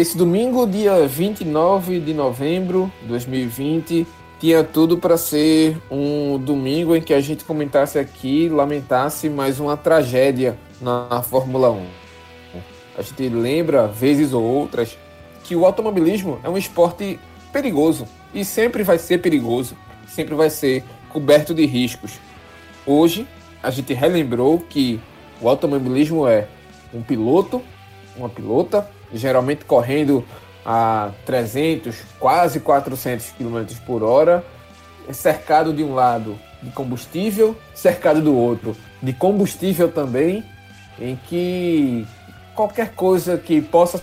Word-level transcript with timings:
Esse 0.00 0.16
domingo, 0.16 0.66
dia 0.66 1.06
29 1.06 2.00
de 2.00 2.14
novembro 2.14 2.90
de 3.02 3.08
2020, 3.08 4.06
tinha 4.38 4.64
tudo 4.64 4.96
para 4.96 5.18
ser 5.18 5.76
um 5.90 6.38
domingo 6.38 6.96
em 6.96 7.02
que 7.02 7.12
a 7.12 7.20
gente 7.20 7.44
comentasse 7.44 7.98
aqui, 7.98 8.48
lamentasse 8.48 9.28
mais 9.28 9.60
uma 9.60 9.76
tragédia 9.76 10.56
na 10.80 11.22
Fórmula 11.22 11.70
1. 11.70 11.84
A 12.96 13.02
gente 13.02 13.28
lembra, 13.28 13.88
vezes 13.88 14.32
ou 14.32 14.42
outras, 14.42 14.96
que 15.44 15.54
o 15.54 15.66
automobilismo 15.66 16.40
é 16.42 16.48
um 16.48 16.56
esporte 16.56 17.20
perigoso 17.52 18.08
e 18.32 18.42
sempre 18.42 18.82
vai 18.82 18.98
ser 18.98 19.18
perigoso, 19.18 19.76
sempre 20.08 20.34
vai 20.34 20.48
ser 20.48 20.82
coberto 21.10 21.52
de 21.52 21.66
riscos. 21.66 22.12
Hoje, 22.86 23.28
a 23.62 23.70
gente 23.70 23.92
relembrou 23.92 24.60
que 24.60 24.98
o 25.42 25.46
automobilismo 25.50 26.26
é 26.26 26.48
um 26.94 27.02
piloto, 27.02 27.60
uma 28.16 28.30
pilota 28.30 28.88
geralmente 29.12 29.64
correndo 29.64 30.24
a 30.64 31.10
300, 31.24 31.96
quase 32.18 32.60
400 32.60 33.30
km 33.30 33.64
por 33.86 34.02
hora, 34.02 34.44
cercado 35.12 35.72
de 35.72 35.82
um 35.82 35.94
lado 35.94 36.38
de 36.62 36.70
combustível, 36.70 37.56
cercado 37.74 38.20
do 38.20 38.36
outro 38.36 38.76
de 39.02 39.12
combustível 39.12 39.90
também, 39.90 40.44
em 40.98 41.18
que 41.28 42.06
qualquer 42.54 42.92
coisa 42.94 43.38
que 43.38 43.60
possa 43.60 44.00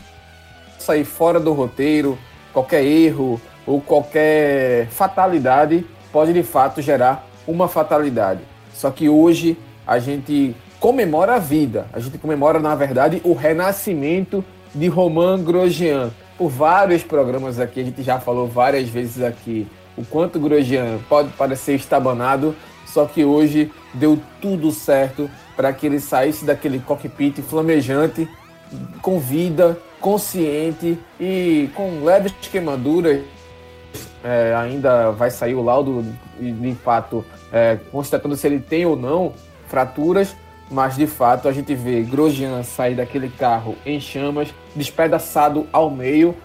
sair 0.80 1.06
fora 1.06 1.40
do 1.40 1.54
roteiro, 1.54 2.18
qualquer 2.52 2.84
erro 2.84 3.40
ou 3.66 3.80
qualquer 3.80 4.88
fatalidade 4.88 5.86
pode 6.12 6.34
de 6.34 6.44
fato 6.44 6.82
gerar 6.82 7.28
uma 7.48 7.68
fatalidade. 7.68 8.42
Só 8.74 8.90
que 8.90 9.08
hoje 9.08 9.58
a 9.86 10.00
gente 10.00 10.56
comemora 10.80 11.36
a 11.36 11.40
vida, 11.40 11.88
a 11.94 12.00
gente 12.00 12.18
comemora 12.18 12.60
na 12.60 12.74
verdade 12.76 13.22
o 13.24 13.34
renascimento 13.34 14.44
de 14.74 14.88
Romain 14.88 15.44
Grosjean. 15.44 16.12
Por 16.38 16.50
vários 16.50 17.04
programas 17.04 17.60
aqui, 17.60 17.80
a 17.80 17.84
gente 17.84 18.04
já 18.04 18.20
falou 18.20 18.48
várias 18.48 18.88
vezes 18.90 19.24
aqui 19.24 19.68
o 19.98 20.06
quanto 20.06 20.40
Grosjean 20.40 21.00
pode 21.10 21.30
parecer 21.30 21.74
estabanado, 21.76 22.56
só 22.86 23.06
que 23.06 23.26
hoje 23.26 23.72
deu 23.94 24.20
tudo 24.40 24.72
certo 24.72 25.30
para 25.56 25.74
que 25.74 25.88
ele 25.88 26.00
saísse 26.00 26.46
daquele 26.46 26.80
cockpit 26.80 27.42
flamejante, 27.42 28.30
com 29.02 29.20
vida, 29.20 29.78
consciente 30.00 31.00
e 31.20 31.70
com 31.74 32.04
leves 32.04 32.34
queimaduras. 32.52 33.22
É, 34.24 34.54
ainda 34.56 35.12
vai 35.12 35.32
sair 35.32 35.56
o 35.56 35.64
laudo 35.64 36.06
de 36.40 36.76
fato 36.76 37.26
é, 37.52 37.80
constatando 37.92 38.36
se 38.36 38.46
ele 38.46 38.60
tem 38.60 38.86
ou 38.86 38.96
não 38.96 39.34
fraturas, 39.68 40.36
mas 40.70 40.96
de 40.96 41.08
fato 41.08 41.48
a 41.48 41.52
gente 41.52 41.74
vê 41.74 42.02
Grosjean 42.02 42.62
sair 42.64 42.96
daquele 42.96 43.30
carro 43.30 43.76
em 43.86 44.00
chamas, 44.00 44.54
despedaçado 44.76 45.68
ao 45.72 45.90
meio, 45.90 46.36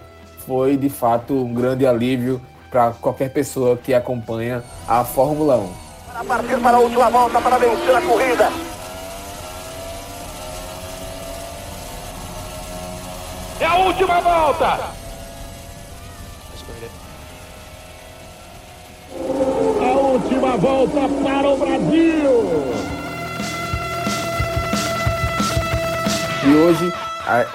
foi 0.45 0.77
de 0.77 0.89
fato 0.89 1.33
um 1.33 1.53
grande 1.53 1.85
alívio 1.85 2.41
para 2.69 2.91
qualquer 2.91 3.29
pessoa 3.31 3.77
que 3.77 3.93
acompanha 3.93 4.63
a 4.87 5.03
Fórmula 5.03 5.57
1. 5.57 5.69
Para 6.11 6.23
partir 6.23 6.59
para 6.59 6.77
a 6.77 6.79
última 6.79 7.09
volta 7.09 7.41
para 7.41 7.57
vencer 7.57 7.95
a 7.95 8.01
corrida. 8.01 8.49
É 13.59 13.65
a 13.65 13.75
última 13.75 14.19
volta! 14.21 14.93
A 19.79 19.97
última 19.99 20.57
volta 20.57 21.09
para 21.23 21.49
o 21.49 21.57
Brasil! 21.57 22.92
E 26.45 26.55
hoje, 26.55 26.91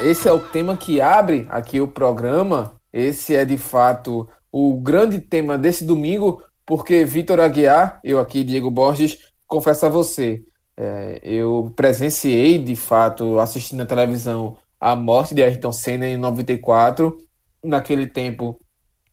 esse 0.00 0.26
é 0.26 0.32
o 0.32 0.40
tema 0.40 0.74
que 0.74 1.00
abre 1.00 1.46
aqui 1.50 1.78
o 1.78 1.86
programa. 1.86 2.72
Esse 2.90 3.36
é 3.36 3.44
de 3.44 3.58
fato 3.58 4.26
o 4.50 4.80
grande 4.80 5.20
tema 5.20 5.58
desse 5.58 5.84
domingo, 5.84 6.42
porque 6.64 7.04
Vitor 7.04 7.38
Aguiar, 7.38 8.00
eu 8.02 8.18
aqui, 8.18 8.42
Diego 8.42 8.70
Borges, 8.70 9.18
confesso 9.46 9.84
a 9.84 9.88
você, 9.90 10.42
é, 10.74 11.20
eu 11.22 11.72
presenciei 11.76 12.56
de 12.58 12.74
fato, 12.76 13.38
assistindo 13.38 13.80
na 13.80 13.86
televisão, 13.86 14.56
a 14.80 14.96
morte 14.96 15.34
de 15.34 15.42
Ayrton 15.42 15.72
Senna 15.72 16.08
em 16.08 16.16
94. 16.16 17.18
Naquele 17.62 18.06
tempo, 18.06 18.58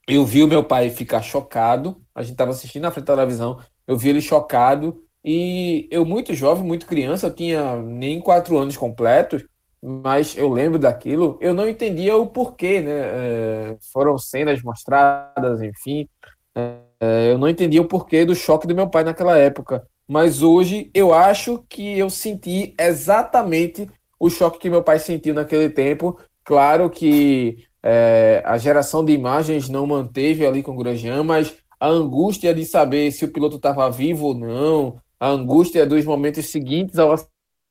eu 0.07 0.25
vi 0.25 0.43
o 0.43 0.47
meu 0.47 0.63
pai 0.63 0.89
ficar 0.89 1.21
chocado. 1.21 2.01
A 2.13 2.21
gente 2.21 2.33
estava 2.33 2.51
assistindo 2.51 2.83
na 2.83 2.91
frente 2.91 3.07
da 3.07 3.15
televisão, 3.15 3.59
eu 3.85 3.97
vi 3.97 4.09
ele 4.09 4.21
chocado. 4.21 5.01
E 5.23 5.87
eu, 5.91 6.05
muito 6.05 6.33
jovem, 6.33 6.63
muito 6.63 6.85
criança, 6.85 7.31
tinha 7.31 7.81
nem 7.81 8.21
quatro 8.21 8.57
anos 8.57 8.77
completos, 8.77 9.43
mas 9.87 10.35
eu 10.35 10.49
lembro 10.49 10.79
daquilo, 10.79 11.37
eu 11.39 11.53
não 11.53 11.69
entendia 11.69 12.17
o 12.17 12.25
porquê, 12.25 12.81
né? 12.81 12.91
É, 12.91 13.77
foram 13.93 14.17
cenas 14.17 14.63
mostradas, 14.63 15.61
enfim. 15.61 16.09
É, 16.55 17.31
eu 17.31 17.37
não 17.37 17.47
entendia 17.47 17.83
o 17.83 17.87
porquê 17.87 18.25
do 18.25 18.33
choque 18.33 18.65
do 18.65 18.73
meu 18.73 18.89
pai 18.89 19.03
naquela 19.03 19.37
época. 19.37 19.85
Mas 20.07 20.41
hoje 20.41 20.89
eu 20.91 21.13
acho 21.13 21.63
que 21.69 21.99
eu 21.99 22.09
senti 22.09 22.73
exatamente 22.79 23.87
o 24.19 24.27
choque 24.27 24.57
que 24.57 24.71
meu 24.71 24.81
pai 24.81 24.97
sentiu 24.97 25.35
naquele 25.35 25.69
tempo. 25.69 26.19
Claro 26.43 26.89
que 26.89 27.67
é, 27.83 28.41
a 28.43 28.57
geração 28.57 29.05
de 29.05 29.13
imagens 29.13 29.69
não 29.69 29.85
manteve 29.85 30.47
ali 30.47 30.63
com 30.63 30.71
o 30.71 30.77
Grosjean, 30.77 31.21
mas 31.21 31.55
a 31.79 31.87
angústia 31.87 32.55
de 32.55 32.65
saber 32.65 33.11
se 33.11 33.23
o 33.23 33.31
piloto 33.31 33.57
estava 33.57 33.87
vivo 33.91 34.27
ou 34.27 34.33
não, 34.33 34.99
a 35.19 35.29
angústia 35.29 35.85
dos 35.85 36.03
momentos 36.05 36.47
seguintes 36.49 36.97
ao 36.97 37.15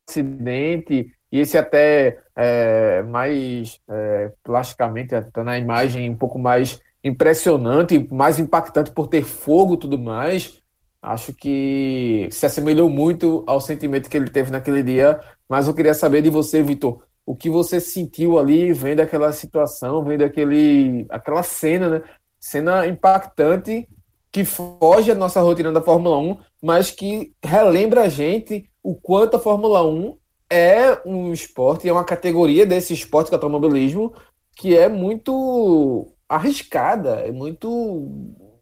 acidente, 0.08 1.12
e 1.34 1.40
esse 1.40 1.58
até 1.58 2.20
é, 2.36 3.02
mais 3.02 3.80
é, 3.90 4.30
plasticamente, 4.44 5.16
até 5.16 5.42
na 5.42 5.58
imagem 5.58 6.08
um 6.08 6.16
pouco 6.16 6.38
mais 6.38 6.80
impressionante, 7.02 8.06
mais 8.12 8.38
impactante 8.38 8.92
por 8.92 9.08
ter 9.08 9.24
fogo 9.24 9.74
e 9.74 9.78
tudo 9.78 9.98
mais, 9.98 10.62
acho 11.02 11.34
que 11.34 12.28
se 12.30 12.46
assemelhou 12.46 12.88
muito 12.88 13.42
ao 13.48 13.60
sentimento 13.60 14.08
que 14.08 14.16
ele 14.16 14.30
teve 14.30 14.52
naquele 14.52 14.80
dia. 14.80 15.20
Mas 15.48 15.66
eu 15.66 15.74
queria 15.74 15.92
saber 15.92 16.22
de 16.22 16.30
você, 16.30 16.62
Vitor, 16.62 17.02
o 17.26 17.34
que 17.34 17.50
você 17.50 17.80
sentiu 17.80 18.38
ali 18.38 18.72
vendo 18.72 19.00
aquela 19.00 19.32
situação, 19.32 20.04
vendo 20.04 20.22
aquele, 20.22 21.04
aquela 21.10 21.42
cena, 21.42 21.88
né? 21.88 22.02
Cena 22.38 22.86
impactante 22.86 23.88
que 24.30 24.44
foge 24.44 25.12
da 25.12 25.18
nossa 25.18 25.40
rotina 25.40 25.72
da 25.72 25.82
Fórmula 25.82 26.16
1, 26.16 26.38
mas 26.62 26.92
que 26.92 27.32
relembra 27.42 28.02
a 28.02 28.08
gente 28.08 28.70
o 28.84 28.94
quanto 28.94 29.36
a 29.36 29.40
Fórmula 29.40 29.84
1 29.84 30.16
é 30.54 31.03
um 31.04 31.32
esporte, 31.32 31.88
é 31.88 31.92
uma 31.92 32.04
categoria 32.04 32.65
desse 32.65 32.92
esporte 32.92 33.28
que 33.28 33.34
é 33.34 33.37
o 33.37 33.41
automobilismo 33.41 34.15
que 34.56 34.76
é 34.76 34.88
muito 34.88 36.12
arriscada, 36.28 37.16
é 37.20 37.32
muito. 37.32 38.09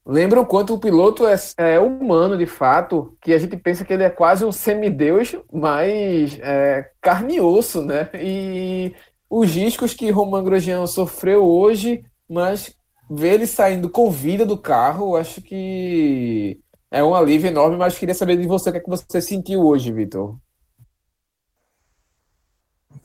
Lembra 0.04 0.40
o 0.40 0.46
quanto 0.46 0.74
o 0.74 0.80
piloto 0.80 1.26
é, 1.26 1.36
é, 1.56 1.78
humano 1.78 2.36
de 2.36 2.46
fato, 2.46 3.16
que 3.20 3.32
a 3.32 3.38
gente 3.38 3.56
pensa 3.56 3.84
que 3.84 3.92
ele 3.92 4.02
é 4.02 4.10
quase 4.10 4.44
um 4.44 4.50
semideus, 4.50 5.36
mas 5.52 6.38
é 6.40 6.90
carne 7.00 7.36
e 7.36 7.40
osso, 7.40 7.82
né? 7.82 8.08
E 8.14 8.92
os 9.30 9.54
riscos 9.54 9.94
que 9.94 10.10
Roman 10.10 10.42
Grosjean 10.42 10.86
sofreu 10.86 11.44
hoje, 11.44 12.04
mas 12.28 12.74
ver 13.08 13.34
ele 13.34 13.46
saindo 13.46 13.88
com 13.88 14.10
vida 14.10 14.44
do 14.44 14.58
carro, 14.58 15.14
acho 15.14 15.40
que 15.40 16.58
é 16.90 17.02
um 17.04 17.14
alívio 17.14 17.48
enorme, 17.48 17.76
mas 17.76 17.96
queria 17.96 18.14
saber 18.14 18.36
de 18.36 18.46
você 18.46 18.70
o 18.70 18.72
que, 18.72 18.78
é 18.78 18.82
que 18.82 18.90
você 18.90 19.20
sentiu 19.20 19.60
hoje, 19.64 19.92
Vitor. 19.92 20.36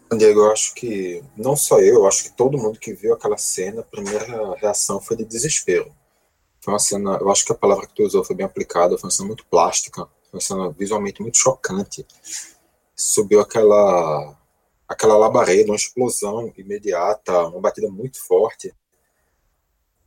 Eu 0.09 0.51
acho 0.51 0.74
que 0.74 1.21
não 1.36 1.56
só 1.56 1.80
eu, 1.80 1.95
eu 1.95 2.07
acho 2.07 2.24
que 2.24 2.31
todo 2.31 2.57
mundo 2.57 2.80
que 2.80 2.94
viu 2.94 3.13
aquela 3.13 3.38
cena, 3.38 3.81
a 3.81 3.83
primeira 3.83 4.56
reação 4.56 5.01
foi 5.01 5.18
de 5.18 5.25
desespero. 5.25 5.92
Foi 6.62 6.74
uma 6.74 6.80
cena, 6.80 7.18
eu 7.19 7.30
acho 7.30 7.45
que 7.45 7.51
a 7.51 7.56
palavra 7.56 7.86
que 7.86 7.94
tu 7.94 8.04
usou 8.04 8.24
foi 8.24 8.36
bem 8.36 8.45
aplicada, 8.45 8.98
foi 8.98 9.07
uma 9.07 9.12
cena 9.12 9.27
muito 9.27 9.45
plástica, 9.48 10.07
foi 10.30 10.39
uma 10.39 10.42
cena 10.42 10.69
visualmente 10.71 11.21
muito 11.21 11.38
chocante. 11.38 12.06
Subiu 12.95 13.42
aquela 13.42 14.36
aquela 14.88 15.18
labareda, 15.18 15.69
uma 15.69 15.75
explosão 15.75 16.54
imediata, 16.57 17.48
uma 17.48 17.59
batida 17.59 17.89
muito 17.89 18.25
forte. 18.25 18.74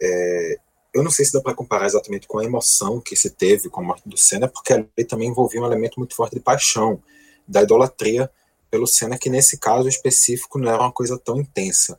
É, 0.01 0.59
eu 0.95 1.03
não 1.03 1.11
sei 1.11 1.27
se 1.27 1.33
dá 1.33 1.41
para 1.43 1.55
comparar 1.55 1.87
exatamente 1.87 2.27
com 2.27 2.39
a 2.39 2.45
emoção 2.45 3.01
que 3.01 3.15
se 3.15 3.31
teve 3.31 3.69
com 3.69 3.81
a 3.81 3.85
morte 3.85 4.09
do 4.09 4.17
Senna, 4.17 4.49
porque 4.49 4.73
ali 4.73 5.05
também 5.07 5.29
envolvia 5.29 5.61
um 5.61 5.67
elemento 5.67 5.99
muito 5.99 6.17
forte 6.17 6.35
de 6.35 6.41
paixão, 6.41 7.03
da 7.47 7.63
idolatria 7.63 8.31
pelo 8.71 8.87
Senna, 8.87 9.19
que 9.19 9.29
nesse 9.29 9.59
caso 9.59 9.89
específico 9.89 10.59
não 10.59 10.71
era 10.71 10.83
uma 10.83 10.93
coisa 10.93 11.19
tão 11.19 11.41
intensa. 11.41 11.99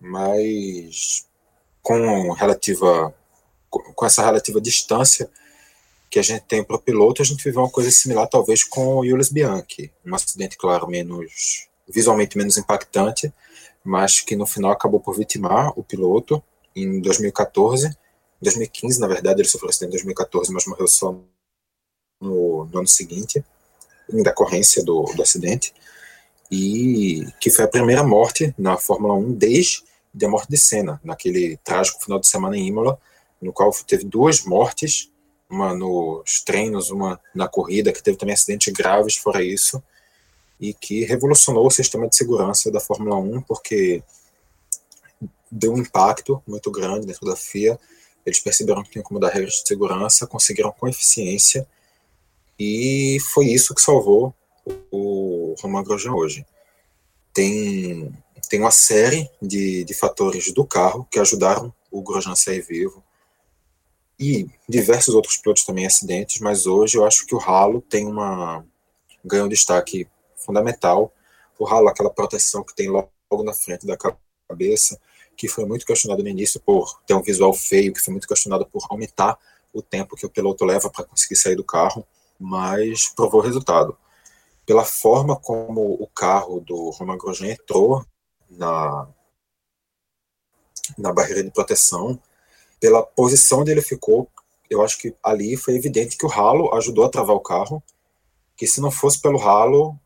Mas 0.00 1.26
com 1.82 2.32
relativa 2.32 3.14
com 3.70 4.06
essa 4.06 4.24
relativa 4.24 4.60
distância 4.60 5.28
que 6.10 6.18
a 6.18 6.22
gente 6.22 6.42
tem 6.42 6.62
para 6.62 6.76
o 6.76 6.80
piloto, 6.80 7.22
a 7.22 7.24
gente 7.24 7.42
viveu 7.42 7.62
uma 7.62 7.70
coisa 7.70 7.90
similar 7.90 8.28
talvez 8.28 8.62
com 8.62 8.98
o 8.98 9.04
Julius 9.04 9.30
Bianchi, 9.30 9.92
um 10.06 10.14
acidente 10.14 10.56
claro 10.56 10.86
menos 10.86 11.68
visualmente 11.88 12.38
menos 12.38 12.56
impactante, 12.56 13.32
mas 13.82 14.20
que 14.20 14.36
no 14.36 14.46
final 14.46 14.70
acabou 14.70 15.00
por 15.00 15.16
vitimar 15.16 15.72
o 15.76 15.82
piloto 15.82 16.42
em 16.74 17.00
2014, 17.00 17.96
2015 18.40 19.00
na 19.00 19.08
verdade 19.08 19.40
ele 19.40 19.48
sofreu 19.48 19.70
acidente 19.70 19.90
em 19.90 19.96
2014, 19.96 20.52
mas 20.52 20.66
morreu 20.66 20.86
só 20.86 21.12
no, 22.20 22.64
no 22.64 22.78
ano 22.78 22.88
seguinte 22.88 23.44
em 24.12 24.22
decorrência 24.22 24.84
do, 24.84 25.04
do 25.14 25.22
acidente, 25.22 25.74
e 26.50 27.26
que 27.40 27.50
foi 27.50 27.64
a 27.64 27.68
primeira 27.68 28.02
morte 28.02 28.54
na 28.58 28.76
Fórmula 28.76 29.14
1 29.14 29.32
desde 29.32 29.82
de 30.12 30.24
a 30.24 30.28
morte 30.28 30.48
de 30.48 30.56
Senna, 30.56 31.00
naquele 31.02 31.56
trágico 31.64 32.02
final 32.02 32.20
de 32.20 32.28
semana 32.28 32.56
em 32.56 32.68
Imola, 32.68 32.98
no 33.42 33.52
qual 33.52 33.72
teve 33.86 34.04
duas 34.04 34.44
mortes, 34.44 35.10
uma 35.50 35.74
nos 35.74 36.40
treinos, 36.44 36.90
uma 36.90 37.20
na 37.34 37.48
corrida, 37.48 37.92
que 37.92 38.02
teve 38.02 38.16
também 38.16 38.34
acidentes 38.34 38.72
graves 38.72 39.16
fora 39.16 39.42
isso, 39.42 39.82
e 40.60 40.72
que 40.72 41.04
revolucionou 41.04 41.66
o 41.66 41.70
sistema 41.70 42.08
de 42.08 42.16
segurança 42.16 42.70
da 42.70 42.80
Fórmula 42.80 43.16
1, 43.16 43.42
porque 43.42 44.02
deu 45.50 45.72
um 45.72 45.78
impacto 45.78 46.42
muito 46.46 46.70
grande 46.70 47.06
dentro 47.06 47.26
da 47.26 47.36
FIA. 47.36 47.78
Eles 48.24 48.38
perceberam 48.38 48.82
que 48.82 48.90
tinham 48.90 49.02
como 49.02 49.20
dar 49.20 49.30
regras 49.30 49.54
de 49.54 49.68
segurança, 49.68 50.26
conseguiram 50.26 50.72
com 50.72 50.88
eficiência, 50.88 51.66
e 52.58 53.18
foi 53.32 53.46
isso 53.46 53.74
que 53.74 53.80
salvou 53.80 54.34
o 54.90 55.54
Romain 55.60 55.84
Grosjean 55.84 56.14
hoje. 56.14 56.44
Tem, 57.32 58.12
tem 58.48 58.60
uma 58.60 58.70
série 58.70 59.28
de, 59.40 59.84
de 59.84 59.94
fatores 59.94 60.52
do 60.52 60.64
carro 60.64 61.06
que 61.10 61.18
ajudaram 61.18 61.72
o 61.90 62.02
Grosjean 62.02 62.32
a 62.32 62.36
sair 62.36 62.60
vivo, 62.60 63.02
e 64.18 64.46
diversos 64.68 65.14
outros 65.14 65.36
pilotos 65.36 65.64
também 65.64 65.86
acidentes, 65.86 66.40
mas 66.40 66.66
hoje 66.66 66.96
eu 66.96 67.04
acho 67.04 67.26
que 67.26 67.34
o 67.34 67.38
ralo 67.38 67.80
tem 67.82 68.06
uma 68.06 68.64
ganha 69.24 69.44
um 69.44 69.48
destaque 69.48 70.06
fundamental. 70.36 71.12
O 71.58 71.64
ralo, 71.64 71.88
aquela 71.88 72.10
proteção 72.10 72.62
que 72.62 72.74
tem 72.74 72.88
logo 72.88 73.10
na 73.42 73.52
frente 73.52 73.86
da 73.86 73.96
cabeça, 74.48 75.00
que 75.36 75.48
foi 75.48 75.64
muito 75.64 75.86
questionado 75.86 76.22
no 76.22 76.28
início 76.28 76.60
por 76.60 77.00
ter 77.06 77.14
um 77.14 77.22
visual 77.22 77.52
feio, 77.52 77.92
que 77.92 78.00
foi 78.00 78.12
muito 78.12 78.28
questionado 78.28 78.66
por 78.66 78.86
aumentar 78.90 79.38
o 79.72 79.82
tempo 79.82 80.16
que 80.16 80.26
o 80.26 80.30
piloto 80.30 80.64
leva 80.64 80.88
para 80.90 81.04
conseguir 81.04 81.36
sair 81.36 81.56
do 81.56 81.64
carro, 81.64 82.06
mas 82.44 83.08
provou 83.08 83.40
o 83.40 83.42
resultado. 83.42 83.96
Pela 84.66 84.84
forma 84.84 85.34
como 85.34 85.94
o 85.94 86.06
carro 86.06 86.60
do 86.60 86.90
Romain 86.90 87.16
Grosjean 87.16 87.52
entrou 87.52 88.04
na, 88.50 89.08
na 90.98 91.12
barreira 91.12 91.42
de 91.42 91.50
proteção, 91.50 92.20
pela 92.78 93.02
posição 93.02 93.60
onde 93.60 93.70
ele 93.70 93.80
ficou, 93.80 94.28
eu 94.68 94.82
acho 94.82 94.98
que 94.98 95.14
ali 95.22 95.56
foi 95.56 95.74
evidente 95.74 96.18
que 96.18 96.26
o 96.26 96.28
ralo 96.28 96.74
ajudou 96.74 97.04
a 97.04 97.08
travar 97.08 97.34
o 97.34 97.40
carro, 97.40 97.82
que 98.56 98.66
se 98.66 98.80
não 98.80 98.90
fosse 98.90 99.20
pelo 99.20 99.38
ralo, 99.38 99.98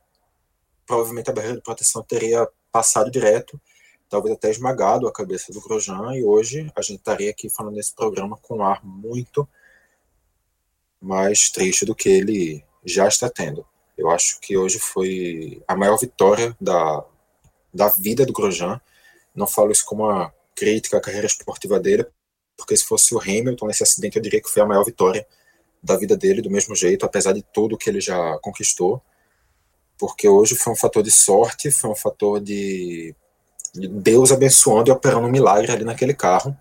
provavelmente 0.87 1.31
a 1.31 1.32
barreira 1.32 1.56
de 1.56 1.62
proteção 1.62 2.02
teria 2.02 2.49
passado 2.70 3.11
direto, 3.11 3.61
talvez 4.08 4.34
até 4.34 4.49
esmagado 4.49 5.08
a 5.08 5.12
cabeça 5.12 5.52
do 5.52 5.61
Grosjean, 5.61 6.14
e 6.14 6.25
hoje 6.25 6.70
a 6.76 6.82
gente 6.82 6.99
estaria 6.99 7.31
aqui 7.31 7.50
falando 7.50 7.75
nesse 7.75 7.94
programa 7.94 8.38
com 8.41 8.58
um 8.58 8.62
ar 8.62 8.84
muito 8.84 9.49
mais 11.00 11.50
triste 11.50 11.84
do 11.84 11.94
que 11.94 12.08
ele 12.08 12.64
já 12.84 13.06
está 13.06 13.28
tendo. 13.28 13.64
Eu 13.96 14.10
acho 14.10 14.40
que 14.40 14.56
hoje 14.56 14.78
foi 14.78 15.62
a 15.66 15.76
maior 15.76 15.96
vitória 15.96 16.56
da, 16.60 17.04
da 17.72 17.88
vida 17.88 18.24
do 18.24 18.32
Grosjean. 18.32 18.80
Não 19.34 19.46
falo 19.46 19.72
isso 19.72 19.84
como 19.84 20.04
uma 20.04 20.32
crítica 20.54 20.98
à 20.98 21.00
carreira 21.00 21.26
esportiva 21.26 21.78
dele, 21.78 22.06
porque 22.56 22.76
se 22.76 22.84
fosse 22.84 23.14
o 23.14 23.20
Hamilton 23.20 23.66
nesse 23.66 23.82
acidente, 23.82 24.16
eu 24.16 24.22
diria 24.22 24.40
que 24.40 24.48
foi 24.50 24.62
a 24.62 24.66
maior 24.66 24.84
vitória 24.84 25.26
da 25.82 25.96
vida 25.96 26.16
dele, 26.16 26.42
do 26.42 26.50
mesmo 26.50 26.74
jeito, 26.74 27.06
apesar 27.06 27.32
de 27.32 27.42
tudo 27.42 27.78
que 27.78 27.88
ele 27.88 28.00
já 28.00 28.38
conquistou, 28.42 29.00
porque 29.96 30.28
hoje 30.28 30.56
foi 30.56 30.72
um 30.72 30.76
fator 30.76 31.02
de 31.02 31.10
sorte, 31.10 31.70
foi 31.70 31.90
um 31.90 31.94
fator 31.94 32.40
de, 32.40 33.14
de 33.74 33.88
Deus 33.88 34.32
abençoando 34.32 34.90
e 34.90 34.92
operando 34.92 35.26
um 35.26 35.30
milagre 35.30 35.70
ali 35.70 35.84
naquele 35.84 36.14
carro, 36.14 36.56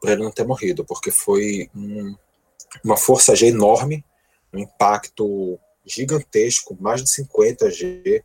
para 0.00 0.12
ele 0.12 0.22
não 0.22 0.30
ter 0.30 0.46
morrido, 0.46 0.84
porque 0.84 1.10
foi 1.10 1.68
um, 1.74 2.14
uma 2.84 2.96
força 2.96 3.34
G 3.34 3.46
enorme, 3.46 4.04
um 4.52 4.58
impacto 4.58 5.58
gigantesco, 5.84 6.76
mais 6.80 7.02
de 7.02 7.10
50 7.10 7.70
G, 7.70 8.24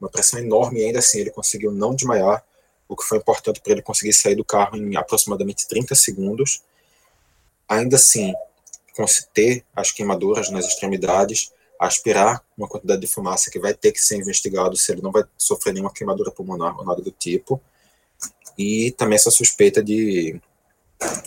uma 0.00 0.10
pressão 0.10 0.38
enorme, 0.38 0.80
e 0.80 0.84
ainda 0.84 0.98
assim 0.98 1.20
ele 1.20 1.30
conseguiu 1.30 1.72
não 1.72 1.94
desmaiar, 1.94 2.44
o 2.88 2.96
que 2.96 3.04
foi 3.04 3.18
importante 3.18 3.60
para 3.60 3.72
ele 3.72 3.82
conseguir 3.82 4.14
sair 4.14 4.34
do 4.34 4.44
carro 4.44 4.76
em 4.76 4.96
aproximadamente 4.96 5.68
30 5.68 5.94
segundos. 5.94 6.62
Ainda 7.68 7.96
assim, 7.96 8.32
ter 9.34 9.64
as 9.76 9.92
queimaduras 9.92 10.50
nas 10.50 10.66
extremidades, 10.66 11.52
aspirar 11.78 12.42
uma 12.56 12.66
quantidade 12.66 13.00
de 13.00 13.06
fumaça 13.06 13.50
que 13.50 13.58
vai 13.58 13.74
ter 13.74 13.92
que 13.92 14.00
ser 14.00 14.16
investigado 14.16 14.76
se 14.76 14.90
ele 14.90 15.02
não 15.02 15.12
vai 15.12 15.22
sofrer 15.36 15.72
nenhuma 15.72 15.92
queimadura 15.92 16.30
pulmonar 16.30 16.76
ou 16.78 16.84
nada 16.84 17.02
do 17.02 17.12
tipo. 17.12 17.60
E 18.56 18.90
também 18.92 19.16
essa 19.16 19.30
suspeita 19.30 19.82
de 19.82 20.40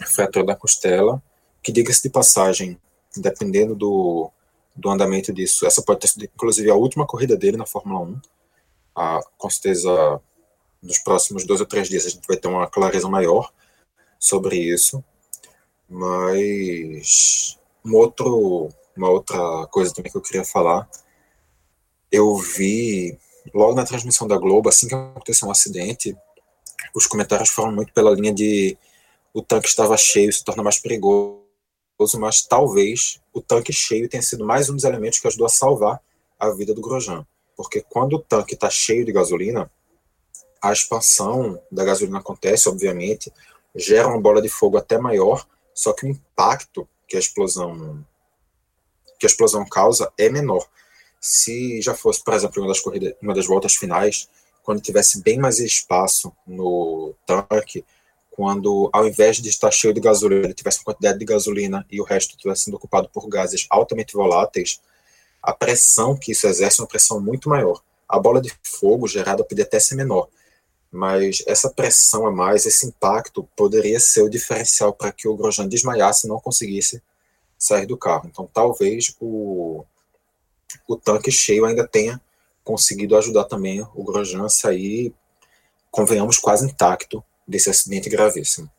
fratura 0.08 0.48
da 0.48 0.56
costela, 0.56 1.22
que 1.62 1.72
diga-se 1.72 2.04
de 2.04 2.10
passagem, 2.10 2.80
dependendo 3.16 3.76
do, 3.76 4.32
do 4.76 4.90
andamento 4.90 5.34
disso, 5.34 5.66
essa 5.66 5.82
pode 5.82 6.00
ter 6.00 6.08
sido 6.08 6.26
inclusive 6.26 6.70
a 6.70 6.76
última 6.76 7.06
corrida 7.06 7.36
dele 7.36 7.58
na 7.58 7.66
Fórmula 7.66 8.02
1. 8.02 8.22
Ah, 8.96 9.20
com 9.38 9.50
certeza 9.50 10.22
nos 10.82 10.98
próximos 11.00 11.46
dois 11.46 11.60
ou 11.60 11.66
três 11.66 11.88
dias 11.88 12.06
a 12.06 12.10
gente 12.10 12.26
vai 12.28 12.38
ter 12.38 12.48
uma 12.48 12.68
clareza 12.68 13.08
maior 13.08 13.52
sobre 14.20 14.58
isso. 14.58 15.04
Mas 15.88 17.60
um 17.86 17.96
outro, 17.96 18.70
uma 18.96 19.10
outra 19.10 19.68
coisa 19.68 19.94
também 19.94 20.12
que 20.12 20.18
eu 20.18 20.22
queria 20.22 20.46
falar, 20.46 20.90
eu 22.12 22.36
vi 22.38 23.18
logo 23.54 23.76
na 23.76 23.86
transmissão 23.86 24.28
da 24.28 24.38
Globo, 24.38 24.70
assim 24.70 24.88
que 24.88 24.96
aconteceu 24.96 25.48
um 25.48 25.52
acidente, 25.52 26.16
os 26.94 27.08
comentários 27.08 27.50
foram 27.50 27.72
muito 27.72 27.94
pela 27.94 28.12
linha 28.12 28.34
de 28.34 28.78
o 29.34 29.42
tanque 29.42 29.68
estava 29.68 29.96
cheio, 29.98 30.30
isso 30.30 30.44
torna 30.44 30.64
mais 30.64 30.80
perigoso, 30.80 31.41
mas 32.20 32.42
talvez 32.42 33.20
o 33.34 33.42
tanque 33.42 33.72
cheio 33.72 34.10
tenha 34.10 34.24
sido 34.24 34.46
mais 34.46 34.70
um 34.70 34.76
dos 34.76 34.84
elementos 34.84 35.20
que 35.20 35.28
ajudou 35.28 35.46
a 35.46 35.50
salvar 35.50 36.02
a 36.40 36.50
vida 36.50 36.74
do 36.74 36.82
Grosjean. 36.82 37.26
Porque 37.56 37.82
quando 37.82 38.14
o 38.14 38.20
tanque 38.20 38.56
está 38.56 38.70
cheio 38.70 39.06
de 39.06 39.12
gasolina, 39.12 39.72
a 40.62 40.72
expansão 40.72 41.62
da 41.72 41.84
gasolina 41.84 42.20
acontece, 42.20 42.70
obviamente, 42.70 43.32
gera 43.76 44.08
uma 44.08 44.20
bola 44.20 44.42
de 44.42 44.50
fogo 44.50 44.78
até 44.78 44.98
maior, 44.98 45.46
só 45.74 45.94
que 45.94 46.06
o 46.06 46.10
impacto 46.10 46.88
que 47.08 47.16
a 47.16 47.20
explosão 47.20 48.06
que 49.20 49.26
a 49.26 49.30
explosão 49.30 49.64
causa 49.64 50.12
é 50.18 50.30
menor. 50.30 50.68
Se 51.20 51.80
já 51.80 51.94
fosse, 51.94 52.24
por 52.24 52.34
exemplo, 52.34 52.60
uma 52.60 52.70
das 52.70 52.80
corridas, 52.80 53.14
uma 53.22 53.36
das 53.36 53.46
voltas 53.46 53.76
finais, 53.76 54.28
quando 54.64 54.82
tivesse 54.82 55.22
bem 55.22 55.38
mais 55.38 55.60
espaço 55.60 56.32
no 56.48 57.14
tanque, 57.28 57.86
quando 58.32 58.90
ao 58.94 59.06
invés 59.06 59.38
de 59.38 59.50
estar 59.50 59.70
cheio 59.70 59.94
de 59.94 60.00
gasolina, 60.00 60.46
ele 60.46 60.54
tivesse 60.54 60.80
uma 60.80 60.86
quantidade 60.86 61.20
de 61.20 61.26
gasolina 61.26 61.86
e 61.92 62.00
o 62.00 62.04
resto 62.04 62.32
estivesse 62.32 62.64
sendo 62.64 62.78
ocupado 62.78 63.10
por 63.10 63.28
gases 63.28 63.68
altamente 63.70 64.14
voláteis, 64.14 64.82
a 65.44 65.54
pressão 65.54 66.16
que 66.16 66.32
isso 66.32 66.48
exerce 66.48 66.80
é 66.80 66.84
uma 66.84 66.88
pressão 66.88 67.20
muito 67.20 67.50
maior. 67.50 67.82
A 68.08 68.18
bola 68.18 68.42
de 68.42 68.52
fogo 68.64 69.08
gerada 69.08 69.44
poderia 69.44 69.66
até 69.66 69.80
ser 69.80 69.96
menor, 69.96 70.30
mas 70.90 71.44
essa 71.46 71.70
pressão 71.70 72.26
a 72.26 72.32
mais, 72.32 72.66
esse 72.66 72.86
impacto, 72.88 73.48
poderia 73.56 74.00
ser 74.00 74.22
o 74.22 74.30
diferencial 74.30 74.94
para 74.94 75.12
que 75.12 75.28
o 75.28 75.36
Grosjean 75.36 75.68
desmaiasse 75.68 76.26
e 76.26 76.30
não 76.30 76.40
conseguisse 76.40 77.02
sair 77.58 77.86
do 77.86 77.98
carro. 77.98 78.28
Então, 78.32 78.50
talvez 78.54 79.14
o, 79.20 79.84
o 80.88 80.96
tanque 80.96 81.32
cheio 81.32 81.66
ainda 81.66 81.86
tenha 81.86 82.20
conseguido 82.64 83.18
ajudar 83.18 83.44
também 83.46 83.86
o 83.94 84.04
Grosjean 84.04 84.46
a 84.46 84.50
sair, 84.50 85.14
convenhamos, 85.90 86.38
quase 86.38 86.66
intacto 86.66 87.24
desse 87.48 87.70
acidente 87.70 88.10
gravíssimo. 88.10 88.70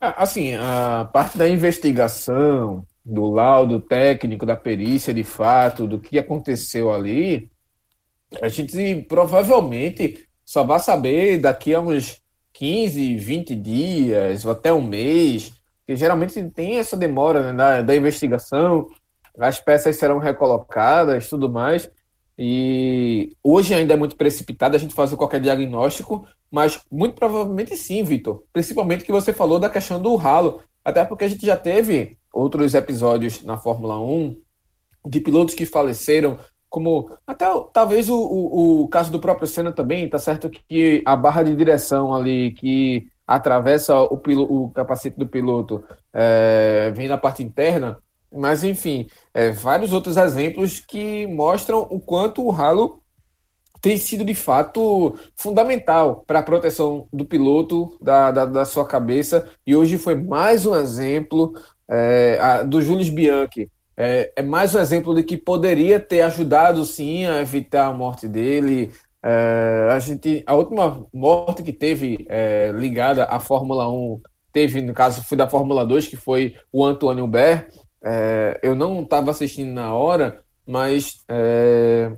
Ah, 0.00 0.22
assim, 0.22 0.54
a 0.54 1.08
parte 1.12 1.38
da 1.38 1.48
investigação, 1.48 2.84
do 3.04 3.30
laudo 3.30 3.80
técnico, 3.80 4.46
da 4.46 4.56
perícia 4.56 5.12
de 5.12 5.24
fato, 5.24 5.86
do 5.86 6.00
que 6.00 6.18
aconteceu 6.18 6.92
ali, 6.92 7.50
a 8.40 8.48
gente 8.48 9.02
provavelmente 9.08 10.26
só 10.44 10.64
vai 10.64 10.80
saber 10.80 11.38
daqui 11.38 11.74
a 11.74 11.80
uns 11.80 12.20
15, 12.52 13.16
20 13.16 13.54
dias, 13.56 14.46
até 14.46 14.72
um 14.72 14.82
mês, 14.82 15.52
que 15.86 15.96
geralmente 15.96 16.42
tem 16.50 16.78
essa 16.78 16.96
demora 16.96 17.52
né, 17.52 17.52
da, 17.52 17.82
da 17.82 17.96
investigação, 17.96 18.88
as 19.38 19.60
peças 19.60 19.96
serão 19.96 20.18
recolocadas, 20.18 21.28
tudo 21.28 21.48
mais. 21.48 21.90
E 22.38 23.36
hoje 23.42 23.74
ainda 23.74 23.94
é 23.94 23.96
muito 23.96 24.16
precipitado 24.16 24.74
a 24.74 24.78
gente 24.78 24.94
fazer 24.94 25.16
qualquer 25.16 25.40
diagnóstico, 25.40 26.26
mas 26.50 26.80
muito 26.90 27.14
provavelmente 27.14 27.76
sim, 27.76 28.02
Vitor. 28.02 28.42
Principalmente 28.52 29.04
que 29.04 29.12
você 29.12 29.32
falou 29.32 29.58
da 29.58 29.70
questão 29.70 30.00
do 30.00 30.16
ralo. 30.16 30.62
Até 30.84 31.04
porque 31.04 31.24
a 31.24 31.28
gente 31.28 31.46
já 31.46 31.56
teve 31.56 32.16
outros 32.32 32.74
episódios 32.74 33.42
na 33.42 33.56
Fórmula 33.56 34.00
1 34.00 34.36
de 35.06 35.20
pilotos 35.20 35.54
que 35.54 35.66
faleceram 35.66 36.38
como 36.72 37.10
até 37.26 37.44
talvez 37.70 38.08
o, 38.08 38.16
o, 38.16 38.82
o, 38.82 38.88
caso 38.88 39.12
do 39.12 39.20
próprio 39.20 39.46
Senna 39.46 39.72
também, 39.72 40.08
tá 40.08 40.18
certo 40.18 40.48
que 40.48 41.02
a 41.04 41.14
barra 41.14 41.42
de 41.42 41.54
direção 41.54 42.14
ali 42.14 42.52
que 42.52 43.08
atravessa 43.26 43.94
o, 44.00 44.14
o 44.14 44.70
capacete 44.70 45.18
do 45.18 45.28
piloto 45.28 45.84
é, 46.14 46.90
vem 46.94 47.08
na 47.08 47.18
parte 47.18 47.42
interna, 47.42 47.98
mas 48.32 48.64
enfim, 48.64 49.06
é, 49.34 49.50
vários 49.50 49.92
outros 49.92 50.16
exemplos 50.16 50.80
que 50.80 51.26
mostram 51.26 51.86
o 51.90 52.00
quanto 52.00 52.42
o 52.44 52.50
ralo 52.50 53.02
tem 53.80 53.96
sido 53.96 54.24
de 54.24 54.34
fato 54.34 55.18
fundamental 55.36 56.22
para 56.26 56.38
a 56.38 56.42
proteção 56.42 57.08
do 57.12 57.24
piloto, 57.24 57.98
da, 58.00 58.30
da, 58.30 58.44
da, 58.46 58.64
sua 58.64 58.86
cabeça, 58.86 59.48
e 59.66 59.74
hoje 59.74 59.98
foi 59.98 60.14
mais 60.14 60.64
um 60.64 60.76
exemplo 60.76 61.52
é, 61.90 62.38
a, 62.40 62.62
do 62.62 62.80
Jules 62.80 63.08
Bianchi, 63.08 63.68
é, 63.96 64.32
é, 64.36 64.42
mais 64.42 64.74
um 64.74 64.78
exemplo 64.78 65.14
de 65.14 65.22
que 65.22 65.36
poderia 65.36 66.00
ter 66.00 66.22
ajudado 66.22 66.84
sim 66.84 67.26
a 67.26 67.40
evitar 67.40 67.86
a 67.86 67.92
morte 67.92 68.26
dele. 68.26 68.90
É, 69.22 69.88
a 69.92 69.98
gente, 69.98 70.42
a 70.46 70.54
última 70.54 71.06
morte 71.12 71.62
que 71.62 71.72
teve 71.72 72.26
é, 72.28 72.72
ligada 72.74 73.24
à 73.24 73.38
Fórmula 73.38 73.88
1, 73.88 74.20
teve, 74.52 74.80
no 74.80 74.94
caso, 74.94 75.22
foi 75.22 75.36
da 75.36 75.48
Fórmula 75.48 75.84
2, 75.84 76.08
que 76.08 76.16
foi 76.16 76.56
o 76.72 76.84
Antônio 76.84 77.26
Ber. 77.26 77.68
É, 78.04 78.58
eu 78.62 78.74
não 78.74 79.02
estava 79.02 79.30
assistindo 79.30 79.72
na 79.72 79.94
hora, 79.94 80.42
mas 80.66 81.22
é, 81.28 82.12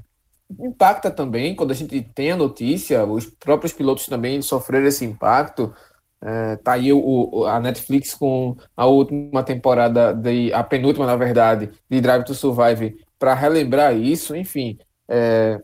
impacta 0.61 1.11
também 1.11 1.55
quando 1.55 1.73
a 1.73 1.75
gente 1.75 2.01
tem 2.15 2.33
a 2.33 2.37
notícia, 2.37 3.05
os 3.05 3.27
próprios 3.27 3.73
pilotos 3.73 4.07
também 4.07 4.41
sofreram 4.43 4.87
esse 4.87 5.05
impacto. 5.05 5.75
É, 6.23 6.57
tá 6.57 6.73
aí 6.73 6.91
o, 6.91 7.45
a 7.45 7.61
Netflix 7.61 8.15
com 8.15 8.57
a 8.75 8.87
última 8.87 9.43
temporada, 9.43 10.15
de, 10.15 10.53
a 10.55 10.65
penúltima, 10.65 11.05
na 11.05 11.17
verdade, 11.17 11.71
de 11.91 12.01
Drive 12.01 12.25
to 12.25 12.35
Survive, 12.35 12.99
para 13.19 13.35
relembrar 13.35 13.95
isso. 13.95 14.35
Enfim, 14.35 14.79
é, 15.07 15.61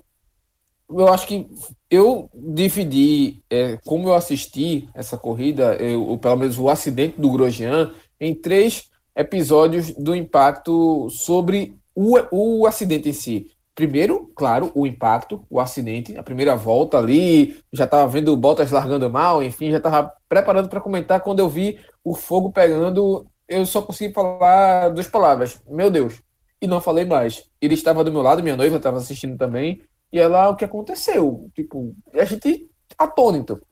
eu 0.88 1.08
acho 1.08 1.26
que 1.26 1.48
eu 1.90 2.28
dividi 2.34 3.42
é, 3.48 3.78
como 3.86 4.08
eu 4.08 4.14
assisti 4.14 4.86
essa 4.92 5.16
corrida, 5.16 5.76
eu, 5.76 6.18
pelo 6.18 6.36
menos 6.36 6.58
o 6.58 6.68
acidente 6.68 7.18
do 7.18 7.30
Grosjean, 7.30 7.94
em 8.20 8.34
três 8.34 8.89
episódios 9.14 9.92
do 9.92 10.14
impacto 10.14 11.08
sobre 11.10 11.76
o, 11.94 12.16
o 12.30 12.66
acidente 12.66 13.08
em 13.08 13.12
si. 13.12 13.50
Primeiro, 13.74 14.30
claro, 14.34 14.70
o 14.74 14.86
impacto, 14.86 15.44
o 15.48 15.60
acidente, 15.60 16.16
a 16.16 16.22
primeira 16.22 16.54
volta 16.56 16.98
ali, 16.98 17.58
já 17.72 17.84
estava 17.84 18.06
vendo 18.08 18.32
o 18.32 18.36
Bottas 18.36 18.70
largando 18.70 19.08
mal, 19.08 19.42
enfim, 19.42 19.70
já 19.70 19.78
estava 19.78 20.12
preparando 20.28 20.68
para 20.68 20.80
comentar 20.80 21.20
quando 21.20 21.38
eu 21.38 21.48
vi 21.48 21.78
o 22.04 22.14
fogo 22.14 22.52
pegando, 22.52 23.26
eu 23.48 23.64
só 23.64 23.80
consegui 23.80 24.12
falar 24.12 24.90
duas 24.90 25.08
palavras, 25.08 25.60
meu 25.66 25.90
Deus, 25.90 26.20
e 26.60 26.66
não 26.66 26.80
falei 26.80 27.04
mais. 27.04 27.44
Ele 27.60 27.74
estava 27.74 28.04
do 28.04 28.12
meu 28.12 28.22
lado, 28.22 28.42
minha 28.42 28.56
noiva 28.56 28.76
estava 28.76 28.98
assistindo 28.98 29.38
também, 29.38 29.80
e 30.12 30.18
ela, 30.18 30.50
o 30.50 30.56
que 30.56 30.64
aconteceu? 30.64 31.48
Tipo, 31.54 31.94
a 32.12 32.24
gente 32.24 32.68
atônito. 32.98 33.62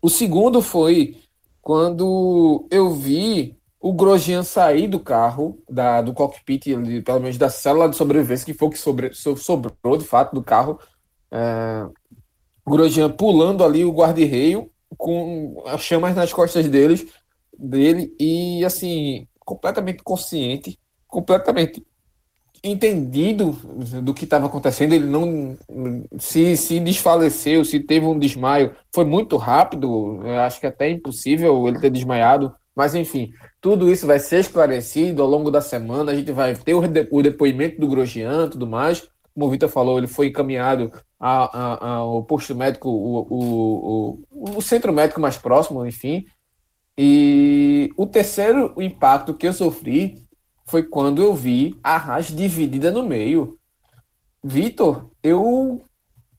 O 0.00 0.08
segundo 0.08 0.60
foi 0.60 1.16
quando 1.60 2.66
eu 2.70 2.90
vi 2.90 3.56
o 3.82 3.92
Grosjean 3.92 4.44
sair 4.44 4.86
do 4.86 5.00
carro, 5.00 5.60
da, 5.68 6.00
do 6.00 6.14
cockpit, 6.14 6.66
pelo 7.04 7.20
menos 7.20 7.36
da 7.36 7.50
célula 7.50 7.88
de 7.88 7.96
sobrevivência, 7.96 8.46
que 8.46 8.54
foi 8.54 8.68
o 8.68 8.70
que 8.70 8.78
sobre, 8.78 9.12
sobrou 9.12 9.96
de 9.98 10.04
fato 10.04 10.32
do 10.32 10.42
carro. 10.42 10.78
É, 11.32 11.84
o 12.64 12.70
Grosjean 12.70 13.10
pulando 13.10 13.64
ali 13.64 13.84
o 13.84 13.92
guarda-reio, 13.92 14.70
com 14.96 15.64
as 15.66 15.80
chamas 15.80 16.14
nas 16.14 16.32
costas 16.32 16.68
deles, 16.68 17.04
dele, 17.58 18.14
e 18.20 18.64
assim, 18.64 19.26
completamente 19.40 20.00
consciente, 20.04 20.78
completamente 21.08 21.84
entendido 22.62 23.50
do 24.00 24.14
que 24.14 24.22
estava 24.22 24.46
acontecendo, 24.46 24.92
ele 24.92 25.06
não 25.06 25.58
se, 26.20 26.56
se 26.56 26.78
desfaleceu, 26.78 27.64
se 27.64 27.80
teve 27.80 28.06
um 28.06 28.16
desmaio, 28.16 28.76
foi 28.94 29.04
muito 29.04 29.36
rápido, 29.36 30.20
acho 30.46 30.60
que 30.60 30.66
até 30.68 30.88
impossível 30.88 31.66
ele 31.66 31.80
ter 31.80 31.90
desmaiado, 31.90 32.54
mas 32.74 32.94
enfim, 32.94 33.32
tudo 33.60 33.90
isso 33.90 34.06
vai 34.06 34.18
ser 34.18 34.40
esclarecido 34.40 35.22
ao 35.22 35.28
longo 35.28 35.50
da 35.50 35.60
semana, 35.60 36.12
a 36.12 36.14
gente 36.14 36.32
vai 36.32 36.54
ter 36.54 36.74
o, 36.74 36.86
de, 36.86 37.08
o 37.10 37.22
depoimento 37.22 37.80
do 37.80 37.88
Grosjean 37.88 38.48
tudo 38.48 38.66
mais, 38.66 39.08
como 39.34 39.46
o 39.46 39.50
Vitor 39.50 39.68
falou, 39.68 39.98
ele 39.98 40.06
foi 40.06 40.28
encaminhado 40.28 40.92
ao 41.18 42.24
posto 42.24 42.54
médico, 42.54 42.88
o, 42.88 43.26
o, 43.30 44.24
o, 44.30 44.58
o 44.58 44.62
centro 44.62 44.92
médico 44.92 45.20
mais 45.20 45.38
próximo, 45.38 45.86
enfim, 45.86 46.26
e 46.96 47.90
o 47.96 48.06
terceiro 48.06 48.74
impacto 48.76 49.34
que 49.34 49.46
eu 49.46 49.52
sofri 49.52 50.22
foi 50.66 50.82
quando 50.82 51.22
eu 51.22 51.34
vi 51.34 51.78
a 51.82 51.96
Haas 51.96 52.26
dividida 52.26 52.90
no 52.90 53.02
meio. 53.02 53.58
Vitor, 54.42 55.10
eu 55.22 55.82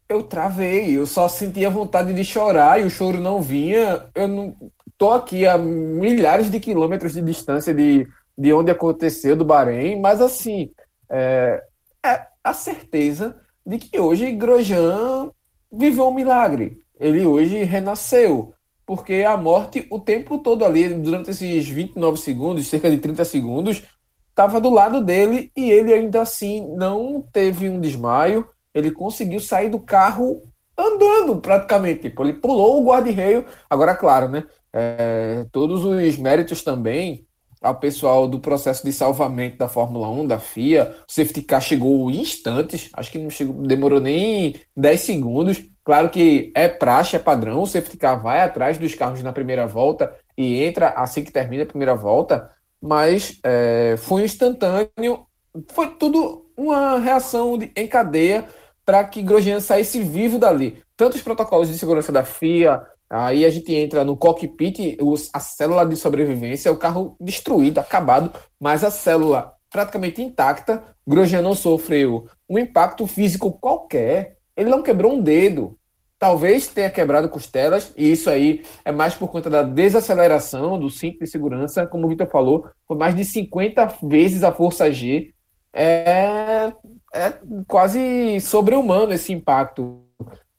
eu 0.10 0.22
travei, 0.24 0.98
eu 0.98 1.08
só 1.08 1.28
sentia 1.28 1.70
vontade 1.70 2.14
de 2.14 2.24
chorar 2.24 2.80
e 2.80 2.84
o 2.84 2.90
choro 2.90 3.20
não 3.20 3.42
vinha. 3.42 4.06
Eu 4.14 4.28
não 4.28 4.56
tô 5.04 5.12
aqui 5.12 5.46
a 5.46 5.58
milhares 5.58 6.50
de 6.50 6.62
quilômetros 6.62 7.12
de 7.12 7.22
distância 7.22 7.74
de, 7.74 8.08
de 8.38 8.54
onde 8.54 8.72
aconteceu 8.72 9.36
do 9.36 9.44
Bahrein, 9.44 10.00
mas 10.00 10.22
assim, 10.22 10.72
é, 11.12 11.62
é 12.06 12.26
a 12.42 12.54
certeza 12.54 13.36
de 13.66 13.80
que 13.80 14.00
hoje 14.00 14.32
Grosjean 14.32 15.30
viveu 15.70 16.08
um 16.08 16.14
milagre. 16.14 16.78
Ele 16.98 17.26
hoje 17.26 17.66
renasceu, 17.66 18.54
porque 18.86 19.26
a 19.28 19.36
morte 19.36 19.86
o 19.92 20.00
tempo 20.00 20.38
todo 20.38 20.64
ali, 20.64 20.88
durante 20.94 21.32
esses 21.32 21.68
29 21.68 22.18
segundos, 22.18 22.70
cerca 22.70 22.90
de 22.90 22.98
30 22.98 23.26
segundos, 23.26 23.84
estava 24.30 24.62
do 24.62 24.70
lado 24.70 25.04
dele 25.04 25.52
e 25.54 25.70
ele 25.70 25.94
ainda 25.94 26.22
assim 26.22 26.66
não 26.78 27.22
teve 27.34 27.68
um 27.68 27.82
desmaio. 27.82 28.48
Ele 28.74 28.90
conseguiu 28.90 29.42
sair 29.42 29.70
do 29.70 29.82
carro 29.82 30.42
andando 30.78 31.42
praticamente. 31.42 32.04
Tipo, 32.04 32.24
ele 32.24 32.34
pulou 32.36 32.82
o 32.82 32.86
guarda-reio. 32.86 33.46
Agora, 33.70 33.96
claro, 33.96 34.30
né? 34.30 34.46
É, 34.74 35.46
todos 35.52 35.86
os 35.86 36.18
méritos 36.18 36.64
também 36.64 37.26
ao 37.64 37.76
pessoal 37.76 38.28
do 38.28 38.40
processo 38.40 38.84
de 38.84 38.92
salvamento 38.92 39.58
da 39.58 39.70
Fórmula 39.70 40.10
1, 40.10 40.28
da 40.28 40.38
FIA. 40.38 40.96
O 41.08 41.12
safety 41.12 41.42
car 41.42 41.62
chegou 41.62 42.12
instantes, 42.12 42.90
acho 42.94 43.10
que 43.10 43.18
não 43.18 43.30
chegou, 43.30 43.56
demorou 43.66 44.02
nem 44.02 44.56
10 44.76 45.00
segundos. 45.00 45.64
Claro 45.84 46.10
que 46.10 46.52
é 46.56 46.68
praxe, 46.68 47.16
é 47.16 47.20
padrão, 47.20 47.62
o 47.62 47.68
safety 47.68 47.98
car 47.98 48.22
vai 48.22 48.42
atrás 48.42 48.78
dos 48.78 48.94
carros 48.96 49.24
na 49.24 49.32
primeira 49.32 49.66
volta 49.66 50.14
e 50.38 50.62
entra 50.64 50.90
assim 50.90 51.24
que 51.24 51.32
termina 51.32 51.64
a 51.64 51.68
primeira 51.68 51.96
volta, 51.96 52.50
mas 52.82 53.40
é, 53.44 53.96
foi 53.98 54.24
instantâneo, 54.24 55.26
foi 55.70 55.90
tudo 55.96 56.46
uma 56.58 57.00
reação 57.00 57.58
de, 57.58 57.72
em 57.76 57.88
cadeia 57.88 58.46
para 58.86 59.04
que 59.06 59.22
Grosjean 59.22 59.60
saísse 59.60 60.02
vivo 60.02 60.38
dali. 60.38 60.82
Tanto 60.96 61.16
os 61.16 61.22
protocolos 61.22 61.70
de 61.70 61.78
segurança 61.78 62.12
da 62.12 62.24
FIA, 62.24 62.82
aí 63.14 63.46
a 63.46 63.50
gente 63.50 63.74
entra 63.74 64.04
no 64.04 64.18
cockpit, 64.18 64.98
os, 65.02 65.30
a 65.34 65.40
célula 65.40 65.86
de 65.86 65.96
sobrevivência, 65.96 66.72
o 66.72 66.78
carro 66.78 67.16
destruído, 67.20 67.80
acabado, 67.80 68.32
mas 68.60 68.84
a 68.84 68.92
célula 68.92 69.54
praticamente 69.70 70.22
intacta. 70.22 70.84
Grosjean 71.06 71.42
não 71.42 71.54
sofreu 71.54 72.28
um 72.50 72.58
impacto 72.58 73.06
físico 73.06 73.52
qualquer, 73.52 74.38
ele 74.56 74.70
não 74.70 74.82
quebrou 74.82 75.14
um 75.14 75.22
dedo, 75.22 75.78
Talvez 76.24 76.68
tenha 76.68 76.90
quebrado 76.90 77.28
costelas, 77.28 77.94
e 77.98 78.10
isso 78.10 78.30
aí 78.30 78.64
é 78.86 78.94
mais 78.94 79.14
por 79.14 79.28
conta 79.28 79.50
da 79.50 79.62
desaceleração 79.62 80.80
do 80.80 80.90
cinto 80.90 81.20
de 81.20 81.28
segurança, 81.28 81.86
como 81.86 82.06
o 82.06 82.10
Vitor 82.10 82.28
falou, 82.28 82.66
foi 82.88 82.96
mais 82.96 83.14
de 83.14 83.26
50 83.26 83.98
vezes 84.04 84.42
a 84.42 84.54
força 84.54 84.90
G. 84.90 85.34
É, 85.74 86.72
é 87.14 87.34
quase 87.68 88.40
sobre-humano 88.40 89.12
esse 89.12 89.34
impacto. 89.34 90.02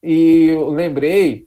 E 0.02 0.49
eu 0.50 0.68
lembrei, 0.68 1.46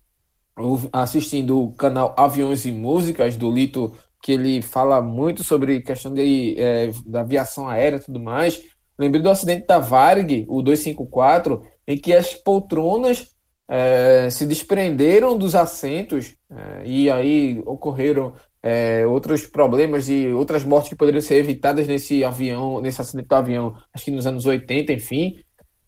assistindo 0.91 1.61
o 1.61 1.71
canal 1.73 2.13
Aviões 2.17 2.65
e 2.65 2.71
Músicas, 2.71 3.35
do 3.35 3.51
Lito, 3.51 3.93
que 4.21 4.31
ele 4.31 4.61
fala 4.61 5.01
muito 5.01 5.43
sobre 5.43 5.81
questão 5.81 6.13
de, 6.13 6.55
é, 6.57 6.91
da 7.05 7.21
aviação 7.21 7.67
aérea 7.67 7.97
e 7.97 8.01
tudo 8.01 8.19
mais. 8.19 8.61
Lembrei 8.97 9.21
do 9.21 9.29
acidente 9.29 9.67
da 9.67 9.77
Varg, 9.79 10.45
o 10.47 10.61
254, 10.61 11.61
em 11.87 11.97
que 11.97 12.13
as 12.13 12.33
poltronas 12.33 13.27
é, 13.69 14.29
se 14.29 14.45
desprenderam 14.45 15.37
dos 15.37 15.53
assentos 15.53 16.35
é, 16.49 16.85
e 16.85 17.09
aí 17.11 17.61
ocorreram 17.65 18.33
é, 18.63 19.05
outros 19.05 19.45
problemas 19.45 20.09
e 20.09 20.27
outras 20.27 20.63
mortes 20.63 20.89
que 20.89 20.95
poderiam 20.95 21.21
ser 21.21 21.35
evitadas 21.35 21.87
nesse 21.87 22.23
avião, 22.23 22.81
nesse 22.81 22.99
acidente 23.01 23.27
do 23.27 23.35
avião, 23.35 23.75
acho 23.93 24.05
que 24.05 24.11
nos 24.11 24.25
anos 24.25 24.45
80, 24.45 24.93
enfim, 24.93 25.39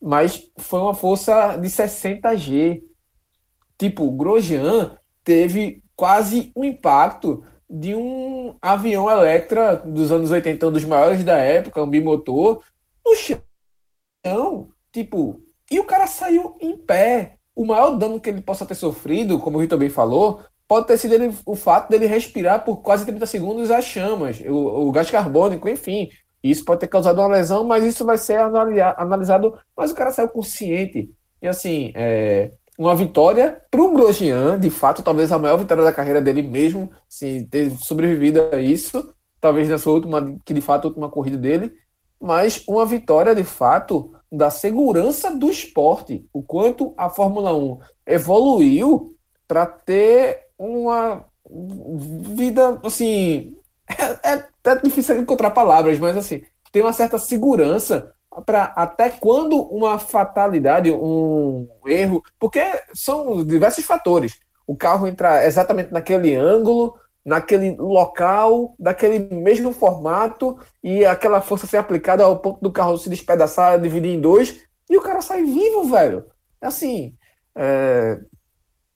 mas 0.01 0.41
foi 0.57 0.79
uma 0.79 0.93
força 0.93 1.57
de 1.57 1.67
60G. 1.67 2.81
Tipo, 3.79 4.11
Grosjean 4.11 4.97
teve 5.23 5.81
quase 5.95 6.51
um 6.53 6.65
impacto 6.65 7.43
de 7.69 7.95
um 7.95 8.53
avião 8.61 9.09
Electra 9.09 9.77
dos 9.77 10.11
anos 10.11 10.31
80, 10.31 10.67
um 10.67 10.71
dos 10.71 10.83
maiores 10.83 11.23
da 11.23 11.37
época, 11.37 11.81
um 11.81 11.89
bimotor, 11.89 12.61
no 13.05 13.15
chão, 13.15 14.69
tipo, 14.91 15.41
e 15.71 15.79
o 15.79 15.85
cara 15.85 16.07
saiu 16.07 16.57
em 16.59 16.75
pé, 16.75 17.35
o 17.55 17.65
maior 17.65 17.91
dano 17.91 18.19
que 18.19 18.29
ele 18.29 18.41
possa 18.41 18.65
ter 18.65 18.75
sofrido, 18.75 19.39
como 19.39 19.57
o 19.57 19.61
Rito 19.61 19.75
também 19.75 19.89
falou, 19.89 20.43
pode 20.67 20.87
ter 20.87 20.97
sido 20.97 21.13
ele, 21.13 21.33
o 21.45 21.55
fato 21.55 21.89
dele 21.89 22.05
respirar 22.05 22.65
por 22.65 22.77
quase 22.77 23.05
30 23.05 23.25
segundos 23.25 23.71
as 23.71 23.85
chamas, 23.85 24.41
o, 24.41 24.87
o 24.87 24.91
gás 24.91 25.09
carbônico, 25.09 25.69
enfim. 25.69 26.09
Isso 26.43 26.63
pode 26.63 26.81
ter 26.81 26.87
causado 26.87 27.19
uma 27.19 27.27
lesão, 27.27 27.63
mas 27.63 27.83
isso 27.83 28.05
vai 28.05 28.17
ser 28.17 28.39
analisado. 28.39 29.59
Mas 29.75 29.91
o 29.91 29.95
cara 29.95 30.11
saiu 30.11 30.29
consciente. 30.29 31.09
E 31.41 31.47
assim, 31.47 31.91
é, 31.95 32.51
uma 32.79 32.95
vitória 32.95 33.61
para 33.69 33.81
o 33.81 33.91
Grosjean, 33.93 34.57
de 34.57 34.69
fato, 34.69 35.03
talvez 35.03 35.33
a 35.33 35.37
maior 35.37 35.57
vitória 35.57 35.83
da 35.83 35.91
carreira 35.91 36.21
dele 36.21 36.41
mesmo, 36.41 36.89
se 37.09 37.45
ter 37.51 37.69
sobrevivido 37.71 38.41
a 38.53 38.61
isso, 38.61 39.13
talvez 39.41 39.67
na 39.67 39.77
sua 39.77 39.95
última, 39.95 40.39
que 40.45 40.53
de 40.53 40.61
fato 40.61 40.85
última 40.85 41.09
corrida 41.09 41.37
dele, 41.37 41.73
mas 42.21 42.63
uma 42.65 42.85
vitória 42.85 43.35
de 43.35 43.43
fato 43.43 44.13
da 44.31 44.49
segurança 44.49 45.35
do 45.35 45.49
esporte, 45.49 46.25
o 46.31 46.41
quanto 46.41 46.93
a 46.95 47.09
Fórmula 47.09 47.53
1 47.53 47.79
evoluiu 48.07 49.13
para 49.45 49.65
ter 49.65 50.45
uma 50.57 51.25
vida, 52.33 52.79
assim, 52.81 53.57
é, 54.23 54.35
é, 54.35 54.47
é, 54.63 54.75
difícil 54.81 55.19
encontrar 55.19 55.51
palavras, 55.51 55.99
mas 55.99 56.15
assim, 56.15 56.43
tem 56.71 56.81
uma 56.81 56.93
certa 56.93 57.17
segurança 57.17 58.13
para 58.45 58.65
até 58.75 59.09
quando 59.09 59.61
uma 59.61 59.97
fatalidade, 59.99 60.91
um 60.91 61.67
erro, 61.85 62.23
porque 62.39 62.61
são 62.93 63.43
diversos 63.43 63.85
fatores. 63.85 64.39
O 64.65 64.75
carro 64.75 65.07
entrar 65.07 65.45
exatamente 65.45 65.91
naquele 65.91 66.35
ângulo, 66.35 66.95
naquele 67.25 67.75
local, 67.75 68.75
daquele 68.79 69.19
mesmo 69.33 69.71
formato, 69.71 70.57
e 70.83 71.05
aquela 71.05 71.41
força 71.41 71.67
ser 71.67 71.77
aplicada 71.77 72.23
ao 72.23 72.39
ponto 72.39 72.61
do 72.61 72.71
carro 72.71 72.97
se 72.97 73.09
despedaçar, 73.09 73.79
dividir 73.79 74.11
em 74.11 74.21
dois, 74.21 74.61
e 74.89 74.97
o 74.97 75.01
cara 75.01 75.21
sai 75.21 75.43
vivo, 75.43 75.85
velho. 75.85 76.25
Assim, 76.61 77.15
é, 77.55 78.19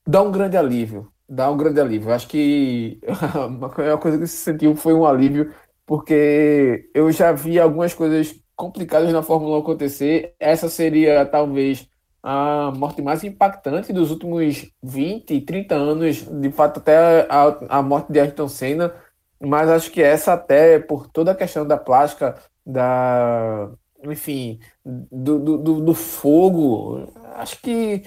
dá 0.06 0.22
um 0.22 0.32
grande 0.32 0.56
alívio. 0.56 1.10
Dá 1.28 1.50
um 1.50 1.56
grande 1.56 1.80
alívio. 1.80 2.12
Acho 2.12 2.28
que 2.28 3.00
a 3.34 3.48
maior 3.48 3.98
coisa 3.98 4.18
que 4.18 4.26
se 4.26 4.36
sentiu 4.36 4.74
foi 4.76 4.92
um 4.94 5.06
alívio, 5.06 5.54
porque 5.86 6.88
eu 6.94 7.10
já 7.12 7.32
vi 7.32 7.58
algumas 7.58 7.94
coisas 7.94 8.34
complicadas 8.56 9.12
na 9.12 9.22
Fórmula 9.22 9.56
1 9.58 9.60
acontecer. 9.60 10.34
Essa 10.38 10.68
seria 10.68 11.24
talvez 11.26 11.88
a 12.22 12.72
morte 12.74 13.02
mais 13.02 13.22
impactante 13.22 13.92
dos 13.92 14.10
últimos 14.10 14.70
20, 14.82 15.40
30 15.42 15.74
anos, 15.74 16.22
de 16.22 16.50
fato, 16.50 16.78
até 16.80 17.26
a, 17.28 17.78
a 17.78 17.82
morte 17.82 18.12
de 18.12 18.18
Ayrton 18.18 18.48
Senna. 18.48 18.94
Mas 19.40 19.68
acho 19.68 19.90
que 19.90 20.02
essa, 20.02 20.32
até 20.32 20.78
por 20.78 21.06
toda 21.08 21.32
a 21.32 21.34
questão 21.34 21.66
da 21.66 21.76
plástica, 21.76 22.36
da. 22.64 23.70
Enfim, 24.04 24.58
do, 24.84 25.38
do, 25.38 25.80
do 25.80 25.94
fogo, 25.94 27.12
acho 27.36 27.60
que 27.60 28.02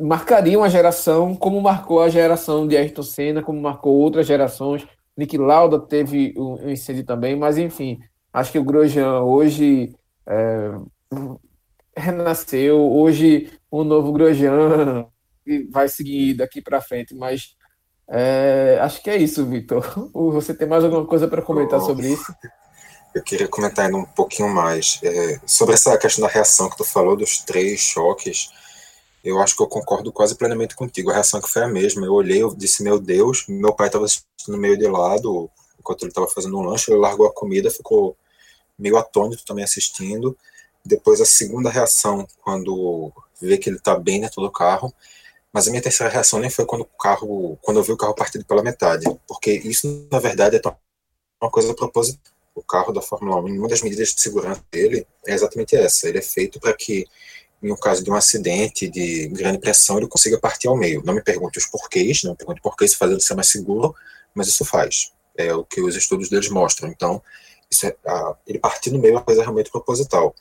marcaria 0.00 0.58
uma 0.58 0.68
geração 0.68 1.34
como 1.34 1.60
marcou 1.60 2.02
a 2.02 2.08
geração 2.08 2.66
de 2.66 2.76
Ayrton 2.76 3.02
Senna, 3.02 3.42
como 3.42 3.60
marcou 3.60 3.96
outras 3.96 4.26
gerações. 4.26 4.86
Nick 5.16 5.36
Lauda 5.36 5.80
teve 5.80 6.34
um 6.36 6.70
incêndio 6.70 7.04
também, 7.04 7.36
mas 7.36 7.58
enfim, 7.58 7.98
acho 8.38 8.52
que 8.52 8.58
o 8.58 8.64
Grosjean 8.64 9.20
hoje 9.20 9.94
é, 10.26 10.70
renasceu, 11.96 12.78
hoje 12.78 13.52
o 13.70 13.84
novo 13.84 14.12
Grosjean 14.12 15.06
vai 15.70 15.88
seguir 15.88 16.34
daqui 16.34 16.60
para 16.60 16.80
frente, 16.80 17.14
mas 17.14 17.54
é, 18.08 18.78
acho 18.80 19.02
que 19.02 19.10
é 19.10 19.16
isso, 19.16 19.44
Vitor. 19.46 19.84
Você 20.12 20.54
tem 20.54 20.68
mais 20.68 20.84
alguma 20.84 21.06
coisa 21.06 21.28
para 21.28 21.42
comentar 21.42 21.80
sobre 21.80 22.08
isso? 22.12 22.34
Eu 23.14 23.22
queria 23.22 23.48
comentar 23.48 23.86
ainda 23.86 23.96
um 23.96 24.04
pouquinho 24.04 24.48
mais 24.48 25.00
é, 25.02 25.40
sobre 25.46 25.74
essa 25.74 25.96
questão 25.96 26.26
da 26.26 26.32
reação 26.32 26.68
que 26.68 26.76
tu 26.76 26.84
falou 26.84 27.16
dos 27.16 27.38
três 27.38 27.80
choques 27.80 28.50
eu 29.24 29.40
acho 29.40 29.56
que 29.56 29.62
eu 29.62 29.66
concordo 29.66 30.12
quase 30.12 30.34
plenamente 30.34 30.74
contigo. 30.74 31.10
A 31.10 31.14
reação 31.14 31.40
que 31.40 31.48
foi 31.48 31.62
a 31.62 31.68
mesma. 31.68 32.06
Eu 32.06 32.14
olhei, 32.14 32.42
eu 32.42 32.54
disse, 32.54 32.82
meu 32.82 32.98
Deus, 32.98 33.44
meu 33.48 33.74
pai 33.74 33.88
estava 33.88 34.04
assistindo 34.04 34.56
meio 34.56 34.78
de 34.78 34.86
lado, 34.86 35.50
enquanto 35.78 36.02
ele 36.02 36.10
estava 36.10 36.28
fazendo 36.28 36.56
um 36.58 36.62
lanche, 36.62 36.90
ele 36.90 37.00
largou 37.00 37.26
a 37.26 37.32
comida, 37.32 37.70
ficou 37.70 38.16
meio 38.78 38.96
atônito 38.96 39.44
também 39.44 39.64
assistindo. 39.64 40.36
Depois 40.84 41.20
a 41.20 41.26
segunda 41.26 41.70
reação, 41.70 42.26
quando 42.42 43.12
vê 43.40 43.58
que 43.58 43.68
ele 43.68 43.76
está 43.76 43.98
bem 43.98 44.20
dentro 44.20 44.42
do 44.42 44.50
carro. 44.50 44.92
Mas 45.52 45.66
a 45.66 45.70
minha 45.70 45.82
terceira 45.82 46.12
reação 46.12 46.38
nem 46.38 46.50
foi 46.50 46.66
quando 46.66 46.82
o 46.82 46.84
carro, 46.84 47.58
quando 47.62 47.78
eu 47.78 47.82
vi 47.82 47.92
o 47.92 47.96
carro 47.96 48.14
partido 48.14 48.44
pela 48.44 48.62
metade, 48.62 49.04
porque 49.26 49.52
isso 49.52 50.06
na 50.10 50.18
verdade 50.18 50.56
é 50.56 50.60
uma 51.40 51.50
coisa 51.50 51.72
proposital. 51.74 52.20
O 52.54 52.62
carro 52.62 52.92
da 52.92 53.00
Fórmula 53.00 53.40
1, 53.40 53.46
uma 53.56 53.68
das 53.68 53.82
medidas 53.82 54.14
de 54.14 54.20
segurança 54.20 54.62
dele 54.70 55.06
é 55.26 55.32
exatamente 55.32 55.76
essa. 55.76 56.08
Ele 56.08 56.18
é 56.18 56.22
feito 56.22 56.60
para 56.60 56.72
que 56.72 57.06
em 57.62 57.72
um 57.72 57.76
caso 57.76 58.04
de 58.04 58.10
um 58.10 58.14
acidente 58.14 58.88
de 58.88 59.28
grande 59.28 59.58
pressão, 59.58 59.98
ele 59.98 60.06
consiga 60.06 60.38
partir 60.38 60.68
ao 60.68 60.76
meio. 60.76 61.02
Não 61.04 61.14
me 61.14 61.22
pergunte 61.22 61.58
os 61.58 61.66
porquês, 61.66 62.22
não 62.22 62.32
me 62.32 62.36
pergunte 62.36 62.60
por 62.60 62.76
que 62.76 62.84
isso 62.84 62.96
faz 62.96 63.10
ele 63.10 63.20
ser 63.20 63.34
mais 63.34 63.48
seguro, 63.48 63.94
mas 64.34 64.48
isso 64.48 64.64
faz. 64.64 65.12
É 65.36 65.52
o 65.54 65.64
que 65.64 65.80
os 65.80 65.96
estudos 65.96 66.28
deles 66.28 66.48
mostram. 66.48 66.88
Então, 66.88 67.22
é, 67.84 67.96
a, 68.06 68.34
ele 68.46 68.58
partir 68.58 68.90
no 68.90 68.98
meio 68.98 69.12
é 69.12 69.16
uma 69.16 69.24
coisa 69.24 69.42
realmente 69.42 69.70
proposital. 69.70 70.34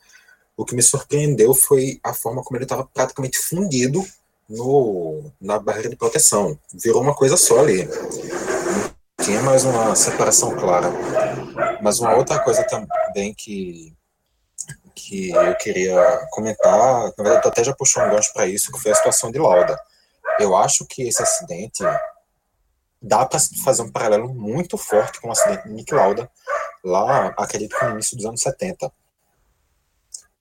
O 0.56 0.66
que 0.66 0.76
me 0.76 0.82
surpreendeu 0.82 1.54
foi 1.54 2.00
a 2.04 2.14
forma 2.14 2.44
como 2.44 2.58
ele 2.58 2.66
estava 2.66 2.88
praticamente 2.94 3.38
fundido 3.38 4.04
no, 4.50 5.32
na 5.40 5.60
barreira 5.60 5.90
de 5.90 5.96
proteção. 5.96 6.58
Virou 6.74 7.02
uma 7.02 7.14
coisa 7.14 7.38
só 7.38 7.60
ali. 7.60 7.86
Não 7.86 9.26
tinha 9.26 9.42
mais 9.42 9.66
uma 9.66 9.96
separação 9.96 10.56
clara. 10.56 10.92
Mas 11.82 12.00
uma 12.00 12.16
outra 12.16 12.40
coisa 12.40 12.64
também 12.64 13.34
que 13.34 13.96
que 14.98 15.30
eu 15.30 15.56
queria 15.56 16.28
comentar, 16.32 17.14
na 17.18 17.24
verdade, 17.24 17.44
tu 17.44 17.48
até 17.48 17.64
já 17.64 17.74
puxou 17.74 18.04
um 18.04 18.10
gancho 18.10 18.34
para 18.34 18.48
isso, 18.48 18.72
que 18.72 18.80
foi 18.80 18.92
a 18.92 18.96
situação 18.96 19.32
de 19.32 19.38
Lauda. 19.38 19.80
Eu 20.40 20.56
acho 20.56 20.86
que 20.86 21.08
esse 21.08 21.22
acidente 21.22 21.84
dá 23.02 23.26
para 23.26 23.40
fazer 23.64 23.84
um 23.84 23.92
paralelo 23.92 24.34
muito 24.34 24.78
forte 24.78 25.22
com 25.22 25.30
o 25.30 25.32
acidente 25.32 25.68
de 25.68 25.74
Nick 25.74 25.94
Lauda, 25.94 26.30
lá, 26.88 27.28
acredito 27.38 27.78
que 27.78 27.86
no 27.86 27.92
início 27.92 28.18
dos 28.18 28.26
anos 28.26 28.42
70. 28.42 28.92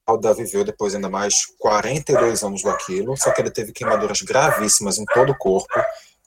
Lauda 0.08 0.32
viveu 0.34 0.64
depois 0.64 0.94
ainda 0.94 1.10
mais 1.10 1.46
42 1.58 2.42
anos 2.44 2.62
daquilo, 2.62 3.16
só 3.16 3.32
que 3.32 3.40
ele 3.40 3.50
teve 3.50 3.72
queimaduras 3.72 4.22
gravíssimas 4.22 4.98
em 4.98 5.04
todo 5.04 5.32
o 5.32 5.38
corpo, 5.38 5.74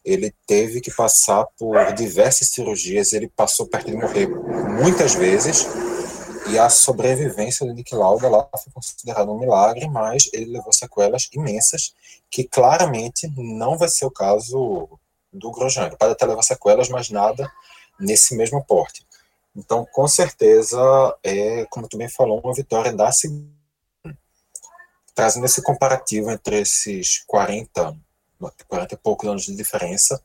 ele 0.04 0.34
teve 0.46 0.82
que 0.82 0.92
passar 0.92 1.46
por 1.58 1.94
diversas 1.94 2.50
cirurgias, 2.50 3.14
ele 3.14 3.30
passou 3.30 3.68
perto 3.68 3.92
de 3.92 3.98
morrer 3.98 4.28
muitas 4.28 5.16
vezes, 5.16 5.66
e 6.50 6.58
a 6.58 6.68
sobrevivência 6.68 7.66
do 7.66 7.74
Nick 7.74 7.94
Lauda 7.94 8.28
lá 8.28 8.50
foi 8.62 8.74
considerada 8.74 9.30
um 9.30 9.40
milagre, 9.40 9.88
mas 9.88 10.30
ele 10.34 10.52
levou 10.52 10.74
sequelas 10.74 11.30
imensas, 11.32 11.94
que 12.30 12.44
claramente 12.44 13.32
não 13.38 13.78
vai 13.78 13.88
ser 13.88 14.06
o 14.06 14.12
caso 14.12 14.90
do 15.32 15.52
Grosjean. 15.52 15.86
Ele 15.86 15.96
pode 15.96 16.14
até 16.14 16.26
levar 16.26 16.42
sequelas, 16.42 16.90
mas 16.90 17.10
nada 17.10 17.52
nesse 18.00 18.36
mesmo 18.36 18.64
porte. 18.66 19.06
Então, 19.60 19.86
com 19.92 20.08
certeza, 20.08 20.80
é, 21.22 21.66
como 21.70 21.88
tu 21.88 21.98
bem 21.98 22.08
falou, 22.08 22.40
uma 22.40 22.54
vitória 22.54 22.94
da 22.94 23.10
trazendo 25.14 25.46
esse 25.46 25.62
comparativo 25.62 26.32
entre 26.32 26.62
esses 26.62 27.24
40, 27.28 27.94
40 28.68 28.94
e 28.94 28.98
poucos 28.98 29.28
anos 29.28 29.44
de 29.44 29.54
diferença, 29.54 30.22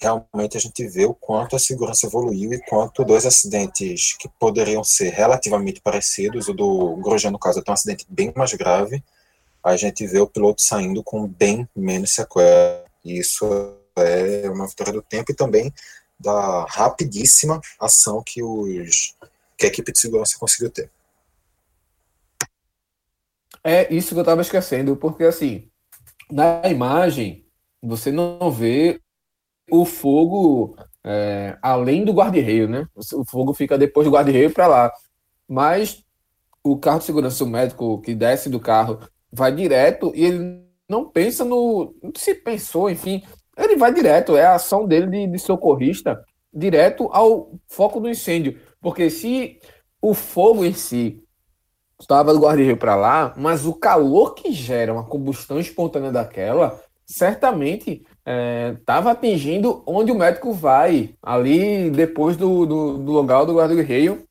realmente 0.00 0.56
a 0.56 0.60
gente 0.60 0.84
vê 0.88 1.04
o 1.04 1.14
quanto 1.14 1.54
a 1.54 1.58
segurança 1.58 2.06
evoluiu 2.06 2.52
e 2.52 2.60
quanto 2.62 3.04
dois 3.04 3.24
acidentes 3.24 4.16
que 4.18 4.28
poderiam 4.28 4.82
ser 4.82 5.10
relativamente 5.10 5.80
parecidos, 5.80 6.48
o 6.48 6.52
do 6.52 6.96
Grosjean, 6.96 7.30
no 7.30 7.38
caso, 7.38 7.62
é 7.64 7.70
um 7.70 7.74
acidente 7.74 8.04
bem 8.08 8.32
mais 8.34 8.52
grave, 8.54 9.04
a 9.62 9.76
gente 9.76 10.04
vê 10.04 10.18
o 10.18 10.26
piloto 10.26 10.62
saindo 10.62 11.02
com 11.04 11.28
bem 11.28 11.68
menos 11.76 12.12
sequela. 12.12 12.84
E 13.04 13.18
isso 13.18 13.46
é 13.96 14.50
uma 14.50 14.66
vitória 14.66 14.92
do 14.92 15.02
tempo 15.02 15.30
e 15.30 15.34
também 15.34 15.72
da 16.18 16.64
rapidíssima 16.68 17.60
ação 17.78 18.22
que, 18.24 18.42
os, 18.42 19.14
que 19.56 19.66
a 19.66 19.68
equipe 19.68 19.92
de 19.92 19.98
segurança 19.98 20.38
conseguiu 20.38 20.70
ter. 20.70 20.90
É 23.62 23.92
isso 23.92 24.10
que 24.10 24.14
eu 24.14 24.22
estava 24.22 24.42
esquecendo, 24.42 24.96
porque 24.96 25.24
assim, 25.24 25.68
na 26.30 26.62
imagem, 26.68 27.44
você 27.82 28.10
não 28.10 28.50
vê 28.50 29.00
o 29.70 29.84
fogo 29.84 30.76
é, 31.04 31.56
além 31.62 32.04
do 32.04 32.12
guarda-reio, 32.12 32.68
né? 32.68 32.86
O 32.94 33.24
fogo 33.24 33.54
fica 33.54 33.78
depois 33.78 34.06
do 34.06 34.12
guarda-reio 34.12 34.52
para 34.52 34.66
lá. 34.66 34.92
Mas 35.46 36.04
o 36.62 36.78
carro 36.78 36.98
de 36.98 37.04
segurança, 37.04 37.44
o 37.44 37.46
médico 37.46 38.00
que 38.02 38.14
desce 38.14 38.48
do 38.48 38.60
carro, 38.60 39.00
vai 39.32 39.54
direto 39.54 40.12
e 40.14 40.24
ele 40.24 40.62
não 40.88 41.08
pensa 41.08 41.44
no. 41.44 41.94
Se 42.16 42.34
pensou, 42.34 42.90
enfim, 42.90 43.22
ele 43.58 43.76
vai 43.76 43.92
direto. 43.92 44.36
É 44.36 44.44
a 44.44 44.54
ação 44.54 44.86
dele 44.86 45.06
de, 45.06 45.26
de 45.26 45.38
socorrista 45.38 46.24
direto 46.52 47.08
ao 47.12 47.52
foco 47.66 48.00
do 48.00 48.08
incêndio. 48.08 48.58
Porque 48.80 49.10
se 49.10 49.58
o 50.00 50.14
fogo 50.14 50.64
em 50.64 50.72
si 50.72 51.22
estava 52.00 52.32
do 52.32 52.40
guarda-reio 52.40 52.76
para 52.76 52.94
lá, 52.94 53.34
mas 53.36 53.66
o 53.66 53.74
calor 53.74 54.34
que 54.34 54.52
gera 54.52 54.92
uma 54.92 55.04
combustão 55.04 55.58
espontânea 55.58 56.12
daquela, 56.12 56.80
certamente 57.04 58.04
estava 58.78 59.10
é, 59.10 59.12
atingindo 59.12 59.82
onde 59.86 60.12
o 60.12 60.14
médico 60.14 60.52
vai, 60.52 61.14
ali 61.22 61.90
depois 61.90 62.36
do, 62.36 62.66
do, 62.66 62.98
do 62.98 63.12
local 63.12 63.46
do 63.46 63.54
guarda-reio. 63.54 64.24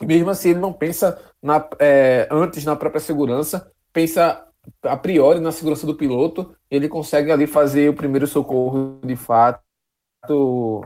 Mesmo 0.00 0.30
assim, 0.30 0.50
ele 0.50 0.60
não 0.60 0.72
pensa 0.72 1.20
na, 1.42 1.68
é, 1.78 2.26
antes 2.30 2.64
na 2.64 2.76
própria 2.76 3.00
segurança, 3.00 3.70
pensa 3.92 4.46
a 4.82 4.96
priori 4.96 5.40
na 5.40 5.52
segurança 5.52 5.86
do 5.86 5.94
piloto, 5.94 6.54
ele 6.70 6.88
consegue 6.88 7.30
ali 7.30 7.46
fazer 7.46 7.88
o 7.88 7.94
primeiro 7.94 8.26
socorro 8.26 9.00
de 9.04 9.16
fato. 9.16 9.62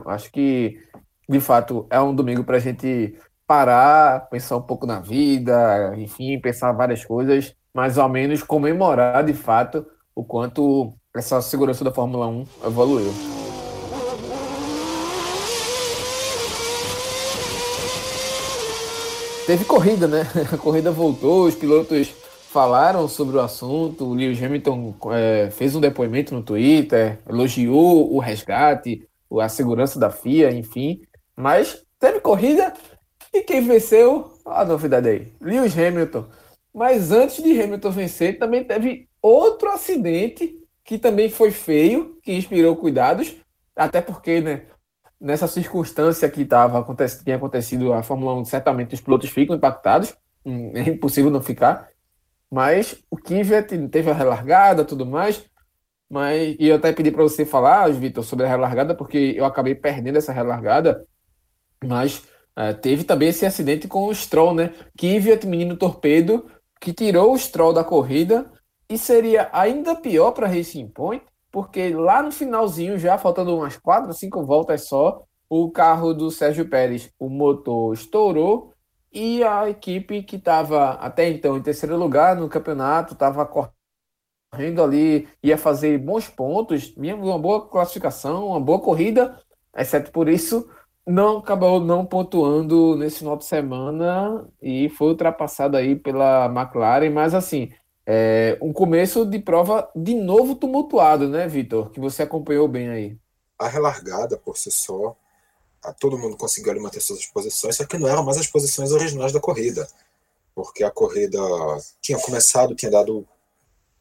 Acho 0.05 0.31
que, 0.31 0.79
de 1.29 1.39
fato, 1.39 1.85
é 1.89 1.99
um 1.99 2.13
domingo 2.13 2.43
para 2.43 2.57
a 2.57 2.59
gente 2.59 3.17
parar, 3.45 4.27
pensar 4.29 4.57
um 4.57 4.61
pouco 4.61 4.85
na 4.85 4.99
vida, 4.99 5.93
enfim, 5.97 6.39
pensar 6.39 6.71
várias 6.73 7.05
coisas, 7.05 7.55
mas 7.73 7.97
ao 7.97 8.09
menos 8.09 8.43
comemorar 8.43 9.23
de 9.23 9.33
fato 9.33 9.85
o 10.13 10.23
quanto 10.23 10.93
essa 11.15 11.41
segurança 11.41 11.83
da 11.83 11.93
Fórmula 11.93 12.27
1 12.27 12.45
evoluiu. 12.65 13.13
Teve 19.45 19.63
corrida, 19.63 20.07
né? 20.07 20.23
A 20.51 20.57
corrida 20.57 20.91
voltou, 20.91 21.45
os 21.45 21.55
pilotos 21.55 22.13
falaram 22.57 23.07
sobre 23.07 23.37
o 23.37 23.39
assunto. 23.39 24.03
O 24.03 24.13
Lewis 24.15 24.41
Hamilton 24.41 24.95
é, 25.11 25.51
fez 25.51 25.75
um 25.75 25.79
depoimento 25.79 26.33
no 26.33 26.41
Twitter, 26.41 27.19
elogiou 27.29 28.11
o 28.11 28.17
resgate, 28.17 29.07
a 29.39 29.47
segurança 29.47 29.99
da 29.99 30.09
FIA, 30.09 30.51
enfim. 30.51 31.01
Mas 31.35 31.83
teve 31.99 32.19
corrida 32.19 32.73
e 33.31 33.41
quem 33.43 33.61
venceu 33.61 34.31
Olha 34.43 34.61
a 34.61 34.65
novidade 34.65 35.07
aí. 35.07 35.31
Lewis 35.39 35.77
Hamilton. 35.77 36.25
Mas 36.73 37.11
antes 37.11 37.43
de 37.43 37.61
Hamilton 37.61 37.91
vencer, 37.91 38.39
também 38.39 38.63
teve 38.63 39.07
outro 39.21 39.69
acidente 39.69 40.57
que 40.83 40.97
também 40.97 41.29
foi 41.29 41.51
feio, 41.51 42.17
que 42.23 42.33
inspirou 42.33 42.75
cuidados, 42.75 43.35
até 43.75 44.01
porque, 44.01 44.41
né, 44.41 44.63
nessa 45.21 45.47
circunstância 45.47 46.27
que 46.27 46.43
tava, 46.43 46.83
tinha 47.23 47.35
acontecido 47.35 47.93
a 47.93 48.01
Fórmula 48.01 48.33
1, 48.35 48.45
certamente 48.45 48.95
os 48.95 49.01
pilotos 49.01 49.29
ficam 49.29 49.55
impactados, 49.55 50.15
hum, 50.43 50.71
é 50.73 50.89
impossível 50.89 51.29
não 51.29 51.41
ficar, 51.41 51.87
mas 52.51 53.03
o 53.09 53.17
Kvyat 53.17 53.87
teve 53.89 54.09
a 54.09 54.13
relargada 54.13 54.85
tudo 54.85 55.05
mais, 55.05 55.43
mas 56.09 56.55
e 56.59 56.67
eu 56.67 56.77
até 56.77 56.93
pedi 56.93 57.11
para 57.11 57.23
você 57.23 57.45
falar, 57.45 57.91
Vitor, 57.91 58.23
sobre 58.23 58.45
a 58.45 58.49
relargada, 58.49 58.95
porque 58.95 59.33
eu 59.35 59.45
acabei 59.45 59.75
perdendo 59.75 60.17
essa 60.17 60.31
relargada, 60.31 61.05
mas 61.83 62.23
é, 62.55 62.73
teve 62.73 63.03
também 63.03 63.29
esse 63.29 63.45
acidente 63.45 63.87
com 63.87 64.05
o 64.05 64.15
Stroll, 64.15 64.53
né? 64.53 64.73
Kvyat, 64.97 65.45
menino 65.45 65.75
torpedo, 65.75 66.49
que 66.79 66.93
tirou 66.93 67.33
o 67.33 67.37
Stroll 67.37 67.73
da 67.73 67.83
corrida 67.83 68.51
e 68.89 68.97
seria 68.97 69.49
ainda 69.51 69.95
pior 69.95 70.31
para 70.31 70.47
Racing 70.47 70.87
Point, 70.87 71.23
porque 71.51 71.89
lá 71.89 72.21
no 72.21 72.31
finalzinho, 72.31 72.97
já 72.97 73.17
faltando 73.17 73.55
umas 73.55 73.77
4, 73.77 74.13
5 74.13 74.45
voltas 74.45 74.87
só, 74.87 75.23
o 75.49 75.69
carro 75.71 76.13
do 76.13 76.31
Sérgio 76.31 76.69
Pérez, 76.69 77.09
o 77.19 77.29
motor 77.29 77.93
estourou 77.93 78.73
e 79.17 79.43
a 79.43 79.67
equipe 79.67 80.21
que 80.21 80.35
estava 80.35 80.91
até 80.91 81.27
então 81.27 81.57
em 81.57 81.61
terceiro 81.61 81.97
lugar 81.97 82.35
no 82.35 82.47
campeonato, 82.47 83.13
estava 83.13 83.43
correndo 83.47 84.83
ali, 84.83 85.27
ia 85.41 85.57
fazer 85.57 85.97
bons 85.97 86.29
pontos, 86.29 86.93
uma 86.95 87.39
boa 87.39 87.67
classificação, 87.67 88.49
uma 88.49 88.59
boa 88.59 88.79
corrida, 88.79 89.41
exceto 89.75 90.11
por 90.11 90.29
isso, 90.29 90.69
não 91.03 91.39
acabou 91.39 91.79
não 91.79 92.05
pontuando 92.05 92.95
nesse 92.95 93.19
final 93.19 93.35
de 93.35 93.45
semana 93.45 94.47
e 94.61 94.87
foi 94.89 95.07
ultrapassado 95.07 95.75
aí 95.75 95.95
pela 95.95 96.45
McLaren, 96.45 97.09
mas 97.09 97.33
assim, 97.33 97.71
é 98.05 98.55
um 98.61 98.71
começo 98.71 99.25
de 99.25 99.39
prova 99.39 99.89
de 99.95 100.13
novo 100.13 100.53
tumultuado, 100.53 101.27
né, 101.27 101.47
Vitor? 101.47 101.89
Que 101.89 101.99
você 101.99 102.21
acompanhou 102.21 102.67
bem 102.67 102.89
aí. 102.89 103.17
A 103.57 103.67
relargada 103.67 104.37
por 104.37 104.57
si 104.57 104.69
só, 104.69 105.17
todo 105.99 106.17
mundo 106.17 106.37
conseguiu 106.37 106.71
ali 106.71 106.79
manter 106.79 107.01
suas 107.01 107.25
posições, 107.25 107.75
só 107.75 107.85
que 107.85 107.97
não 107.97 108.07
eram 108.07 108.23
mais 108.23 108.37
as 108.37 108.47
posições 108.47 108.91
originais 108.91 109.31
da 109.31 109.39
corrida, 109.39 109.87
porque 110.53 110.83
a 110.83 110.91
corrida 110.91 111.39
tinha 112.01 112.19
começado, 112.19 112.75
tinha 112.75 112.91
dado 112.91 113.27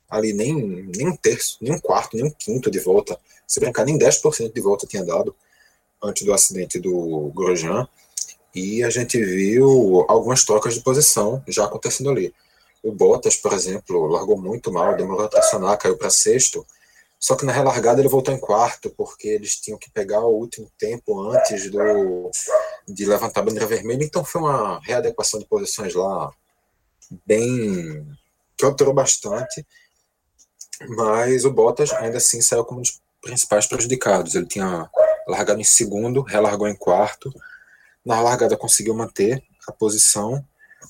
ali 0.09 0.33
nem, 0.33 0.55
nem 0.55 1.09
um 1.09 1.17
terço, 1.17 1.59
nem 1.61 1.73
um 1.73 1.81
quarto, 1.81 2.17
nem 2.17 2.27
um 2.27 2.31
quinto 2.31 2.71
de 2.71 2.79
volta, 2.79 3.19
se 3.47 3.61
brincar, 3.61 3.85
nem 3.85 3.99
10% 3.99 4.53
de 4.53 4.61
volta 4.61 4.87
tinha 4.87 5.05
dado 5.05 5.35
antes 6.03 6.25
do 6.25 6.33
acidente 6.33 6.79
do 6.79 7.31
Grosjean, 7.35 7.89
e 8.55 8.83
a 8.83 8.89
gente 8.89 9.23
viu 9.23 10.07
algumas 10.09 10.45
trocas 10.45 10.75
de 10.75 10.81
posição 10.81 11.43
já 11.47 11.67
acontecendo 11.67 12.11
ali. 12.11 12.35
O 12.83 12.91
Bottas, 12.91 13.37
por 13.37 13.53
exemplo, 13.53 14.07
largou 14.07 14.41
muito 14.41 14.73
mal, 14.73 14.97
demorou 14.97 15.27
a 15.27 15.29
tracionar, 15.29 15.77
caiu 15.77 15.97
para 15.99 16.09
sexto. 16.09 16.67
Só 17.19 17.35
que 17.35 17.45
na 17.45 17.53
relargada 17.53 18.01
ele 18.01 18.09
voltou 18.09 18.33
em 18.33 18.39
quarto, 18.39 18.91
porque 18.91 19.29
eles 19.29 19.57
tinham 19.57 19.79
que 19.79 19.91
pegar 19.91 20.21
o 20.21 20.35
último 20.35 20.71
tempo 20.79 21.21
antes 21.31 21.71
do 21.71 22.31
de 22.87 23.05
levantar 23.05 23.41
a 23.41 23.45
bandeira 23.45 23.67
vermelha. 23.67 24.05
Então 24.05 24.25
foi 24.25 24.41
uma 24.41 24.81
readequação 24.81 25.41
de 25.41 25.47
posições 25.47 25.95
lá 25.95 26.31
bem. 27.27 28.07
que 28.57 28.65
alterou 28.65 28.95
bastante. 28.95 29.67
Mas 30.89 31.45
o 31.45 31.51
Bottas 31.51 31.93
ainda 31.93 32.19
assim 32.19 32.41
saiu 32.43 32.65
como 32.65 32.81
um 32.81 32.83
dos 32.83 33.01
principais 33.23 33.67
prejudicados. 33.67 34.35
Ele 34.35 34.47
tinha 34.47 34.89
largado 35.27 35.61
em 35.61 35.65
segundo, 35.65 36.23
relargou 36.23 36.69
em 36.69 36.77
quarto. 36.77 37.33
Na 38.05 38.21
largada 38.21 38.57
conseguiu 38.57 38.95
manter 38.95 39.43
a 39.67 39.73
posição 39.73 40.45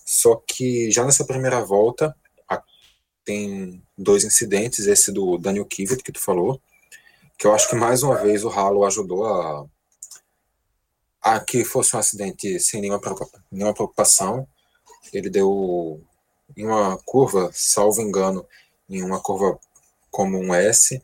só 0.04 0.36
que 0.46 0.90
já 0.90 1.04
nessa 1.04 1.24
primeira 1.24 1.64
volta 1.64 2.14
tem 3.26 3.82
dois 3.98 4.24
incidentes, 4.24 4.86
esse 4.86 5.12
do 5.12 5.36
Daniel 5.36 5.66
Kivet 5.66 6.02
que 6.02 6.12
tu 6.12 6.20
falou, 6.20 6.60
que 7.36 7.46
eu 7.46 7.52
acho 7.52 7.68
que 7.68 7.74
mais 7.74 8.02
uma 8.02 8.14
vez 8.14 8.44
o 8.44 8.48
Halo 8.48 8.84
ajudou 8.84 9.26
a, 9.26 9.66
a 11.20 11.40
que 11.40 11.64
fosse 11.64 11.94
um 11.94 11.98
acidente 11.98 12.58
sem 12.60 12.80
nenhuma 12.80 13.00
nenhuma 13.50 13.74
preocupação. 13.74 14.48
Ele 15.12 15.28
deu 15.28 16.00
em 16.56 16.64
uma 16.64 16.96
curva, 17.04 17.50
salvo 17.52 18.00
engano, 18.00 18.46
em 18.88 19.02
uma 19.02 19.20
curva 19.20 19.58
como 20.10 20.38
um 20.38 20.54
S, 20.54 21.02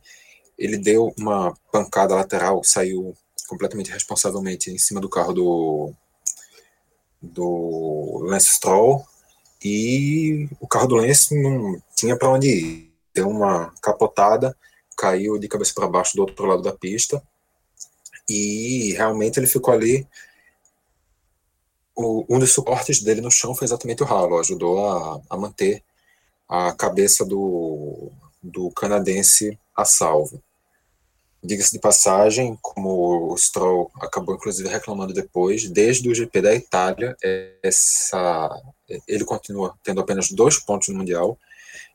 ele 0.57 0.77
deu 0.77 1.13
uma 1.19 1.53
pancada 1.71 2.15
lateral, 2.15 2.63
saiu 2.63 3.15
completamente 3.47 3.91
responsavelmente 3.91 4.71
em 4.71 4.77
cima 4.77 5.01
do 5.01 5.09
carro 5.09 5.33
do 5.33 5.93
do 7.21 8.19
Lance 8.23 8.47
Stroll 8.47 9.05
e 9.63 10.49
o 10.59 10.67
carro 10.67 10.87
do 10.87 10.95
Lance 10.95 11.41
não 11.41 11.81
tinha 12.03 12.17
para 12.17 12.29
onde 12.29 12.47
ir. 12.49 12.93
Deu 13.13 13.29
uma 13.29 13.73
capotada, 13.81 14.55
caiu 14.97 15.39
de 15.39 15.47
cabeça 15.47 15.71
para 15.73 15.87
baixo 15.87 16.17
do 16.17 16.23
outro 16.23 16.45
lado 16.45 16.61
da 16.61 16.73
pista 16.73 17.23
e 18.29 18.93
realmente 18.97 19.39
ele 19.39 19.47
ficou 19.47 19.73
ali. 19.73 20.05
O, 21.95 22.25
um 22.27 22.39
dos 22.39 22.51
suportes 22.51 23.01
dele 23.01 23.21
no 23.21 23.31
chão 23.31 23.55
foi 23.55 23.65
exatamente 23.65 24.03
o 24.03 24.05
ralo, 24.05 24.39
ajudou 24.39 24.85
a, 24.85 25.21
a 25.29 25.37
manter 25.37 25.81
a 26.49 26.73
cabeça 26.73 27.23
do, 27.23 28.11
do 28.41 28.69
canadense 28.71 29.57
a 29.73 29.85
salvo. 29.85 30.43
Diga-se 31.41 31.71
de 31.71 31.79
passagem, 31.79 32.57
como 32.61 33.31
o 33.31 33.37
Stroll 33.37 33.91
acabou 34.01 34.35
inclusive 34.35 34.67
reclamando 34.67 35.13
depois, 35.13 35.69
desde 35.69 36.09
o 36.09 36.15
GP 36.15 36.41
da 36.41 36.53
Itália, 36.53 37.15
essa, 37.61 38.61
ele 39.07 39.23
continua 39.23 39.77
tendo 39.83 40.01
apenas 40.01 40.31
dois 40.31 40.57
pontos 40.57 40.87
no 40.89 40.95
Mundial, 40.95 41.37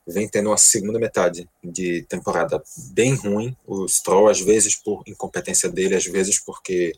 vem 0.07 0.27
tendo 0.27 0.49
uma 0.49 0.57
segunda 0.57 0.99
metade 0.99 1.47
de 1.63 2.03
temporada 2.03 2.61
bem 2.91 3.13
ruim. 3.13 3.55
O 3.65 3.87
Stroll, 3.87 4.29
às 4.29 4.39
vezes 4.39 4.75
por 4.75 5.03
incompetência 5.07 5.69
dele, 5.69 5.95
às 5.95 6.05
vezes 6.05 6.39
porque 6.39 6.93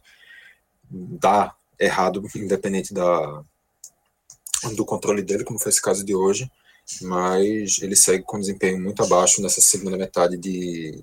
dá 0.89 1.53
errado, 1.79 2.23
independente 2.35 2.93
da, 2.93 3.43
do 4.75 4.85
controle 4.85 5.21
dele, 5.21 5.43
como 5.43 5.59
foi 5.59 5.71
esse 5.71 5.81
caso 5.81 6.05
de 6.05 6.15
hoje, 6.15 6.49
mas 7.01 7.79
ele 7.81 7.95
segue 7.95 8.23
com 8.23 8.39
desempenho 8.39 8.79
muito 8.79 9.03
abaixo 9.03 9.41
nessa 9.41 9.61
segunda 9.61 9.97
metade 9.97 10.37
de 10.37 11.01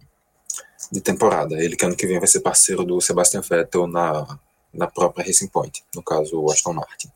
de 0.91 1.01
temporada. 1.01 1.63
Ele 1.63 1.77
que 1.77 1.85
ano 1.85 1.97
que 1.97 2.07
vem 2.07 2.19
vai 2.19 2.29
ser 2.29 2.41
parceiro 2.41 2.85
do 2.85 3.01
Sebastian 3.01 3.41
Vettel 3.41 3.87
na, 3.87 4.39
na 4.73 4.87
própria 4.87 5.25
Racing 5.25 5.49
Point, 5.49 5.85
no 5.95 6.03
caso 6.03 6.41
o 6.41 6.51
Aston 6.51 6.73
Martin. 6.73 7.11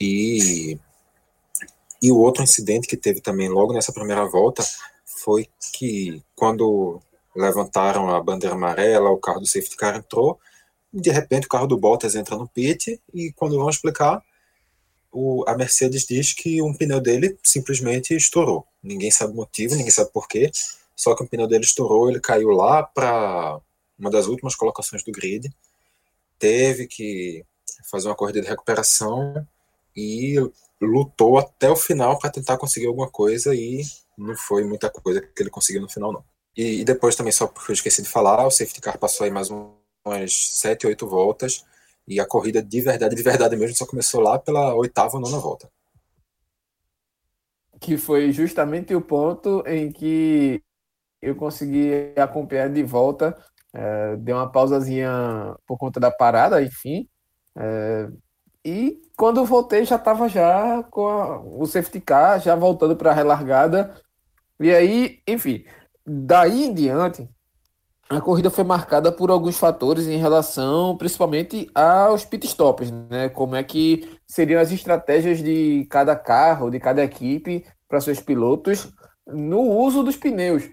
E, 0.00 0.78
e 2.02 2.10
o 2.10 2.18
outro 2.18 2.42
incidente 2.42 2.86
que 2.86 2.96
teve 2.96 3.20
também 3.20 3.48
logo 3.48 3.72
nessa 3.72 3.92
primeira 3.92 4.24
volta 4.24 4.64
foi 5.04 5.48
que 5.74 6.22
quando 6.34 7.00
levantaram 7.34 8.08
a 8.10 8.22
bandeira 8.22 8.54
amarela, 8.54 9.10
o 9.10 9.18
carro 9.18 9.40
do 9.40 9.46
safety 9.46 9.76
car 9.76 9.96
entrou, 9.96 10.38
de 10.92 11.10
repente 11.10 11.46
o 11.46 11.50
carro 11.50 11.66
do 11.66 11.78
Bottas 11.78 12.14
entra 12.14 12.36
no 12.36 12.48
pit 12.48 13.00
e 13.14 13.32
quando 13.32 13.56
vão 13.56 13.68
explicar, 13.68 14.22
o, 15.12 15.44
a 15.46 15.56
Mercedes 15.56 16.06
diz 16.06 16.32
que 16.32 16.62
um 16.62 16.74
pneu 16.74 17.00
dele 17.00 17.36
simplesmente 17.42 18.14
estourou. 18.14 18.66
Ninguém 18.82 19.10
sabe 19.10 19.32
o 19.32 19.36
motivo, 19.36 19.74
ninguém 19.74 19.90
sabe 19.90 20.10
porquê 20.12 20.50
só 21.00 21.14
que 21.14 21.22
o 21.22 21.26
pneu 21.26 21.46
dele 21.46 21.64
estourou, 21.64 22.10
ele 22.10 22.20
caiu 22.20 22.50
lá 22.50 22.82
para 22.82 23.58
uma 23.98 24.10
das 24.10 24.26
últimas 24.26 24.54
colocações 24.54 25.02
do 25.02 25.10
grid, 25.10 25.50
teve 26.38 26.86
que 26.86 27.42
fazer 27.90 28.06
uma 28.06 28.14
corrida 28.14 28.42
de 28.42 28.46
recuperação 28.46 29.46
e 29.96 30.36
lutou 30.80 31.38
até 31.38 31.70
o 31.70 31.76
final 31.76 32.18
para 32.18 32.30
tentar 32.30 32.56
conseguir 32.56 32.86
alguma 32.86 33.10
coisa 33.10 33.54
e 33.54 33.82
não 34.16 34.36
foi 34.36 34.64
muita 34.64 34.90
coisa 34.90 35.20
que 35.20 35.42
ele 35.42 35.50
conseguiu 35.50 35.82
no 35.82 35.88
final 35.88 36.12
não. 36.12 36.24
E, 36.56 36.80
e 36.80 36.84
depois 36.84 37.14
também, 37.14 37.32
só 37.32 37.46
porque 37.46 37.70
eu 37.70 37.74
esqueci 37.74 38.02
de 38.02 38.08
falar, 38.08 38.46
o 38.46 38.50
safety 38.50 38.80
car 38.80 38.98
passou 38.98 39.24
aí 39.24 39.30
mais 39.30 39.50
umas 39.50 40.32
sete, 40.32 40.86
oito 40.86 41.06
voltas 41.06 41.64
e 42.08 42.18
a 42.18 42.26
corrida 42.26 42.62
de 42.62 42.80
verdade, 42.80 43.14
de 43.14 43.22
verdade 43.22 43.56
mesmo, 43.56 43.76
só 43.76 43.86
começou 43.86 44.20
lá 44.20 44.38
pela 44.38 44.74
oitava 44.74 45.14
ou 45.16 45.20
nona 45.20 45.38
volta. 45.38 45.70
Que 47.80 47.96
foi 47.96 48.32
justamente 48.32 48.94
o 48.94 49.00
ponto 49.00 49.62
em 49.66 49.90
que 49.90 50.62
eu 51.22 51.36
consegui 51.36 52.12
acompanhar 52.16 52.68
de 52.68 52.82
volta. 52.82 53.36
É, 53.72 54.16
deu 54.16 54.36
uma 54.36 54.50
pausazinha 54.50 55.10
por 55.66 55.78
conta 55.78 56.00
da 56.00 56.10
parada, 56.10 56.62
enfim. 56.62 57.08
É, 57.56 58.08
e 58.64 59.00
quando 59.16 59.44
voltei 59.44 59.84
já 59.84 59.96
estava 59.96 60.28
já 60.28 60.82
com 60.90 61.06
a, 61.06 61.40
o 61.40 61.66
safety 61.66 62.00
car 62.00 62.40
já 62.40 62.54
voltando 62.54 62.96
para 62.96 63.10
a 63.10 63.14
relargada. 63.14 63.94
E 64.58 64.70
aí, 64.70 65.20
enfim, 65.26 65.64
daí 66.06 66.64
em 66.64 66.74
diante, 66.74 67.28
a 68.08 68.20
corrida 68.20 68.50
foi 68.50 68.64
marcada 68.64 69.12
por 69.12 69.30
alguns 69.30 69.56
fatores 69.58 70.06
em 70.06 70.18
relação, 70.18 70.96
principalmente 70.96 71.70
aos 71.74 72.24
pit 72.24 72.46
stops, 72.46 72.90
né? 72.90 73.28
Como 73.28 73.54
é 73.54 73.62
que 73.62 74.18
seriam 74.26 74.60
as 74.60 74.72
estratégias 74.72 75.42
de 75.42 75.86
cada 75.88 76.16
carro, 76.16 76.70
de 76.70 76.80
cada 76.80 77.04
equipe 77.04 77.64
para 77.88 78.00
seus 78.00 78.20
pilotos 78.20 78.92
no 79.26 79.60
uso 79.60 80.02
dos 80.02 80.16
pneus. 80.16 80.68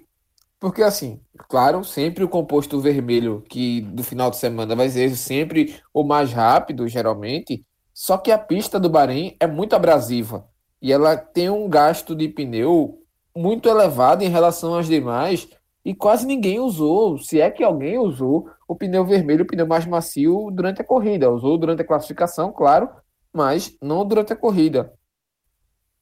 Porque, 0.60 0.82
assim, 0.82 1.22
claro, 1.48 1.84
sempre 1.84 2.24
o 2.24 2.30
composto 2.30 2.80
vermelho, 2.80 3.44
que 3.48 3.82
do 3.82 4.04
final 4.04 4.32
de 4.32 4.38
semana 4.38 4.76
vai 4.76 4.90
ser 4.90 5.16
sempre 5.16 5.80
o 5.94 6.04
mais 6.04 6.34
rápido, 6.34 6.88
geralmente, 6.88 7.64
Só 8.00 8.16
que 8.16 8.32
a 8.32 8.38
pista 8.38 8.80
do 8.80 8.92
Bahrein 8.92 9.36
é 9.40 9.48
muito 9.48 9.76
abrasiva 9.76 10.48
e 10.80 10.94
ela 10.94 11.18
tem 11.18 11.50
um 11.50 11.68
gasto 11.68 12.16
de 12.16 12.28
pneu 12.30 13.02
muito 13.36 13.68
elevado 13.68 14.24
em 14.24 14.30
relação 14.30 14.76
às 14.76 14.86
demais 14.86 15.50
e 15.84 15.96
quase 15.96 16.24
ninguém 16.24 16.60
usou, 16.60 17.18
se 17.18 17.42
é 17.42 17.50
que 17.50 17.64
alguém 17.64 17.98
usou, 17.98 18.48
o 18.68 18.76
pneu 18.76 19.04
vermelho, 19.04 19.44
o 19.44 19.48
pneu 19.48 19.66
mais 19.66 19.88
macio 19.88 20.52
durante 20.52 20.80
a 20.80 20.86
corrida. 20.86 21.32
Usou 21.32 21.58
durante 21.58 21.82
a 21.82 21.88
classificação, 21.88 22.54
claro, 22.54 22.88
mas 23.34 23.76
não 23.82 24.06
durante 24.06 24.32
a 24.32 24.36
corrida. 24.36 24.94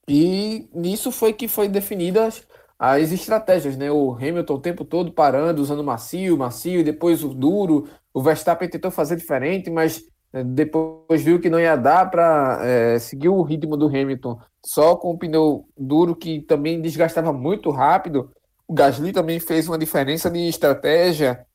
E 0.05 0.67
nisso 0.73 1.13
foi 1.13 1.31
que 1.31 1.47
foi 1.47 1.69
definidas 1.69 2.45
as 2.77 3.13
estratégias, 3.13 3.77
né? 3.77 3.89
O 3.89 4.11
Hamilton 4.11 4.55
o 4.55 4.61
tempo 4.61 4.83
todo 4.83 5.13
parando, 5.13 5.61
usando 5.61 5.81
macio, 5.81 6.37
macio, 6.37 6.83
depois 6.83 7.23
o 7.23 7.33
duro. 7.33 7.87
O 8.13 8.21
Verstappen 8.21 8.67
tentou 8.67 8.91
fazer 8.91 9.15
diferente, 9.15 9.69
mas 9.69 10.03
depois 10.43 11.21
viu 11.21 11.39
que 11.39 11.49
não 11.49 11.59
ia 11.59 11.75
dar 11.75 12.09
para 12.09 12.59
é, 12.61 12.99
seguir 12.99 13.29
o 13.29 13.41
ritmo 13.41 13.77
do 13.77 13.87
Hamilton 13.87 14.37
só 14.65 14.95
com 14.95 15.11
o 15.11 15.17
pneu 15.17 15.67
duro, 15.77 16.15
que 16.15 16.41
também 16.41 16.81
desgastava 16.81 17.31
muito 17.31 17.69
rápido. 17.69 18.31
O 18.67 18.73
Gasly 18.73 19.13
também 19.13 19.39
fez 19.39 19.67
uma 19.67 19.77
diferença 19.77 20.29
de 20.29 20.39
estratégia, 20.47 21.45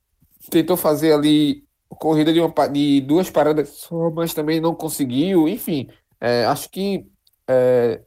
tentou 0.49 0.77
fazer 0.77 1.13
ali 1.13 1.65
corrida 1.89 2.33
de, 2.33 2.41
uma, 2.41 2.69
de 2.69 3.01
duas 3.01 3.29
paradas 3.29 3.69
só, 3.71 4.11
mas 4.11 4.33
também 4.33 4.61
não 4.61 4.75
conseguiu. 4.75 5.49
Enfim, 5.49 5.89
é, 6.21 6.45
acho 6.47 6.71
que 6.71 7.07
é, 7.49 8.01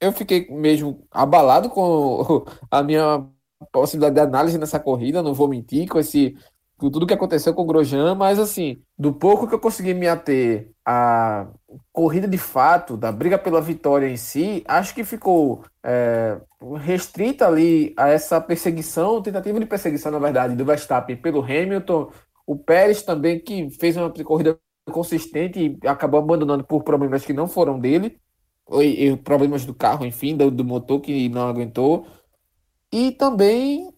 eu 0.00 0.12
fiquei 0.12 0.46
mesmo 0.50 1.06
abalado 1.10 1.70
com 1.70 2.44
a 2.70 2.82
minha 2.82 3.26
possibilidade 3.72 4.14
de 4.16 4.20
análise 4.20 4.58
nessa 4.58 4.78
corrida, 4.78 5.22
não 5.22 5.34
vou 5.34 5.48
mentir, 5.48 5.88
com 5.88 5.98
esse 5.98 6.36
com 6.82 6.90
tudo 6.90 7.06
que 7.06 7.14
aconteceu 7.14 7.54
com 7.54 7.62
o 7.62 7.64
Grosjean, 7.64 8.16
mas 8.16 8.40
assim, 8.40 8.82
do 8.98 9.12
pouco 9.12 9.46
que 9.46 9.54
eu 9.54 9.60
consegui 9.60 9.94
me 9.94 10.08
ater 10.08 10.68
à 10.84 11.46
corrida 11.92 12.26
de 12.26 12.36
fato, 12.36 12.96
da 12.96 13.12
briga 13.12 13.38
pela 13.38 13.60
vitória 13.60 14.08
em 14.08 14.16
si, 14.16 14.64
acho 14.66 14.92
que 14.92 15.04
ficou 15.04 15.62
é, 15.84 16.40
restrita 16.80 17.46
ali 17.46 17.94
a 17.96 18.08
essa 18.08 18.40
perseguição, 18.40 19.22
tentativa 19.22 19.60
de 19.60 19.66
perseguição, 19.66 20.10
na 20.10 20.18
verdade, 20.18 20.56
do 20.56 20.64
Verstappen 20.64 21.16
pelo 21.16 21.40
Hamilton, 21.40 22.10
o 22.44 22.56
Pérez 22.56 23.02
também, 23.02 23.38
que 23.38 23.70
fez 23.78 23.96
uma 23.96 24.10
corrida 24.10 24.58
consistente 24.90 25.78
e 25.80 25.86
acabou 25.86 26.18
abandonando 26.18 26.64
por 26.64 26.82
problemas 26.82 27.24
que 27.24 27.32
não 27.32 27.46
foram 27.46 27.78
dele, 27.78 28.18
e, 28.80 29.16
problemas 29.18 29.64
do 29.64 29.72
carro, 29.72 30.04
enfim, 30.04 30.36
do, 30.36 30.50
do 30.50 30.64
motor 30.64 31.00
que 31.00 31.28
não 31.28 31.46
aguentou. 31.46 32.08
E 32.92 33.12
também 33.12 33.88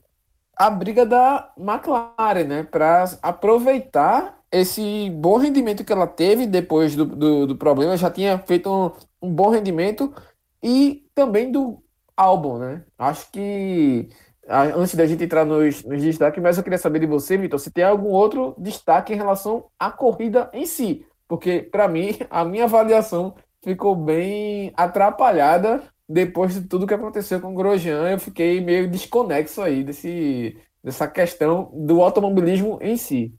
a 0.56 0.70
briga 0.70 1.04
da 1.04 1.52
McLaren, 1.58 2.44
né? 2.44 2.62
Para 2.62 3.04
aproveitar 3.22 4.38
esse 4.50 5.10
bom 5.10 5.36
rendimento 5.36 5.84
que 5.84 5.92
ela 5.92 6.06
teve 6.06 6.46
depois 6.46 6.94
do, 6.94 7.04
do, 7.04 7.46
do 7.48 7.56
problema, 7.56 7.96
já 7.96 8.10
tinha 8.10 8.38
feito 8.38 8.70
um, 8.70 9.26
um, 9.26 9.32
bom 9.32 9.50
rendimento 9.50 10.14
e 10.62 11.04
também 11.14 11.50
do 11.50 11.82
álbum, 12.16 12.58
né? 12.58 12.84
Acho 12.96 13.30
que 13.32 14.08
antes 14.48 14.94
da 14.94 15.06
gente 15.06 15.24
entrar 15.24 15.44
nos, 15.44 15.82
nos 15.82 16.02
destaques, 16.02 16.42
mas 16.42 16.56
eu 16.56 16.62
queria 16.62 16.78
saber 16.78 17.00
de 17.00 17.06
você, 17.06 17.36
Vitor, 17.36 17.58
se 17.58 17.70
tem 17.70 17.82
algum 17.84 18.10
outro 18.10 18.54
destaque 18.58 19.12
em 19.12 19.16
relação 19.16 19.66
à 19.78 19.90
corrida 19.90 20.50
em 20.52 20.66
si, 20.66 21.04
porque 21.26 21.62
para 21.62 21.88
mim 21.88 22.16
a 22.30 22.44
minha 22.44 22.64
avaliação 22.64 23.34
ficou 23.62 23.96
bem 23.96 24.72
atrapalhada 24.76 25.82
depois 26.08 26.54
de 26.54 26.62
tudo 26.62 26.86
que 26.86 26.94
aconteceu 26.94 27.40
com 27.40 27.52
o 27.52 27.54
Grosjean, 27.54 28.10
eu 28.10 28.18
fiquei 28.18 28.60
meio 28.60 28.90
desconexo 28.90 29.62
aí 29.62 29.82
desse, 29.82 30.56
dessa 30.82 31.08
questão 31.08 31.70
do 31.72 32.02
automobilismo 32.02 32.78
em 32.80 32.96
si. 32.96 33.34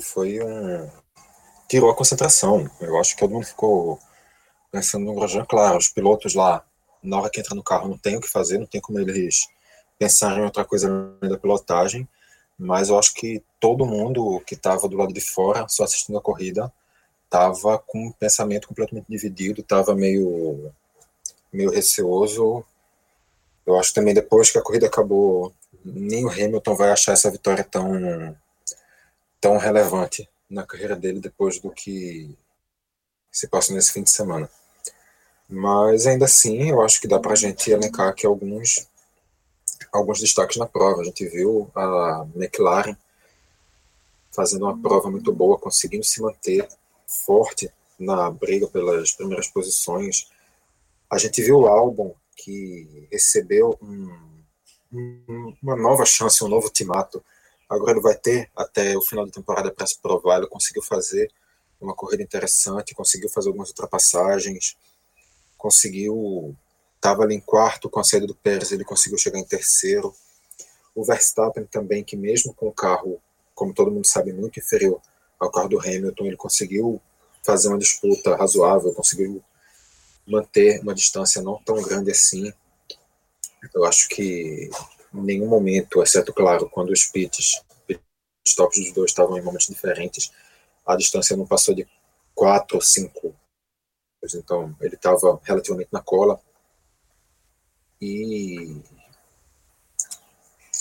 Foi 0.00 0.40
um. 0.42 0.90
tirou 1.68 1.90
a 1.90 1.96
concentração. 1.96 2.70
Eu 2.80 2.98
acho 2.98 3.14
que 3.14 3.20
todo 3.20 3.32
mundo 3.32 3.46
ficou 3.46 3.98
pensando 4.70 5.04
no 5.04 5.14
Grosjean. 5.14 5.44
Claro, 5.44 5.76
os 5.76 5.88
pilotos 5.88 6.34
lá, 6.34 6.64
na 7.02 7.18
hora 7.18 7.30
que 7.30 7.40
entra 7.40 7.54
no 7.54 7.62
carro, 7.62 7.88
não 7.88 7.98
tem 7.98 8.16
o 8.16 8.20
que 8.20 8.28
fazer, 8.28 8.58
não 8.58 8.66
tem 8.66 8.80
como 8.80 8.98
eles 8.98 9.48
pensarem 9.98 10.38
em 10.38 10.44
outra 10.44 10.64
coisa 10.64 10.88
além 10.88 11.30
da 11.30 11.38
pilotagem. 11.38 12.08
Mas 12.56 12.88
eu 12.88 12.98
acho 12.98 13.12
que 13.14 13.42
todo 13.58 13.86
mundo 13.86 14.40
que 14.46 14.54
estava 14.54 14.88
do 14.88 14.96
lado 14.96 15.12
de 15.12 15.20
fora, 15.20 15.66
só 15.68 15.84
assistindo 15.84 16.18
a 16.18 16.22
corrida, 16.22 16.72
estava 17.30 17.78
com 17.78 18.08
um 18.08 18.12
pensamento 18.12 18.66
completamente 18.66 19.06
dividido, 19.08 19.60
estava 19.60 19.94
meio, 19.94 20.72
meio 21.52 21.70
receoso. 21.70 22.64
Eu 23.64 23.78
acho 23.78 23.94
também 23.94 24.12
depois 24.12 24.50
que 24.50 24.58
a 24.58 24.62
corrida 24.62 24.88
acabou, 24.88 25.54
nem 25.84 26.26
o 26.26 26.28
Hamilton 26.28 26.74
vai 26.74 26.90
achar 26.90 27.12
essa 27.12 27.30
vitória 27.30 27.62
tão, 27.62 28.36
tão 29.40 29.56
relevante 29.58 30.28
na 30.50 30.66
carreira 30.66 30.96
dele 30.96 31.20
depois 31.20 31.60
do 31.60 31.70
que 31.70 32.36
se 33.30 33.46
passou 33.46 33.76
nesse 33.76 33.92
fim 33.92 34.02
de 34.02 34.10
semana. 34.10 34.50
Mas 35.48 36.08
ainda 36.08 36.24
assim, 36.24 36.70
eu 36.70 36.82
acho 36.82 37.00
que 37.00 37.06
dá 37.06 37.20
para 37.20 37.32
a 37.32 37.36
gente 37.36 37.70
elencar 37.70 38.08
aqui 38.08 38.26
alguns, 38.26 38.88
alguns 39.92 40.18
destaques 40.18 40.56
na 40.56 40.66
prova. 40.66 41.02
A 41.02 41.04
gente 41.04 41.28
viu 41.28 41.70
a 41.76 42.26
McLaren 42.34 42.96
fazendo 44.32 44.64
uma 44.64 44.76
prova 44.76 45.10
muito 45.10 45.32
boa, 45.32 45.58
conseguindo 45.58 46.04
se 46.04 46.20
manter 46.20 46.68
forte 47.10 47.70
na 47.98 48.30
briga 48.30 48.68
pelas 48.68 49.12
primeiras 49.12 49.48
posições. 49.48 50.30
A 51.10 51.18
gente 51.18 51.42
viu 51.42 51.60
o 51.60 51.66
álbum 51.66 52.14
que 52.36 53.08
recebeu 53.10 53.76
um, 53.82 54.42
um, 54.92 55.56
uma 55.62 55.76
nova 55.76 56.06
chance, 56.06 56.42
um 56.42 56.48
novo 56.48 56.66
ultimato. 56.66 57.22
Agora 57.68 57.92
ele 57.92 58.00
vai 58.00 58.14
ter 58.14 58.50
até 58.56 58.96
o 58.96 59.02
final 59.02 59.26
da 59.26 59.32
temporada 59.32 59.72
para 59.72 59.86
se 59.86 59.98
provar. 59.98 60.38
Ele 60.38 60.46
conseguiu 60.46 60.82
fazer 60.82 61.30
uma 61.80 61.94
corrida 61.94 62.22
interessante, 62.22 62.94
conseguiu 62.94 63.28
fazer 63.28 63.48
algumas 63.48 63.68
ultrapassagens, 63.70 64.76
conseguiu. 65.58 66.56
Estava 66.96 67.22
ali 67.22 67.34
em 67.34 67.40
quarto 67.40 67.88
com 67.88 67.98
a 67.98 68.04
saída 68.04 68.26
do 68.26 68.34
Pérez, 68.34 68.72
ele 68.72 68.84
conseguiu 68.84 69.16
chegar 69.16 69.38
em 69.38 69.44
terceiro. 69.44 70.14
O 70.94 71.02
Verstappen 71.02 71.64
também, 71.64 72.04
que 72.04 72.14
mesmo 72.14 72.52
com 72.52 72.68
o 72.68 72.72
carro, 72.72 73.18
como 73.54 73.72
todo 73.72 73.90
mundo 73.90 74.06
sabe, 74.06 74.34
muito 74.34 74.60
inferior 74.60 75.00
ao 75.40 75.50
carro 75.50 75.68
do 75.70 75.80
Hamilton, 75.80 76.26
ele 76.26 76.36
conseguiu 76.36 77.00
fazer 77.42 77.68
uma 77.68 77.78
disputa 77.78 78.36
razoável, 78.36 78.92
conseguiu 78.92 79.42
manter 80.26 80.80
uma 80.82 80.94
distância 80.94 81.42
não 81.42 81.60
tão 81.64 81.80
grande 81.82 82.10
assim. 82.10 82.52
Eu 83.74 83.84
acho 83.84 84.08
que 84.10 84.70
em 85.12 85.22
nenhum 85.22 85.48
momento, 85.48 86.02
exceto, 86.02 86.32
claro, 86.32 86.68
quando 86.68 86.90
os 86.90 87.04
pits, 87.06 87.62
os 88.46 88.54
tops 88.54 88.78
dos 88.78 88.92
dois 88.92 89.10
estavam 89.10 89.38
em 89.38 89.42
momentos 89.42 89.66
diferentes, 89.66 90.30
a 90.86 90.96
distância 90.96 91.36
não 91.36 91.46
passou 91.46 91.74
de 91.74 91.86
4 92.34 92.76
ou 92.76 92.82
5. 92.82 93.34
Então, 94.34 94.76
ele 94.80 94.94
estava 94.94 95.40
relativamente 95.42 95.88
na 95.92 96.02
cola. 96.02 96.40
E. 98.00 98.80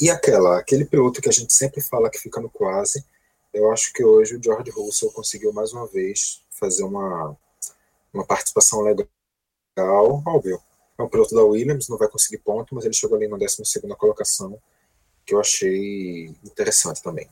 E 0.02 0.10
aquela, 0.10 0.58
aquele 0.58 0.86
piloto 0.86 1.22
que 1.22 1.28
a 1.28 1.32
gente 1.32 1.52
sempre 1.52 1.82
fala 1.82 2.10
que 2.10 2.20
fica 2.20 2.40
no 2.40 2.50
quase, 2.50 3.06
eu 3.54 3.72
acho 3.72 3.92
que 3.94 4.04
hoje 4.04 4.36
o 4.36 4.44
George 4.44 4.72
Russell 4.72 5.12
conseguiu 5.12 5.52
mais 5.52 5.74
uma 5.74 5.88
vez 5.88 6.44
fazer 6.52 6.84
uma, 6.84 7.36
uma 8.14 8.26
participação 8.26 8.82
legal. 8.82 10.24
Óbvio, 10.26 10.62
é 10.98 11.04
um 11.04 11.10
piloto 11.10 11.34
da 11.34 11.44
Williams, 11.44 11.88
não 11.88 11.98
vai 11.98 12.08
conseguir 12.08 12.40
ponto, 12.40 12.76
mas 12.76 12.86
ele 12.86 12.94
chegou 12.94 13.18
ali 13.18 13.28
na 13.28 13.38
12 13.38 13.58
colocação, 13.98 14.60
que 15.26 15.34
eu 15.34 15.40
achei 15.40 16.26
interessante 16.44 17.02
também. 17.02 17.30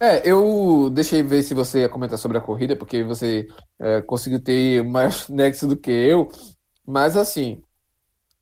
É, 0.00 0.28
eu 0.28 0.90
deixei 0.90 1.22
ver 1.22 1.42
se 1.42 1.54
você 1.54 1.80
ia 1.80 1.88
comentar 1.88 2.18
sobre 2.18 2.36
a 2.36 2.40
corrida, 2.40 2.76
porque 2.76 3.02
você 3.02 3.46
é, 3.80 4.02
conseguiu 4.02 4.42
ter 4.42 4.82
mais 4.84 5.26
nexo 5.30 5.66
do 5.66 5.76
que 5.76 5.90
eu, 5.90 6.30
mas 6.86 7.16
assim, 7.16 7.62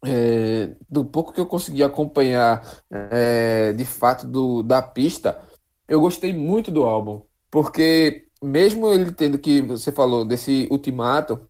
é, 0.05 0.75
do 0.89 1.05
pouco 1.05 1.33
que 1.33 1.41
eu 1.41 1.47
consegui 1.47 1.83
acompanhar 1.83 2.63
é, 2.91 3.73
de 3.73 3.85
fato 3.85 4.27
do, 4.27 4.63
da 4.63 4.83
pista, 4.83 5.41
eu 5.89 6.01
gostei 6.01 6.33
muito 6.33 6.71
do 6.71 6.85
álbum, 6.85 7.23
porque 7.51 8.27
mesmo 8.43 8.93
ele 8.93 9.13
tendo 9.13 9.39
que, 9.39 9.63
você 9.63 9.93
falou, 9.93 10.25
desse 10.25 10.67
ultimato, 10.71 11.49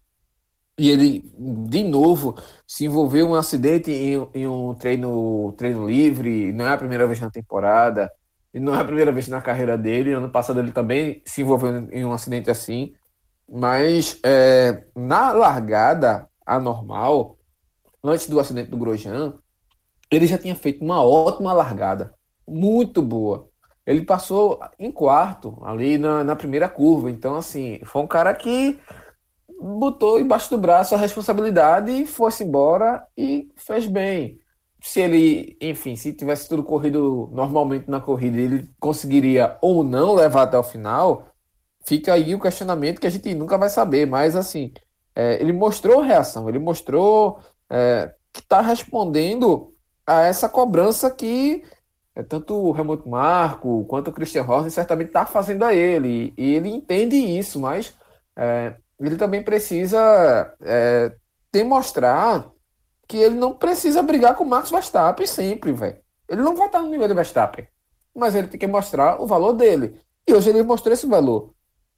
e 0.77 0.89
ele 0.89 1.31
de 1.69 1.83
novo 1.83 2.35
se 2.67 2.85
envolveu 2.85 3.27
um 3.27 3.35
acidente 3.35 3.91
em, 3.91 4.27
em 4.33 4.47
um 4.47 4.73
treino, 4.73 5.53
treino 5.53 5.87
livre, 5.87 6.51
não 6.51 6.65
é 6.65 6.73
a 6.73 6.77
primeira 6.77 7.07
vez 7.07 7.19
na 7.19 7.29
temporada, 7.29 8.11
e 8.53 8.59
não 8.59 8.75
é 8.75 8.81
a 8.81 8.85
primeira 8.85 9.11
vez 9.11 9.27
na 9.27 9.41
carreira 9.41 9.77
dele, 9.77 10.13
ano 10.13 10.29
passado 10.29 10.59
ele 10.59 10.71
também 10.71 11.21
se 11.25 11.41
envolveu 11.41 11.87
em 11.91 12.05
um 12.05 12.13
acidente 12.13 12.49
assim, 12.51 12.93
mas 13.49 14.19
é, 14.23 14.83
na 14.95 15.31
largada 15.31 16.27
anormal, 16.45 17.37
antes 18.03 18.27
do 18.27 18.39
acidente 18.39 18.69
do 18.69 18.77
Grosjean, 18.77 19.33
ele 20.11 20.27
já 20.27 20.37
tinha 20.37 20.55
feito 20.55 20.83
uma 20.83 21.03
ótima 21.03 21.53
largada, 21.53 22.13
muito 22.47 23.01
boa. 23.01 23.49
Ele 23.85 24.05
passou 24.05 24.59
em 24.79 24.91
quarto, 24.91 25.57
ali 25.63 25.97
na, 25.97 26.23
na 26.23 26.35
primeira 26.35 26.69
curva. 26.69 27.09
Então, 27.11 27.35
assim, 27.35 27.79
foi 27.85 28.01
um 28.01 28.07
cara 28.07 28.33
que 28.33 28.79
botou 29.59 30.19
embaixo 30.19 30.49
do 30.49 30.57
braço 30.57 30.95
a 30.95 30.97
responsabilidade 30.97 31.91
e 31.91 32.05
foi-se 32.05 32.43
embora 32.43 33.05
e 33.17 33.49
fez 33.57 33.87
bem. 33.87 34.39
se 34.81 34.99
ele, 35.01 35.57
enfim, 35.61 35.95
se 35.95 36.13
tivesse 36.13 36.49
tudo 36.49 36.63
corrido 36.63 37.29
normalmente 37.33 37.89
na 37.89 38.01
corrida, 38.01 38.37
ele 38.37 38.69
conseguiria 38.79 39.57
ou 39.61 39.83
não 39.83 40.13
levar 40.13 40.43
até 40.43 40.57
o 40.57 40.63
final, 40.63 41.27
fica 41.85 42.13
aí 42.13 42.35
o 42.35 42.39
questionamento 42.39 42.99
que 42.99 43.07
a 43.07 43.09
gente 43.09 43.33
nunca 43.35 43.57
vai 43.57 43.69
saber. 43.69 44.05
Mas, 44.07 44.35
assim, 44.35 44.73
é, 45.15 45.41
ele 45.41 45.53
mostrou 45.53 46.01
reação, 46.01 46.49
ele 46.49 46.59
mostrou 46.59 47.39
é, 47.69 48.13
que 48.31 48.39
está 48.39 48.61
respondendo 48.61 49.73
a 50.05 50.21
essa 50.21 50.49
cobrança 50.49 51.09
que 51.09 51.63
é, 52.15 52.21
tanto 52.21 52.55
o 52.55 52.77
Helmut 52.77 53.07
Marko 53.07 53.85
quanto 53.85 54.09
o 54.09 54.13
Christian 54.13 54.43
Horner 54.43 54.71
certamente 54.71 55.07
está 55.07 55.25
fazendo 55.25 55.63
a 55.63 55.73
ele. 55.73 56.33
E 56.37 56.53
ele 56.53 56.69
entende 56.69 57.15
isso, 57.15 57.59
mas 57.59 57.93
é, 58.35 58.75
ele 58.99 59.15
também 59.15 59.43
precisa 59.43 60.53
é, 60.61 61.13
demonstrar 61.51 62.51
que 63.07 63.17
ele 63.17 63.35
não 63.35 63.53
precisa 63.53 64.01
brigar 64.01 64.35
com 64.35 64.43
o 64.43 64.47
Max 64.47 64.69
Verstappen 64.69 65.25
sempre, 65.25 65.71
velho. 65.71 65.97
Ele 66.29 66.41
não 66.41 66.55
vai 66.55 66.67
estar 66.67 66.81
no 66.81 66.89
nível 66.89 67.07
do 67.07 67.15
Verstappen. 67.15 67.67
Mas 68.15 68.35
ele 68.35 68.47
tem 68.47 68.59
que 68.59 68.67
mostrar 68.67 69.21
o 69.21 69.27
valor 69.27 69.53
dele. 69.53 69.99
E 70.27 70.33
hoje 70.33 70.49
ele 70.49 70.63
mostrou 70.63 70.93
esse 70.93 71.05
valor. 71.05 71.53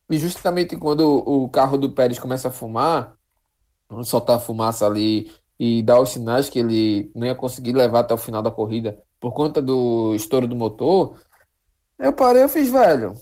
E 0.10 0.18
justamente 0.18 0.76
quando 0.78 1.02
o 1.26 1.50
carro 1.50 1.78
do 1.78 1.92
Pérez 1.92 2.20
começa 2.20 2.48
a 2.48 2.52
fumar, 2.52 3.16
soltar 4.04 4.40
fumaça 4.40 4.86
ali 4.86 5.32
e 5.60 5.82
dar 5.82 6.00
os 6.02 6.10
sinais 6.10 6.50
que 6.50 6.60
ele 6.60 7.12
não 7.16 7.26
ia 7.26 7.36
conseguir 7.36 7.74
levar 7.74 8.02
até 8.02 8.14
o 8.14 8.18
final 8.18 8.42
da 8.42 8.52
corrida 8.52 8.98
por 9.20 9.34
conta 9.34 9.62
do 9.62 10.14
estouro 10.14 10.48
do 10.48 10.56
motor, 10.56 11.20
eu 11.98 12.14
parei 12.14 12.44
e 12.44 12.50
fiz, 12.50 12.70
velho. 12.70 13.14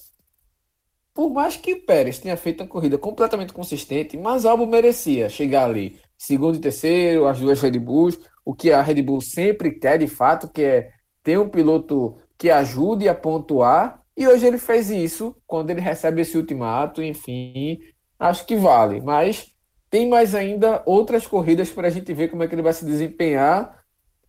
Por 1.13 1.29
mais 1.29 1.55
que 1.55 1.75
Pérez 1.75 2.17
tenha 2.17 2.35
feito 2.35 2.61
uma 2.61 2.67
corrida 2.69 2.97
completamente 2.97 3.53
consistente, 3.53 4.17
mas 4.17 4.45
Albon 4.45 4.65
merecia 4.65 5.29
chegar 5.29 5.65
ali, 5.65 5.99
segundo 6.17 6.57
e 6.57 6.59
terceiro, 6.59 7.27
as 7.27 7.39
duas 7.39 7.61
Red 7.61 7.77
Bulls, 7.77 8.19
o 8.43 8.53
que 8.53 8.71
a 8.71 8.81
Red 8.81 9.01
Bull 9.03 9.21
sempre 9.21 9.71
quer 9.71 9.99
de 9.99 10.07
fato, 10.07 10.49
que 10.49 10.63
é 10.63 10.91
ter 11.21 11.37
um 11.39 11.47
piloto 11.47 12.17
que 12.37 12.49
ajude 12.49 13.07
a 13.07 13.13
pontuar, 13.13 14.01
e 14.17 14.27
hoje 14.27 14.45
ele 14.45 14.57
fez 14.57 14.89
isso 14.89 15.35
quando 15.45 15.69
ele 15.69 15.81
recebe 15.81 16.21
esse 16.21 16.35
ultimato, 16.35 17.01
enfim, 17.01 17.79
acho 18.19 18.45
que 18.45 18.55
vale, 18.55 18.99
mas 18.99 19.52
tem 19.93 20.09
mais 20.09 20.33
ainda 20.33 20.81
outras 20.87 21.27
corridas 21.27 21.69
para 21.69 21.87
a 21.87 21.91
gente 21.91 22.11
ver 22.15 22.27
como 22.27 22.41
é 22.41 22.47
que 22.47 22.55
ele 22.55 22.63
vai 22.63 22.73
se 22.73 22.83
desempenhar, 22.83 23.79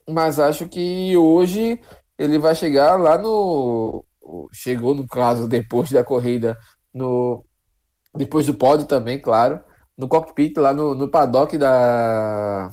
mas 0.07 0.39
acho 0.39 0.69
que 0.69 1.17
hoje 1.17 1.81
ele 2.19 2.39
vai 2.39 2.55
chegar 2.55 3.01
lá 3.01 3.17
no. 3.17 4.05
Chegou, 4.53 4.95
no 4.95 5.09
caso, 5.09 5.49
depois 5.49 5.91
da 5.91 6.05
corrida, 6.05 6.59
no 6.93 7.47
depois 8.15 8.45
do 8.45 8.53
pódio 8.53 8.87
também, 8.87 9.19
claro, 9.19 9.59
no 9.97 10.07
cockpit, 10.07 10.55
lá 10.59 10.75
no, 10.75 10.95
no 10.95 11.09
paddock 11.09 11.57
da, 11.57 12.71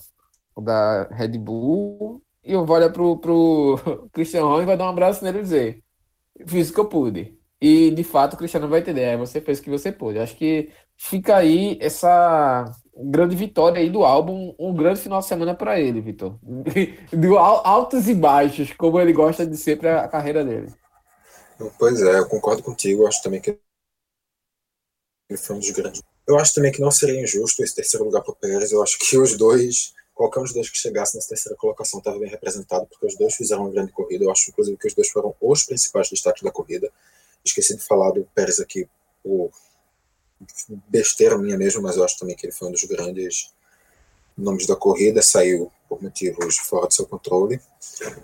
da 0.62 1.04
Red 1.12 1.38
Bull. 1.38 2.22
E 2.44 2.52
eu 2.52 2.66
vou 2.66 2.76
olhar 2.76 2.92
pro, 2.92 3.18
pro 3.20 3.80
Christian 4.12 4.44
Horner 4.44 4.64
e 4.64 4.66
vai 4.66 4.76
dar 4.76 4.88
um 4.88 4.90
abraço 4.90 5.24
nele 5.24 5.40
e 5.40 5.44
dizer: 5.44 5.84
Fiz 6.46 6.70
o 6.70 6.74
que 6.74 6.80
eu 6.82 6.90
pude. 6.90 7.40
E 7.62 7.90
de 7.92 8.04
fato 8.04 8.34
o 8.34 8.38
Cristiano 8.38 8.68
vai 8.68 8.82
entender, 8.82 9.02
é, 9.04 9.18
você 9.18 9.40
fez 9.40 9.60
o 9.60 9.64
que 9.64 9.70
você 9.70 9.94
pôde. 9.94 10.20
Acho 10.20 10.36
que 10.36 10.70
fica 10.98 11.38
aí 11.38 11.78
essa 11.80 12.66
grande 12.96 13.36
vitória 13.36 13.80
aí 13.80 13.90
do 13.90 14.04
álbum, 14.04 14.54
um 14.60 14.74
grande 14.74 15.00
final 15.00 15.20
de 15.20 15.28
semana 15.28 15.56
para 15.56 15.80
ele, 15.80 16.02
Vitor. 16.02 16.38
Do 17.12 17.38
altos 17.38 18.08
e 18.08 18.14
baixos, 18.14 18.74
como 18.74 19.00
ele 19.00 19.14
gosta 19.14 19.46
de 19.46 19.58
ser 19.58 19.78
para 19.78 20.02
a 20.02 20.08
carreira 20.08 20.44
dele. 20.44 20.74
Pois 21.78 22.02
é, 22.02 22.20
eu 22.20 22.28
concordo 22.28 22.64
contigo. 22.64 23.04
Eu 23.04 23.08
acho 23.08 23.22
também 23.22 23.40
que 23.40 23.58
ele 25.30 25.40
foi 25.40 25.56
um 25.56 25.60
dos 25.60 25.72
grandes. 25.72 26.02
Eu 26.28 26.38
acho 26.38 26.54
também 26.54 26.72
que 26.72 26.82
não 26.82 26.92
seria 26.92 27.22
injusto 27.22 27.64
esse 27.64 27.76
terceiro 27.76 28.06
lugar 28.06 28.22
para 28.22 28.32
o 28.32 28.36
Pérez. 28.36 28.72
Eu 28.72 28.82
acho 28.82 28.98
que 29.00 29.18
os 29.18 29.38
dois, 29.38 29.94
qualquer 30.14 30.40
um 30.40 30.44
dos 30.44 30.54
dois 30.54 30.70
que 30.70 30.78
chegasse 30.78 31.16
nessa 31.16 31.30
terceira 31.30 31.58
colocação 31.58 32.00
estava 32.00 32.20
bem 32.20 32.30
representado, 32.30 32.86
porque 32.88 33.06
os 33.06 33.16
dois 33.16 33.36
fizeram 33.36 33.64
uma 33.64 33.72
grande 33.72 33.92
corrida. 33.92 34.26
Eu 34.26 34.32
acho, 34.32 34.50
inclusive, 34.50 34.78
que 34.78 34.88
os 34.88 34.94
dois 34.94 35.10
foram 35.10 35.34
os 35.40 35.64
principais 35.64 36.10
destaques 36.10 36.44
da 36.44 36.52
corrida. 36.52 36.92
Esqueci 37.44 37.76
de 37.76 37.84
falar 37.84 38.12
do 38.12 38.28
Pérez 38.36 38.60
aqui 38.60 38.88
por 39.24 39.52
besteira 40.88 41.38
minha 41.38 41.58
mesmo, 41.58 41.82
mas 41.82 41.98
eu 41.98 42.04
acho 42.04 42.18
também 42.18 42.36
que 42.36 42.46
ele 42.46 42.54
foi 42.54 42.68
um 42.68 42.72
dos 42.72 42.84
grandes 42.84 43.52
nomes 44.38 44.66
da 44.66 44.76
corrida, 44.76 45.22
saiu 45.22 45.72
por 45.88 46.02
motivos 46.02 46.58
fora 46.58 46.88
do 46.88 46.94
seu 46.94 47.06
controle. 47.06 47.60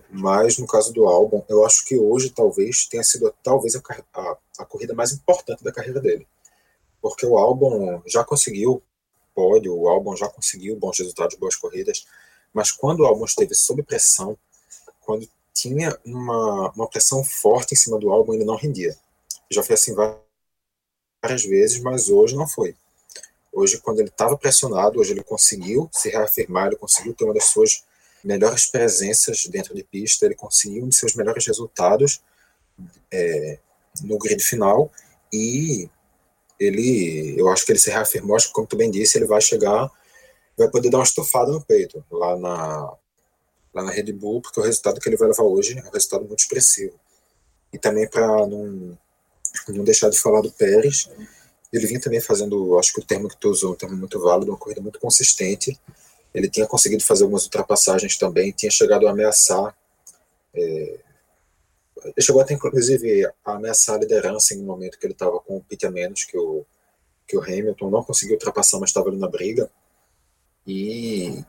Mas 0.09 0.57
no 0.57 0.65
caso 0.65 0.93
do 0.93 1.05
álbum, 1.07 1.43
eu 1.47 1.65
acho 1.65 1.85
que 1.85 1.97
hoje 1.97 2.29
talvez 2.29 2.85
tenha 2.87 3.03
sido 3.03 3.33
talvez 3.43 3.75
a, 3.75 3.81
a, 4.13 4.37
a 4.59 4.65
corrida 4.65 4.93
mais 4.93 5.11
importante 5.11 5.63
da 5.63 5.71
carreira 5.71 5.99
dele. 5.99 6.27
Porque 7.01 7.25
o 7.25 7.37
álbum 7.37 8.01
já 8.05 8.23
conseguiu 8.23 8.81
pódio, 9.35 9.77
o 9.77 9.87
álbum 9.87 10.15
já 10.15 10.27
conseguiu 10.27 10.75
bons 10.77 10.97
resultados, 10.97 11.37
boas 11.37 11.55
corridas, 11.55 12.07
mas 12.53 12.71
quando 12.71 13.01
o 13.01 13.05
álbum 13.05 13.25
esteve 13.25 13.53
sob 13.53 13.83
pressão, 13.83 14.37
quando 15.01 15.29
tinha 15.53 15.97
uma, 16.05 16.71
uma 16.71 16.87
pressão 16.87 17.23
forte 17.23 17.73
em 17.73 17.77
cima 17.77 17.99
do 17.99 18.11
álbum, 18.11 18.33
ele 18.33 18.45
não 18.45 18.55
rendia. 18.55 18.97
Já 19.49 19.61
foi 19.61 19.75
assim 19.75 19.93
várias 19.93 20.26
vezes, 21.21 21.79
mas 21.81 22.09
hoje 22.09 22.35
não 22.35 22.47
foi. 22.47 22.75
Hoje, 23.51 23.79
quando 23.79 23.99
ele 23.99 24.09
estava 24.09 24.37
pressionado, 24.37 24.99
hoje 24.99 25.11
ele 25.11 25.23
conseguiu 25.23 25.89
se 25.91 26.09
reafirmar, 26.09 26.67
ele 26.67 26.75
conseguiu 26.75 27.13
ter 27.13 27.23
uma 27.23 27.33
das 27.33 27.45
suas 27.45 27.83
melhores 28.23 28.67
presenças 28.67 29.45
dentro 29.45 29.73
de 29.73 29.83
pista, 29.83 30.25
ele 30.25 30.35
conseguiu 30.35 30.83
um 30.83 30.89
de 30.89 30.95
seus 30.95 31.15
melhores 31.15 31.45
resultados 31.45 32.21
é, 33.11 33.57
no 34.01 34.17
grid 34.17 34.43
final 34.43 34.91
e 35.31 35.89
ele, 36.59 37.35
eu 37.37 37.49
acho 37.49 37.65
que 37.65 37.71
ele 37.71 37.79
se 37.79 37.89
reafirmou, 37.89 38.35
acho 38.35 38.47
que 38.47 38.53
como 38.53 38.67
tu 38.67 38.75
bem 38.75 38.91
disse, 38.91 39.17
ele 39.17 39.25
vai 39.25 39.41
chegar, 39.41 39.89
vai 40.57 40.69
poder 40.69 40.89
dar 40.89 40.97
uma 40.97 41.03
estufada 41.03 41.51
no 41.51 41.61
peito 41.61 42.03
lá 42.11 42.37
na 42.37 42.93
lá 43.73 43.83
na 43.83 43.91
Red 43.91 44.11
Bull, 44.11 44.41
porque 44.41 44.59
o 44.59 44.63
resultado 44.63 44.99
que 44.99 45.07
ele 45.07 45.17
vai 45.17 45.27
levar 45.27 45.43
hoje 45.43 45.77
é 45.77 45.87
um 45.87 45.91
resultado 45.91 46.25
muito 46.25 46.39
expressivo. 46.39 46.99
E 47.71 47.77
também 47.77 48.09
para 48.09 48.25
não 48.47 48.97
não 49.69 49.83
deixar 49.83 50.09
de 50.09 50.19
falar 50.19 50.41
do 50.41 50.51
Pérez. 50.51 51.09
Ele 51.71 51.85
vinha 51.85 51.99
também 51.99 52.21
fazendo, 52.21 52.77
acho 52.79 52.93
que 52.93 52.99
o 52.99 53.03
termo 53.03 53.27
que 53.27 53.37
tu 53.37 53.49
usou, 53.49 53.73
um 53.73 53.75
termo 53.75 53.95
muito 53.95 54.19
válido, 54.19 54.51
uma 54.51 54.57
corrida 54.57 54.81
muito 54.81 54.99
consistente. 54.99 55.77
Ele 56.33 56.49
tinha 56.49 56.67
conseguido 56.67 57.03
fazer 57.03 57.23
algumas 57.23 57.43
ultrapassagens 57.43 58.17
também, 58.17 58.51
tinha 58.51 58.71
chegado 58.71 59.07
a 59.07 59.11
ameaçar. 59.11 59.75
É, 60.53 60.99
ele 62.05 62.21
chegou 62.21 62.41
até, 62.41 62.53
inclusive, 62.53 63.25
a 63.43 63.53
ameaçar 63.53 63.95
a 63.95 63.99
liderança 63.99 64.53
em 64.53 64.61
um 64.61 64.65
momento 64.65 64.97
que 64.97 65.05
ele 65.05 65.13
estava 65.13 65.39
com 65.39 65.57
o 65.57 65.63
pit 65.63 65.85
a 65.85 65.91
menos 65.91 66.23
que 66.23 66.37
o, 66.37 66.65
que 67.27 67.37
o 67.37 67.41
Hamilton. 67.41 67.89
Não 67.89 68.03
conseguiu 68.03 68.35
ultrapassar, 68.35 68.79
mas 68.79 68.89
estava 68.89 69.09
ali 69.09 69.17
na 69.17 69.27
briga. 69.27 69.69
E 70.65 71.43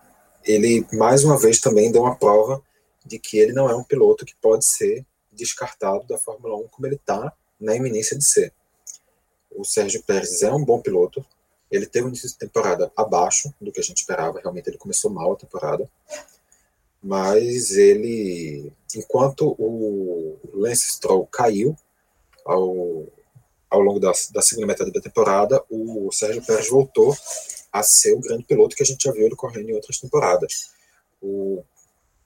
ele, 0.45 0.87
mais 0.93 1.25
uma 1.25 1.39
vez, 1.39 1.61
também 1.61 1.93
deu 1.93 2.03
uma 2.03 2.17
prova 2.17 2.63
de 3.05 3.19
que 3.19 3.39
ele 3.39 3.53
não 3.53 3.69
é 3.71 3.77
um 3.77 3.85
piloto 3.85 4.25
que 4.25 4.35
pode 4.41 4.67
ser 4.67 5.05
descartado 5.33 6.07
da 6.07 6.19
Fórmula 6.19 6.57
1 6.57 6.69
como 6.69 6.87
ele 6.87 6.97
está 6.97 7.33
na 7.61 7.75
iminência 7.75 8.17
de 8.17 8.25
ser. 8.25 8.53
O 9.51 9.65
Sérgio 9.65 10.03
Pérez 10.03 10.43
é 10.43 10.53
um 10.53 10.65
bom 10.65 10.81
piloto. 10.81 11.25
Ele 11.71 11.87
teve 11.87 12.07
um 12.07 12.09
início 12.09 12.29
de 12.29 12.39
temporada 12.39 12.91
abaixo 12.97 13.53
do 13.61 13.73
que 13.73 13.81
a 13.81 13.83
gente 13.83 13.99
esperava. 13.99 14.41
Realmente 14.41 14.69
ele 14.71 14.79
começou 14.79 15.11
mal 15.11 15.33
a 15.33 15.37
temporada. 15.37 15.91
Mas 17.03 17.73
ele, 17.73 18.73
enquanto 18.95 19.55
o 19.59 20.39
Lance 20.53 20.93
Stroll 20.93 21.27
caiu 21.27 21.77
ao, 22.45 23.07
ao 23.71 23.81
longo 23.81 24.01
da, 24.01 24.13
da 24.33 24.43
segunda 24.43 24.67
metade 24.67 24.93
da 24.93 25.01
temporada, 25.01 25.63
o 25.71 26.11
Sérgio 26.13 26.45
Pérez 26.45 26.69
voltou 26.69 27.17
a 27.73 27.83
ser 27.83 28.15
o 28.15 28.21
grande 28.21 28.45
piloto 28.45 28.75
que 28.75 28.83
a 28.83 28.87
gente 28.87 29.05
já 29.05 29.13
viu 29.13 29.27
ele 29.27 29.37
correndo 29.37 29.71
em 29.71 29.75
outras 29.75 29.99
temporadas. 29.99 30.71
O, 31.21 31.63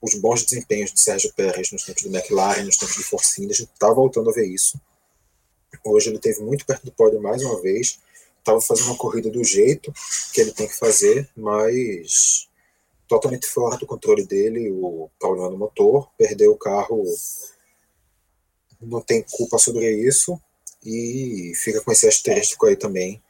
os 0.01 0.15
bons 0.15 0.43
desempenhos 0.43 0.91
de 0.91 0.99
Sérgio 0.99 1.33
Pérez 1.33 1.71
nos 1.71 1.83
tempos 1.83 2.03
do 2.03 2.09
McLaren, 2.09 2.63
nos 2.63 2.77
tempos 2.77 2.95
de 2.95 3.03
Force 3.03 3.41
India, 3.41 3.53
a 3.53 3.57
gente 3.57 3.71
está 3.73 3.91
voltando 3.91 4.29
a 4.29 4.33
ver 4.33 4.47
isso. 4.47 4.79
Hoje 5.83 6.09
ele 6.09 6.19
teve 6.19 6.41
muito 6.41 6.65
perto 6.65 6.85
do 6.85 6.91
pódio 6.91 7.21
mais 7.21 7.43
uma 7.43 7.61
vez. 7.61 7.99
Estava 8.39 8.61
fazendo 8.61 8.87
uma 8.87 8.97
corrida 8.97 9.29
do 9.29 9.43
jeito 9.43 9.93
que 10.33 10.41
ele 10.41 10.51
tem 10.51 10.67
que 10.67 10.77
fazer, 10.77 11.29
mas 11.35 12.47
totalmente 13.07 13.47
fora 13.47 13.77
do 13.77 13.85
controle 13.85 14.25
dele, 14.25 14.71
o 14.71 15.09
problema 15.19 15.49
do 15.49 15.57
motor, 15.57 16.09
perdeu 16.17 16.51
o 16.51 16.57
carro, 16.57 17.03
não 18.81 19.01
tem 19.01 19.23
culpa 19.31 19.57
sobre 19.57 19.91
isso 19.91 20.39
e 20.83 21.53
fica 21.55 21.81
com 21.81 21.91
esse 21.91 22.07
asterístico 22.07 22.65
aí 22.65 22.75
também 22.75 23.21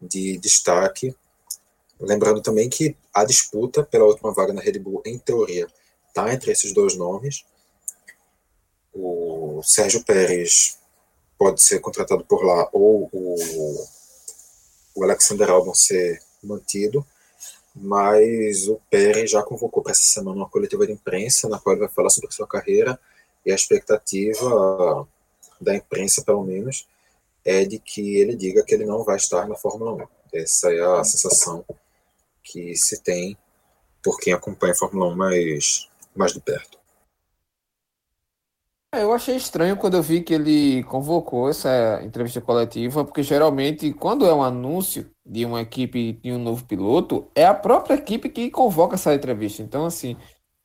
de 0.00 0.36
destaque. 0.38 1.14
Lembrando 1.98 2.42
também 2.42 2.68
que 2.68 2.96
a 3.12 3.24
disputa 3.24 3.82
pela 3.82 4.04
última 4.04 4.32
vaga 4.32 4.52
na 4.52 4.60
Red 4.60 4.78
Bull, 4.78 5.02
em 5.04 5.18
teoria, 5.18 5.66
está 6.08 6.32
entre 6.32 6.52
esses 6.52 6.72
dois 6.72 6.96
nomes. 6.96 7.44
O 8.92 9.62
Sérgio 9.62 10.04
Pérez 10.04 10.78
pode 11.38 11.62
ser 11.62 11.80
contratado 11.80 12.24
por 12.24 12.44
lá 12.44 12.68
ou 12.72 13.08
o, 13.12 13.86
o 14.94 15.04
Alexander 15.04 15.50
Albon 15.50 15.74
ser 15.74 16.20
mantido, 16.42 17.06
mas 17.74 18.68
o 18.68 18.80
Pérez 18.90 19.30
já 19.30 19.42
convocou 19.42 19.82
para 19.82 19.92
essa 19.92 20.04
semana 20.04 20.36
uma 20.36 20.48
coletiva 20.48 20.86
de 20.86 20.92
imprensa 20.92 21.48
na 21.48 21.58
qual 21.58 21.74
ele 21.74 21.84
vai 21.84 21.94
falar 21.94 22.10
sobre 22.10 22.32
sua 22.32 22.46
carreira 22.46 22.98
e 23.44 23.50
a 23.50 23.54
expectativa 23.54 25.06
da 25.60 25.74
imprensa, 25.74 26.22
pelo 26.22 26.44
menos, 26.44 26.86
é 27.44 27.64
de 27.64 27.78
que 27.78 28.16
ele 28.16 28.36
diga 28.36 28.64
que 28.64 28.74
ele 28.74 28.86
não 28.86 29.04
vai 29.04 29.16
estar 29.16 29.48
na 29.48 29.54
Fórmula 29.54 30.04
1. 30.04 30.08
Essa 30.32 30.72
é 30.72 30.80
a 30.80 31.04
sensação 31.04 31.64
que 32.42 32.76
se 32.76 33.00
tem 33.02 33.36
por 34.02 34.18
quem 34.18 34.32
acompanha 34.32 34.72
a 34.72 34.76
Fórmula 34.76 35.12
1 35.12 35.16
mais, 35.16 35.88
mais 36.14 36.32
de 36.32 36.40
perto. 36.40 36.78
É, 38.94 39.02
eu 39.02 39.12
achei 39.12 39.34
estranho 39.34 39.76
quando 39.76 39.96
eu 39.96 40.02
vi 40.02 40.22
que 40.22 40.32
ele 40.32 40.84
convocou 40.84 41.48
essa 41.48 42.00
entrevista 42.04 42.40
coletiva, 42.40 43.04
porque 43.04 43.24
geralmente, 43.24 43.92
quando 43.92 44.24
é 44.24 44.32
um 44.32 44.42
anúncio 44.42 45.10
de 45.26 45.44
uma 45.44 45.60
equipe 45.62 46.12
de 46.22 46.30
um 46.30 46.38
novo 46.38 46.64
piloto, 46.64 47.28
é 47.34 47.44
a 47.44 47.52
própria 47.52 47.94
equipe 47.94 48.28
que 48.28 48.50
convoca 48.52 48.94
essa 48.94 49.12
entrevista. 49.12 49.62
Então, 49.62 49.84
assim, 49.84 50.16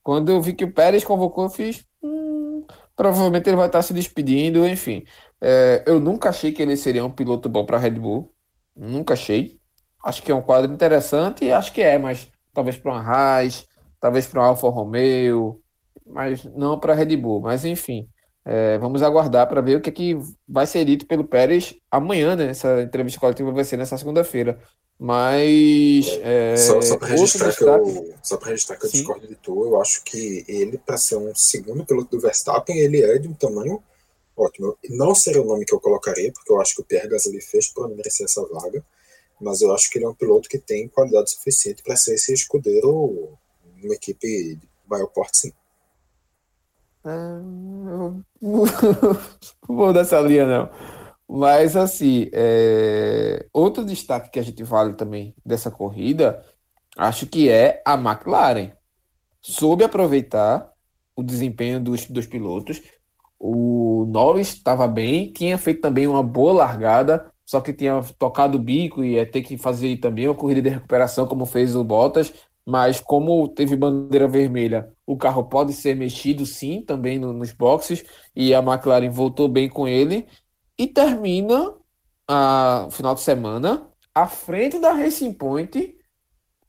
quando 0.03 0.29
eu 0.31 0.39
vi 0.39 0.53
que 0.53 0.63
o 0.63 0.71
Pérez 0.71 1.03
convocou, 1.03 1.45
eu 1.45 1.49
fiz. 1.49 1.83
Hum, 2.03 2.63
provavelmente 2.95 3.49
ele 3.49 3.57
vai 3.57 3.65
estar 3.65 3.81
se 3.81 3.93
despedindo, 3.93 4.67
enfim. 4.67 5.03
É, 5.41 5.83
eu 5.87 5.99
nunca 5.99 6.29
achei 6.29 6.51
que 6.51 6.61
ele 6.61 6.77
seria 6.77 7.03
um 7.03 7.11
piloto 7.11 7.49
bom 7.49 7.65
para 7.65 7.79
Red 7.79 7.91
Bull. 7.91 8.31
Nunca 8.75 9.15
achei. 9.15 9.59
Acho 10.05 10.21
que 10.21 10.31
é 10.31 10.35
um 10.35 10.41
quadro 10.43 10.71
interessante 10.71 11.45
e 11.45 11.51
acho 11.51 11.73
que 11.73 11.81
é, 11.81 11.97
mas 11.97 12.31
talvez 12.53 12.77
para 12.77 12.91
uma 12.91 13.01
Haas, 13.01 13.65
talvez 13.99 14.27
para 14.27 14.41
um 14.41 14.45
Alfa 14.45 14.69
Romeo, 14.69 15.59
mas 16.05 16.43
não 16.45 16.79
para 16.79 16.93
Red 16.93 17.17
Bull. 17.17 17.41
Mas 17.41 17.65
enfim. 17.65 18.07
É, 18.51 18.79
vamos 18.79 19.03
aguardar 19.03 19.47
para 19.47 19.61
ver 19.61 19.77
o 19.77 19.81
que, 19.81 19.91
é 19.91 19.93
que 19.93 20.17
vai 20.47 20.65
ser 20.65 20.83
dito 20.83 21.05
pelo 21.05 21.23
Pérez 21.23 21.75
amanhã, 21.91 22.35
né? 22.35 22.49
Essa 22.49 22.81
entrevista 22.81 23.19
coletiva 23.19 23.51
vai 23.51 23.63
ser 23.63 23.77
nessa 23.77 23.95
segunda-feira. 23.95 24.59
Mas. 24.97 26.07
É, 26.23 26.57
só 26.57 26.81
só 26.81 26.97
para 26.97 27.09
registrar, 27.09 27.53
que 27.55 27.63
eu, 27.63 28.15
só 28.23 28.37
registrar 28.37 28.75
que 28.77 28.87
eu 28.87 28.89
discordo 28.89 29.27
de 29.27 29.35
tu, 29.35 29.65
eu 29.65 29.79
acho 29.79 30.03
que 30.03 30.43
ele, 30.47 30.79
para 30.79 30.97
ser 30.97 31.17
um 31.17 31.31
segundo 31.35 31.85
piloto 31.85 32.09
do 32.09 32.19
Verstappen, 32.19 32.75
ele 32.75 33.03
é 33.03 33.19
de 33.19 33.27
um 33.27 33.35
tamanho 33.35 33.83
ótimo. 34.35 34.75
Não 34.89 35.13
seria 35.13 35.43
o 35.43 35.45
nome 35.45 35.63
que 35.63 35.75
eu 35.75 35.79
colocaria, 35.79 36.31
porque 36.33 36.51
eu 36.51 36.59
acho 36.59 36.73
que 36.73 36.81
o 36.81 36.85
Pierre 36.85 37.07
Gasly 37.07 37.39
fez 37.41 37.67
para 37.67 37.87
merecer 37.89 38.25
essa 38.25 38.43
vaga, 38.47 38.83
mas 39.39 39.61
eu 39.61 39.71
acho 39.75 39.91
que 39.91 39.99
ele 39.99 40.05
é 40.05 40.09
um 40.09 40.15
piloto 40.15 40.49
que 40.49 40.57
tem 40.57 40.87
qualidade 40.87 41.29
suficiente 41.29 41.83
para 41.83 41.95
ser 41.95 42.15
esse 42.15 42.33
escudeiro 42.33 43.29
numa 43.77 43.93
equipe 43.93 44.55
de 44.55 44.67
maior 44.87 45.05
porte, 45.05 45.37
sim. 45.37 45.53
Não 47.03 48.23
vou 49.67 49.93
dessa 49.93 50.19
linha, 50.19 50.45
não. 50.45 50.69
Mas, 51.27 51.75
assim, 51.75 52.29
é... 52.33 53.45
outro 53.53 53.85
destaque 53.85 54.31
que 54.31 54.39
a 54.39 54.43
gente 54.43 54.63
vale 54.63 54.93
também 54.93 55.35
dessa 55.45 55.69
corrida, 55.69 56.43
acho 56.97 57.27
que 57.27 57.49
é 57.49 57.81
a 57.85 57.93
McLaren. 57.93 58.71
Soube 59.41 59.83
aproveitar 59.83 60.69
o 61.15 61.23
desempenho 61.23 61.79
dos, 61.79 62.05
dos 62.05 62.25
pilotos. 62.25 62.81
O 63.39 64.05
Norris 64.09 64.49
estava 64.53 64.87
bem, 64.87 65.31
tinha 65.31 65.57
feito 65.57 65.81
também 65.81 66.07
uma 66.07 66.23
boa 66.23 66.51
largada, 66.53 67.31
só 67.45 67.61
que 67.61 67.73
tinha 67.73 68.03
tocado 68.17 68.57
o 68.57 68.61
bico 68.61 69.03
e 69.03 69.13
ia 69.13 69.25
ter 69.25 69.41
que 69.41 69.57
fazer 69.57 69.97
também 69.97 70.27
uma 70.27 70.35
corrida 70.35 70.61
de 70.61 70.69
recuperação, 70.69 71.25
como 71.25 71.45
fez 71.45 71.75
o 71.75 71.83
Bottas 71.83 72.33
mas 72.69 73.01
como 73.01 73.47
teve 73.47 73.75
bandeira 73.75 74.27
vermelha, 74.27 74.93
o 75.05 75.17
carro 75.17 75.43
pode 75.43 75.73
ser 75.73 75.95
mexido 75.95 76.45
sim, 76.45 76.83
também 76.83 77.17
no, 77.17 77.33
nos 77.33 77.51
boxes, 77.51 78.05
e 78.35 78.53
a 78.53 78.59
McLaren 78.59 79.09
voltou 79.09 79.47
bem 79.47 79.67
com 79.67 79.87
ele, 79.87 80.27
e 80.77 80.85
termina 80.85 81.73
a 82.27 82.87
final 82.91 83.15
de 83.15 83.21
semana 83.21 83.87
à 84.13 84.27
frente 84.27 84.77
da 84.77 84.93
Racing 84.93 85.33
Point, 85.33 85.95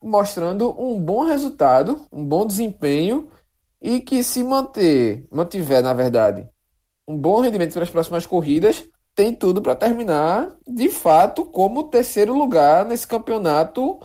mostrando 0.02 0.74
um 0.80 0.98
bom 0.98 1.24
resultado, 1.24 2.06
um 2.10 2.24
bom 2.24 2.46
desempenho, 2.46 3.28
e 3.82 4.00
que 4.00 4.22
se 4.22 4.42
manter, 4.42 5.26
mantiver, 5.30 5.82
na 5.82 5.92
verdade, 5.92 6.48
um 7.06 7.16
bom 7.16 7.40
rendimento 7.40 7.74
para 7.74 7.82
as 7.82 7.90
próximas 7.90 8.24
corridas, 8.24 8.86
tem 9.14 9.34
tudo 9.34 9.60
para 9.60 9.76
terminar, 9.76 10.56
de 10.66 10.88
fato, 10.88 11.44
como 11.44 11.90
terceiro 11.90 12.32
lugar 12.32 12.86
nesse 12.86 13.06
campeonato 13.06 14.00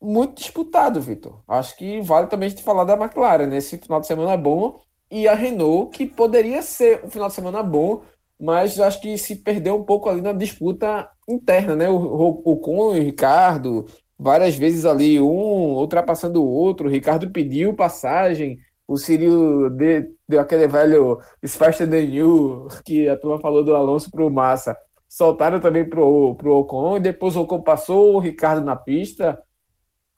muito 0.00 0.36
disputado, 0.36 1.00
Vitor. 1.00 1.42
Acho 1.46 1.76
que 1.76 2.00
vale 2.00 2.26
também 2.26 2.46
a 2.46 2.50
gente 2.50 2.62
falar 2.62 2.84
da 2.84 2.94
McLaren 2.94 3.46
né? 3.46 3.60
final 3.60 4.00
de 4.00 4.06
semana 4.06 4.36
bom 4.36 4.80
e 5.10 5.26
a 5.26 5.34
Renault, 5.34 5.96
que 5.96 6.06
poderia 6.06 6.62
ser 6.62 7.04
um 7.04 7.10
final 7.10 7.28
de 7.28 7.34
semana 7.34 7.62
bom, 7.62 8.02
mas 8.38 8.78
acho 8.80 9.00
que 9.00 9.18
se 9.18 9.36
perdeu 9.36 9.76
um 9.76 9.84
pouco 9.84 10.08
ali 10.08 10.20
na 10.20 10.32
disputa 10.32 11.08
interna, 11.28 11.76
né? 11.76 11.88
O, 11.90 11.96
o, 11.96 12.52
o 12.52 12.56
Con 12.58 12.94
e 12.96 13.00
o 13.00 13.02
Ricardo, 13.02 13.86
várias 14.18 14.54
vezes 14.56 14.84
ali, 14.84 15.20
um 15.20 15.74
ultrapassando 15.76 16.42
o 16.42 16.48
outro, 16.48 16.88
o 16.88 16.90
Ricardo 16.90 17.30
pediu 17.30 17.74
passagem, 17.74 18.58
o 18.86 18.96
Círio 18.96 19.70
deu, 19.70 20.04
deu 20.28 20.40
aquele 20.40 20.66
velho 20.66 21.20
faster 21.46 21.88
than 21.88 21.98
you, 22.00 22.68
que 22.84 23.08
a 23.08 23.16
turma 23.16 23.38
falou 23.40 23.64
do 23.64 23.74
Alonso 23.74 24.10
para 24.10 24.24
o 24.24 24.30
Massa. 24.30 24.76
Soltaram 25.08 25.60
também 25.60 25.88
pro, 25.88 26.34
pro 26.36 26.56
Ocon, 26.56 26.96
e 26.96 27.00
depois 27.00 27.36
o 27.36 27.42
Ocon 27.42 27.62
passou 27.62 28.14
o 28.14 28.18
Ricardo 28.18 28.64
na 28.64 28.76
pista. 28.76 29.40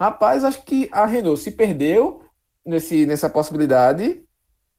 Rapaz, 0.01 0.45
acho 0.45 0.63
que 0.65 0.89
a 0.93 1.07
Renault 1.07 1.41
se 1.43 1.51
perdeu 1.51 2.25
nesse, 2.65 3.07
nessa 3.07 3.31
possibilidade 3.31 4.25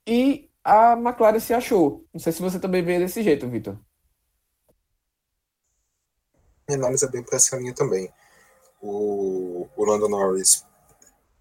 e 0.06 0.50
a 0.64 0.94
McLaren 0.94 1.40
se 1.40 1.54
achou. 1.54 2.06
Não 2.14 2.20
sei 2.20 2.32
se 2.32 2.42
você 2.42 2.60
também 2.60 2.84
vê 2.84 3.00
desse 3.00 3.22
jeito, 3.22 3.48
Vitor. 3.50 3.78
Minha 6.68 6.80
análise 6.80 7.06
é 7.06 7.10
bem 7.10 7.24
para 7.24 7.36
essa 7.36 7.58
linha 7.58 7.74
também. 7.74 8.10
O, 8.82 9.68
o 9.76 9.86
Lando 9.86 10.08
Norris 10.08 10.66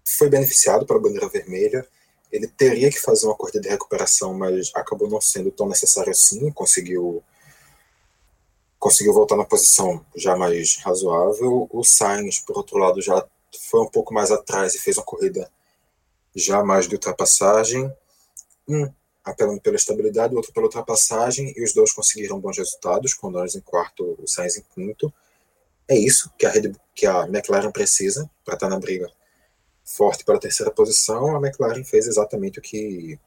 foi 0.05 0.29
beneficiado 0.29 0.85
pela 0.85 0.99
bandeira 0.99 1.29
vermelha. 1.29 1.87
Ele 2.31 2.47
teria 2.47 2.89
que 2.89 2.99
fazer 2.99 3.25
uma 3.25 3.35
corrida 3.35 3.61
de 3.61 3.69
recuperação, 3.69 4.33
mas 4.33 4.71
acabou 4.75 5.09
não 5.09 5.21
sendo 5.21 5.51
tão 5.51 5.67
necessário 5.67 6.11
assim. 6.11 6.51
Conseguiu 6.51 7.23
conseguiu 8.79 9.13
voltar 9.13 9.37
na 9.37 9.45
posição 9.45 10.05
já 10.13 10.35
mais 10.35 10.75
razoável. 10.83 11.69
O 11.71 11.85
Sainz, 11.85 12.39
por 12.39 12.57
outro 12.57 12.77
lado, 12.77 13.01
já 13.01 13.25
foi 13.69 13.81
um 13.81 13.89
pouco 13.89 14.13
mais 14.13 14.31
atrás 14.31 14.75
e 14.75 14.79
fez 14.79 14.97
uma 14.97 15.05
corrida 15.05 15.49
já 16.35 16.63
mais 16.63 16.87
de 16.87 16.95
ultrapassagem. 16.95 17.91
Um 18.67 18.91
apelando 19.23 19.61
pela 19.61 19.77
estabilidade, 19.77 20.33
o 20.33 20.37
outro 20.37 20.51
pela 20.51 20.65
ultrapassagem, 20.65 21.53
e 21.55 21.63
os 21.63 21.73
dois 21.73 21.93
conseguiram 21.93 22.39
bons 22.39 22.57
resultados, 22.57 23.13
com 23.13 23.27
o 23.27 23.31
Norris 23.31 23.55
em 23.55 23.61
quarto, 23.61 24.17
o 24.21 24.27
Sainz 24.27 24.57
em 24.57 24.63
quinto. 24.73 25.13
É 25.87 25.95
isso 25.95 26.31
que 26.37 26.45
a, 26.45 26.49
Red, 26.49 26.73
que 26.93 27.05
a 27.05 27.23
McLaren 27.27 27.71
precisa 27.71 28.29
para 28.43 28.55
estar 28.55 28.69
na 28.69 28.79
briga 28.79 29.09
forte 29.85 30.25
para 30.25 30.35
a 30.35 30.39
terceira 30.39 30.71
posição. 30.71 31.35
A 31.35 31.39
McLaren 31.39 31.83
fez 31.83 32.07
exatamente 32.07 32.59
o 32.59 32.61
que, 32.61 33.17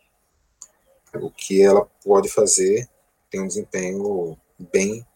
o 1.14 1.30
que 1.30 1.62
ela 1.62 1.86
pode 2.04 2.28
fazer, 2.28 2.88
tem 3.30 3.40
um 3.40 3.48
desempenho 3.48 4.38
bem 4.58 5.06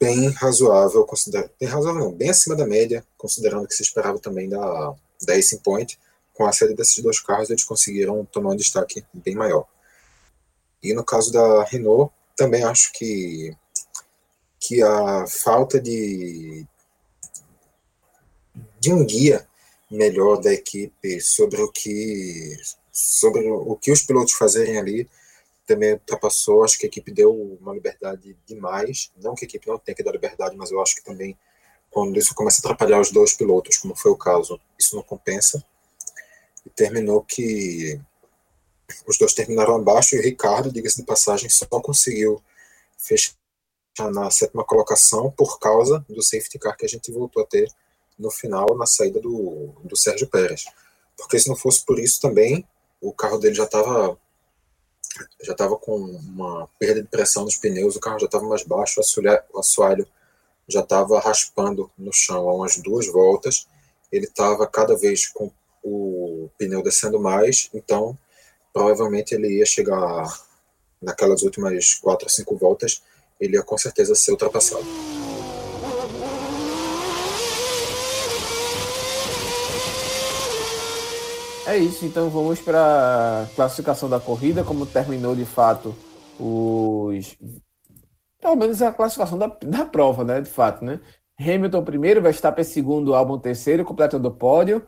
bem 0.00 0.30
razoável, 0.30 1.04
considera 1.04 1.50
bem 1.58 1.68
razoável 1.68 2.04
não, 2.04 2.12
bem 2.12 2.30
acima 2.30 2.56
da 2.56 2.66
média, 2.66 3.04
considerando 3.16 3.66
que 3.66 3.74
se 3.74 3.82
esperava 3.82 4.18
também 4.18 4.48
da, 4.48 4.94
da 5.22 5.34
Racing 5.34 5.58
Point. 5.58 5.98
Com 6.34 6.46
a 6.46 6.52
saída 6.52 6.74
desses 6.74 7.02
dois 7.02 7.20
carros, 7.20 7.50
eles 7.50 7.64
conseguiram 7.64 8.24
tomar 8.24 8.50
um 8.50 8.56
destaque 8.56 9.04
bem 9.12 9.34
maior. 9.34 9.66
E 10.82 10.94
no 10.94 11.04
caso 11.04 11.32
da 11.32 11.64
Renault, 11.64 12.12
também 12.36 12.62
acho 12.62 12.92
que, 12.92 13.56
que 14.60 14.82
a 14.82 15.26
falta 15.26 15.80
de, 15.80 16.64
de 18.78 18.92
um 18.92 19.04
guia 19.04 19.46
melhor 19.90 20.40
da 20.40 20.52
equipe 20.52 21.20
sobre 21.20 21.60
o 21.60 21.70
que 21.72 22.56
sobre 22.92 23.48
o 23.48 23.76
que 23.76 23.92
os 23.92 24.02
pilotos 24.02 24.34
fazerem 24.34 24.76
ali 24.76 25.08
também 25.68 25.92
ultrapassou. 25.92 26.64
Acho 26.64 26.78
que 26.78 26.86
a 26.86 26.88
equipe 26.88 27.12
deu 27.12 27.32
uma 27.60 27.74
liberdade 27.74 28.36
demais. 28.46 29.12
Não 29.22 29.34
que 29.34 29.44
a 29.44 29.48
equipe 29.48 29.68
não 29.68 29.78
tenha 29.78 29.94
que 29.94 30.02
dar 30.02 30.12
liberdade, 30.12 30.56
mas 30.56 30.70
eu 30.70 30.80
acho 30.80 30.96
que 30.96 31.04
também 31.04 31.38
quando 31.90 32.18
isso 32.18 32.34
começa 32.34 32.58
a 32.58 32.60
atrapalhar 32.60 33.00
os 33.00 33.10
dois 33.10 33.32
pilotos, 33.32 33.78
como 33.78 33.94
foi 33.94 34.10
o 34.10 34.16
caso, 34.16 34.60
isso 34.78 34.96
não 34.96 35.02
compensa. 35.02 35.62
E 36.64 36.70
terminou 36.70 37.22
que 37.22 38.00
os 39.06 39.18
dois 39.18 39.34
terminaram 39.34 39.76
abaixo 39.76 40.16
e 40.16 40.18
o 40.18 40.22
Ricardo, 40.22 40.72
diga-se 40.72 40.96
de 40.96 41.04
passagem, 41.04 41.48
só 41.48 41.66
conseguiu 41.66 42.42
fechar 42.98 43.34
na 44.12 44.30
sétima 44.30 44.64
colocação 44.64 45.30
por 45.30 45.58
causa 45.58 46.04
do 46.08 46.22
safety 46.22 46.58
car 46.58 46.76
que 46.76 46.84
a 46.84 46.88
gente 46.88 47.10
voltou 47.10 47.42
a 47.42 47.46
ter 47.46 47.68
no 48.18 48.30
final, 48.30 48.76
na 48.76 48.86
saída 48.86 49.20
do, 49.20 49.72
do 49.84 49.96
Sérgio 49.96 50.28
Pérez. 50.28 50.64
Porque 51.16 51.38
se 51.38 51.48
não 51.48 51.56
fosse 51.56 51.84
por 51.84 51.98
isso 51.98 52.20
também, 52.20 52.66
o 53.00 53.12
carro 53.12 53.38
dele 53.38 53.54
já 53.54 53.64
estava 53.64 54.18
já 55.42 55.52
estava 55.52 55.76
com 55.76 55.96
uma 55.96 56.68
perda 56.78 57.02
de 57.02 57.08
pressão 57.08 57.44
nos 57.44 57.56
pneus, 57.56 57.96
o 57.96 58.00
carro 58.00 58.18
já 58.18 58.26
estava 58.26 58.46
mais 58.46 58.62
baixo, 58.62 59.00
o 59.00 59.58
assoalho 59.58 60.06
já 60.68 60.80
estava 60.80 61.18
raspando 61.18 61.90
no 61.96 62.12
chão 62.12 62.48
há 62.48 62.54
umas 62.54 62.76
duas 62.76 63.06
voltas, 63.06 63.66
ele 64.12 64.26
estava 64.26 64.66
cada 64.66 64.96
vez 64.96 65.26
com 65.26 65.50
o 65.82 66.50
pneu 66.58 66.82
descendo 66.82 67.18
mais, 67.20 67.70
então 67.72 68.16
provavelmente 68.72 69.34
ele 69.34 69.58
ia 69.58 69.66
chegar 69.66 70.26
naquelas 71.00 71.42
últimas 71.42 71.94
quatro 71.94 72.26
ou 72.26 72.30
cinco 72.30 72.56
voltas, 72.56 73.02
ele 73.40 73.56
ia 73.56 73.62
com 73.62 73.78
certeza 73.78 74.14
ser 74.14 74.32
ultrapassado. 74.32 74.84
É 81.68 81.76
isso, 81.76 82.06
então 82.06 82.30
vamos 82.30 82.62
para 82.62 83.46
classificação 83.54 84.08
da 84.08 84.18
corrida, 84.18 84.64
como 84.64 84.86
terminou 84.86 85.36
de 85.36 85.44
fato 85.44 85.94
os. 86.40 87.36
Pelo 88.40 88.56
menos 88.56 88.80
a 88.80 88.90
classificação 88.90 89.36
da, 89.36 89.48
da 89.62 89.84
prova, 89.84 90.24
né? 90.24 90.40
De 90.40 90.48
fato, 90.48 90.82
né? 90.82 90.98
Hamilton 91.38 91.84
primeiro, 91.84 92.22
Verstappen 92.22 92.64
segundo, 92.64 93.14
Albon 93.14 93.38
terceiro, 93.38 93.84
completando 93.84 94.28
o 94.28 94.30
pódio. 94.30 94.82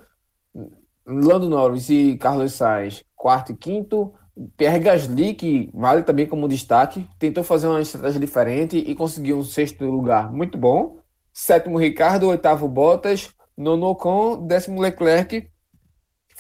Lando 1.07 1.51
Norris 1.51 1.91
e 1.91 2.16
Carlos 2.16 2.55
Sainz 2.55 3.05
quarto 3.14 3.53
e 3.53 3.57
quinto. 3.57 4.14
Pierre 4.57 4.78
Gasly, 4.78 5.35
que 5.35 5.70
vale 5.74 6.03
também 6.03 6.26
como 6.26 6.49
destaque, 6.49 7.07
tentou 7.18 7.45
fazer 7.45 7.66
uma 7.66 7.83
estratégia 7.83 8.18
diferente 8.18 8.78
e 8.78 8.95
conseguiu 8.95 9.37
um 9.37 9.45
sexto 9.45 9.85
lugar 9.85 10.33
muito 10.33 10.57
bom. 10.57 10.97
Sétimo 11.31 11.76
Ricardo, 11.78 12.28
oitavo 12.28 12.66
Bottas, 12.66 13.28
nono 13.55 13.89
Ocon, 13.89 14.47
décimo 14.47 14.81
Leclerc, 14.81 15.47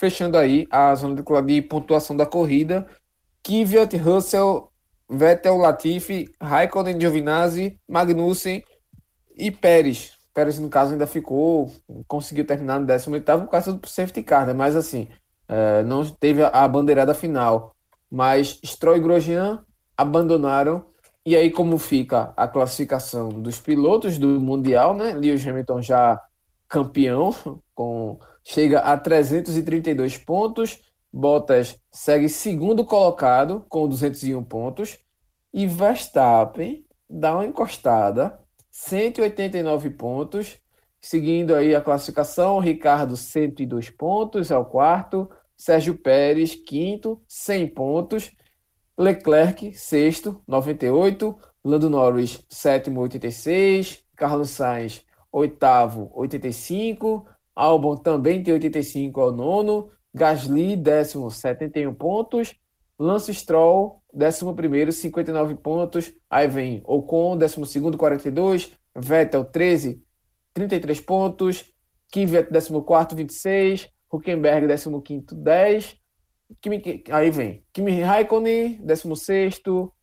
fechando 0.00 0.38
aí 0.38 0.66
a 0.70 0.94
zona 0.94 1.22
de 1.42 1.60
pontuação 1.60 2.16
da 2.16 2.24
corrida. 2.24 2.86
Kvyat, 3.42 3.94
Russell, 3.98 4.72
Vettel, 5.10 5.58
Latifi, 5.58 6.26
Raikkonen, 6.40 6.98
Giovinazzi, 6.98 7.78
Magnussen 7.86 8.64
e 9.36 9.50
Pérez. 9.50 10.12
Pérez, 10.32 10.58
no 10.58 10.70
caso, 10.70 10.92
ainda 10.92 11.06
ficou, 11.06 11.70
conseguiu 12.08 12.46
terminar 12.46 12.80
no 12.80 12.86
18 12.86 13.24
por 13.40 13.48
causa 13.48 13.74
do 13.74 13.86
safety 13.86 14.22
car, 14.22 14.46
né? 14.46 14.54
mas 14.54 14.74
assim, 14.74 15.06
é, 15.46 15.82
não 15.82 16.02
teve 16.06 16.42
a 16.44 16.66
bandeirada 16.66 17.12
final. 17.12 17.74
Mas 18.10 18.58
Stroll 18.64 18.96
e 18.96 19.00
Grosjean 19.00 19.62
abandonaram. 19.94 20.86
E 21.26 21.36
aí, 21.36 21.50
como 21.50 21.76
fica 21.76 22.32
a 22.34 22.48
classificação 22.48 23.28
dos 23.28 23.60
pilotos 23.60 24.16
do 24.16 24.40
Mundial, 24.40 24.94
né? 24.94 25.12
Lewis 25.12 25.46
Hamilton 25.46 25.82
já 25.82 26.20
campeão, 26.70 27.34
com 27.74 28.18
chega 28.44 28.78
a 28.78 28.96
332 28.96 30.16
pontos. 30.16 30.80
Bottas 31.12 31.76
segue 31.90 32.28
segundo 32.28 32.84
colocado 32.84 33.66
com 33.68 33.88
201 33.88 34.42
pontos. 34.44 34.96
E 35.52 35.66
Verstappen 35.66 36.86
dá 37.08 37.34
uma 37.34 37.44
encostada, 37.44 38.38
189 38.70 39.90
pontos. 39.90 40.58
Seguindo 41.00 41.54
aí 41.54 41.74
a 41.74 41.80
classificação, 41.80 42.60
Ricardo 42.60 43.16
102 43.16 43.90
pontos, 43.90 44.50
é 44.50 44.56
o 44.56 44.64
quarto. 44.64 45.28
Sérgio 45.56 45.96
Pérez, 45.98 46.54
quinto, 46.54 47.20
100 47.26 47.68
pontos. 47.68 48.30
Leclerc, 48.96 49.74
sexto, 49.74 50.40
98. 50.46 51.36
Lando 51.64 51.90
Norris, 51.90 52.40
sétimo, 52.48 53.00
86. 53.00 54.04
Carlos 54.14 54.50
Sainz, 54.50 55.02
oitavo, 55.32 56.10
85. 56.14 57.26
Albon 57.54 57.96
também 57.96 58.42
tem 58.42 58.54
85 58.54 59.20
ao 59.20 59.32
nono. 59.32 59.90
Gasly, 60.14 60.76
décimo, 60.76 61.30
71 61.30 61.94
pontos. 61.94 62.54
Lance 62.98 63.32
Stroll, 63.32 64.02
décimo 64.12 64.54
primeiro, 64.54 64.92
59 64.92 65.54
pontos. 65.56 66.12
Aí 66.28 66.46
vem 66.46 66.82
Ocon, 66.84 67.36
décimo 67.36 67.64
segundo, 67.64 67.96
42. 67.96 68.72
Vettel, 68.94 69.44
13, 69.44 70.02
33 70.52 71.00
pontos. 71.00 71.64
Kvyat, 72.12 72.50
décimo 72.50 72.82
quarto, 72.82 73.14
26. 73.14 73.88
Huckenberg, 74.12 74.66
15 75.02 75.26
10. 75.34 76.00
Kimi, 76.60 76.82
aí 77.10 77.30
vem 77.30 77.64
Kimi 77.72 78.02
Raikkonen, 78.02 78.80
16 78.84 79.60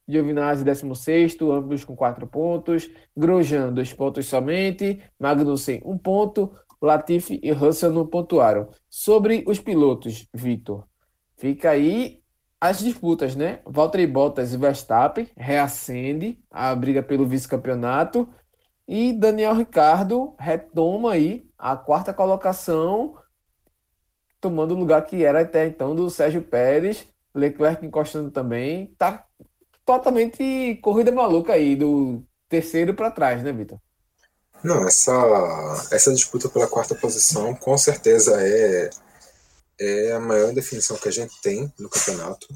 Giovinazzi, 0.08 0.64
16 0.64 1.38
ambos 1.42 1.84
com 1.84 1.96
4 1.96 2.26
pontos. 2.28 2.90
Grosjean, 3.16 3.74
2 3.74 3.94
pontos 3.94 4.26
somente. 4.26 5.02
Magnussen, 5.20 5.82
1 5.84 5.92
um 5.92 5.98
ponto. 5.98 6.52
Latifi 6.82 7.40
e 7.42 7.52
Russell 7.52 7.92
não 7.92 8.06
pontuaram. 8.06 8.70
Sobre 8.90 9.44
os 9.48 9.60
pilotos, 9.60 10.28
Vitor, 10.34 10.86
fica 11.36 11.72
aí 11.72 12.22
as 12.62 12.80
disputas, 12.80 13.36
né? 13.36 13.60
Valtteri 13.66 14.08
Bottas 14.08 14.54
e 14.54 14.58
Verstappen 14.58 15.28
reacende 15.36 16.40
a 16.52 16.74
briga 16.76 17.04
pelo 17.04 17.26
vice-campeonato 17.26 18.28
e 18.88 19.12
Daniel 19.14 19.54
Ricardo 19.56 20.36
retoma 20.40 21.14
aí 21.14 21.48
a 21.58 21.76
quarta 21.76 22.14
colocação 22.14 23.16
tomando 24.40 24.74
o 24.74 24.80
lugar 24.80 25.06
que 25.06 25.24
era 25.24 25.42
até 25.42 25.68
então 25.68 25.96
do 25.96 26.10
Sérgio 26.10 26.42
Pérez, 26.42 27.08
Leclerc 27.34 27.86
encostando 27.86 28.32
também. 28.32 28.88
Tá 28.98 29.26
totalmente 29.88 30.76
corrida 30.82 31.14
maluca 31.14 31.54
aí, 31.54 31.74
do 31.74 32.22
terceiro 32.50 32.94
para 32.94 33.10
trás, 33.10 33.42
né, 33.42 33.54
Vitor? 33.54 33.80
Não, 34.62 34.86
essa, 34.86 35.14
essa 35.92 36.14
disputa 36.14 36.50
pela 36.50 36.68
quarta 36.68 36.94
posição 36.94 37.56
com 37.56 37.78
certeza 37.78 38.36
é, 38.46 38.90
é 39.80 40.12
a 40.12 40.20
maior 40.20 40.54
definição 40.54 40.98
que 40.98 41.08
a 41.08 41.12
gente 41.12 41.40
tem 41.42 41.72
no 41.80 41.90
campeonato. 41.90 42.48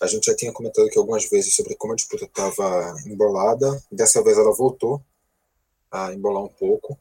A 0.00 0.06
gente 0.06 0.24
já 0.24 0.34
tinha 0.34 0.52
comentado 0.52 0.86
aqui 0.86 0.98
algumas 0.98 1.28
vezes 1.28 1.54
sobre 1.54 1.74
como 1.74 1.92
a 1.92 1.96
disputa 1.96 2.24
estava 2.24 2.96
embolada. 3.04 3.82
Dessa 3.92 4.22
vez 4.22 4.38
ela 4.38 4.54
voltou 4.54 5.02
a 5.90 6.14
embolar 6.14 6.44
um 6.44 6.48
pouco. 6.48 6.98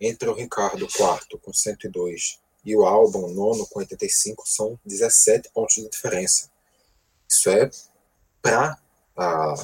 Entre 0.00 0.28
o 0.28 0.34
Ricardo, 0.34 0.86
quarto, 0.94 1.38
com 1.38 1.52
102, 1.52 2.38
e 2.64 2.76
o 2.76 2.84
álbum 2.84 3.26
nono 3.32 3.66
com 3.66 3.80
85 3.80 4.44
são 4.46 4.78
17 4.84 5.50
pontos 5.52 5.76
de 5.76 5.88
diferença. 5.88 6.50
Isso 7.28 7.50
é 7.50 7.70
para 9.14 9.54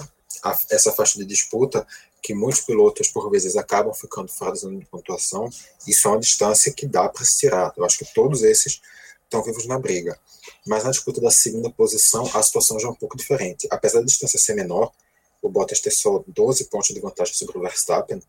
essa 0.70 0.92
faixa 0.92 1.18
de 1.18 1.24
disputa 1.24 1.86
que 2.22 2.34
muitos 2.34 2.60
pilotos 2.60 3.08
por 3.08 3.30
vezes 3.30 3.56
acabam 3.56 3.92
ficando 3.92 4.28
fora 4.28 4.52
da 4.52 4.56
zona 4.56 4.78
de 4.78 4.86
pontuação. 4.86 5.48
Isso 5.86 6.06
é 6.06 6.10
uma 6.10 6.20
distância 6.20 6.72
que 6.72 6.86
dá 6.86 7.08
para 7.08 7.24
se 7.24 7.38
tirar. 7.38 7.72
Eu 7.76 7.84
acho 7.84 7.98
que 7.98 8.14
todos 8.14 8.42
esses 8.42 8.80
estão 9.24 9.42
vivos 9.42 9.66
na 9.66 9.78
briga. 9.78 10.18
Mas 10.66 10.84
na 10.84 10.90
disputa 10.90 11.20
da 11.20 11.30
segunda 11.30 11.70
posição, 11.70 12.30
a 12.34 12.42
situação 12.42 12.78
já 12.78 12.86
é 12.86 12.90
um 12.90 12.94
pouco 12.94 13.16
diferente. 13.16 13.66
Apesar 13.70 13.98
da 14.00 14.06
distância 14.06 14.38
ser 14.38 14.54
menor, 14.54 14.92
o 15.40 15.48
Bottas 15.48 15.80
ter 15.80 15.90
só 15.90 16.22
12 16.26 16.66
pontos 16.66 16.94
de 16.94 17.00
vantagem 17.00 17.34
sobre 17.34 17.58
o 17.58 17.60
Verstappen, 17.60 18.22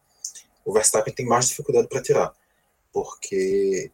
o 0.66 0.74
Verstappen 0.74 1.14
tem 1.14 1.26
mais 1.26 1.48
dificuldade 1.48 1.88
para 1.88 2.02
tirar, 2.02 2.34
porque 2.92 3.92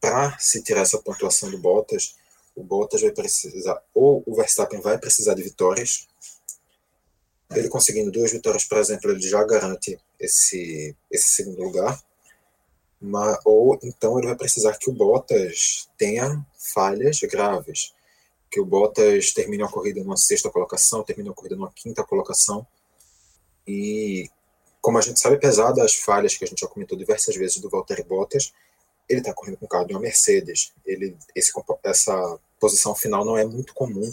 para 0.00 0.38
se 0.38 0.62
tirar 0.62 0.82
essa 0.82 0.98
pontuação 0.98 1.50
do 1.50 1.58
Bottas, 1.58 2.14
o 2.54 2.62
Bottas 2.62 3.00
vai 3.00 3.12
precisar, 3.12 3.82
ou 3.94 4.22
o 4.26 4.34
Verstappen 4.34 4.80
vai 4.80 4.98
precisar 4.98 5.34
de 5.34 5.42
vitórias. 5.42 6.06
Ele 7.50 7.68
conseguindo 7.68 8.10
duas 8.10 8.32
vitórias, 8.32 8.64
por 8.64 8.78
exemplo, 8.78 9.10
ele 9.10 9.20
já 9.20 9.42
garante 9.44 9.98
esse, 10.18 10.96
esse 11.10 11.28
segundo 11.30 11.62
lugar. 11.62 12.02
Mas, 13.00 13.38
ou 13.44 13.78
então 13.82 14.16
ele 14.18 14.28
vai 14.28 14.36
precisar 14.36 14.76
que 14.78 14.88
o 14.88 14.92
Bottas 14.92 15.88
tenha 15.98 16.44
falhas 16.56 17.20
graves. 17.22 17.92
Que 18.50 18.60
o 18.60 18.64
Bottas 18.64 19.32
termine 19.32 19.62
a 19.62 19.68
corrida 19.68 20.00
numa 20.00 20.16
sexta 20.16 20.50
colocação, 20.50 21.02
termine 21.02 21.28
a 21.28 21.32
corrida 21.32 21.56
numa 21.56 21.72
quinta 21.72 22.04
colocação. 22.04 22.66
E, 23.66 24.30
como 24.80 24.98
a 24.98 25.00
gente 25.00 25.20
sabe, 25.20 25.36
apesar 25.36 25.72
das 25.72 25.94
falhas 25.94 26.36
que 26.36 26.44
a 26.44 26.46
gente 26.46 26.60
já 26.60 26.68
comentou 26.68 26.96
diversas 26.96 27.34
vezes 27.34 27.58
do 27.58 27.68
Valtteri 27.68 28.02
Bottas, 28.02 28.52
ele 29.12 29.20
está 29.20 29.32
correndo 29.32 29.58
com 29.58 29.66
o 29.66 29.68
carro 29.68 29.86
de 29.86 29.92
uma 29.92 30.00
Mercedes. 30.00 30.72
Ele, 30.84 31.16
esse, 31.34 31.52
essa 31.82 32.38
posição 32.58 32.94
final 32.94 33.24
não 33.24 33.36
é 33.36 33.44
muito 33.44 33.74
comum 33.74 34.12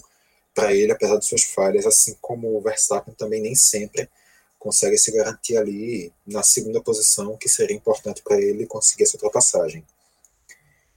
para 0.54 0.74
ele, 0.74 0.92
apesar 0.92 1.18
de 1.18 1.26
suas 1.26 1.44
falhas, 1.44 1.86
assim 1.86 2.16
como 2.22 2.58
o 2.58 2.62
Verstappen 2.62 3.14
também 3.14 3.42
nem 3.42 3.56
sempre 3.56 4.10
consegue 4.58 4.98
se 4.98 5.12
garantir 5.12 5.56
ali 5.56 6.12
na 6.28 6.44
segunda 6.44 6.82
posição, 6.82 7.38
que 7.38 7.48
seria 7.48 7.76
importante 7.76 8.22
para 8.22 8.38
ele 8.42 8.66
conseguir 8.66 9.04
essa 9.04 9.16
ultrapassagem. 9.16 9.86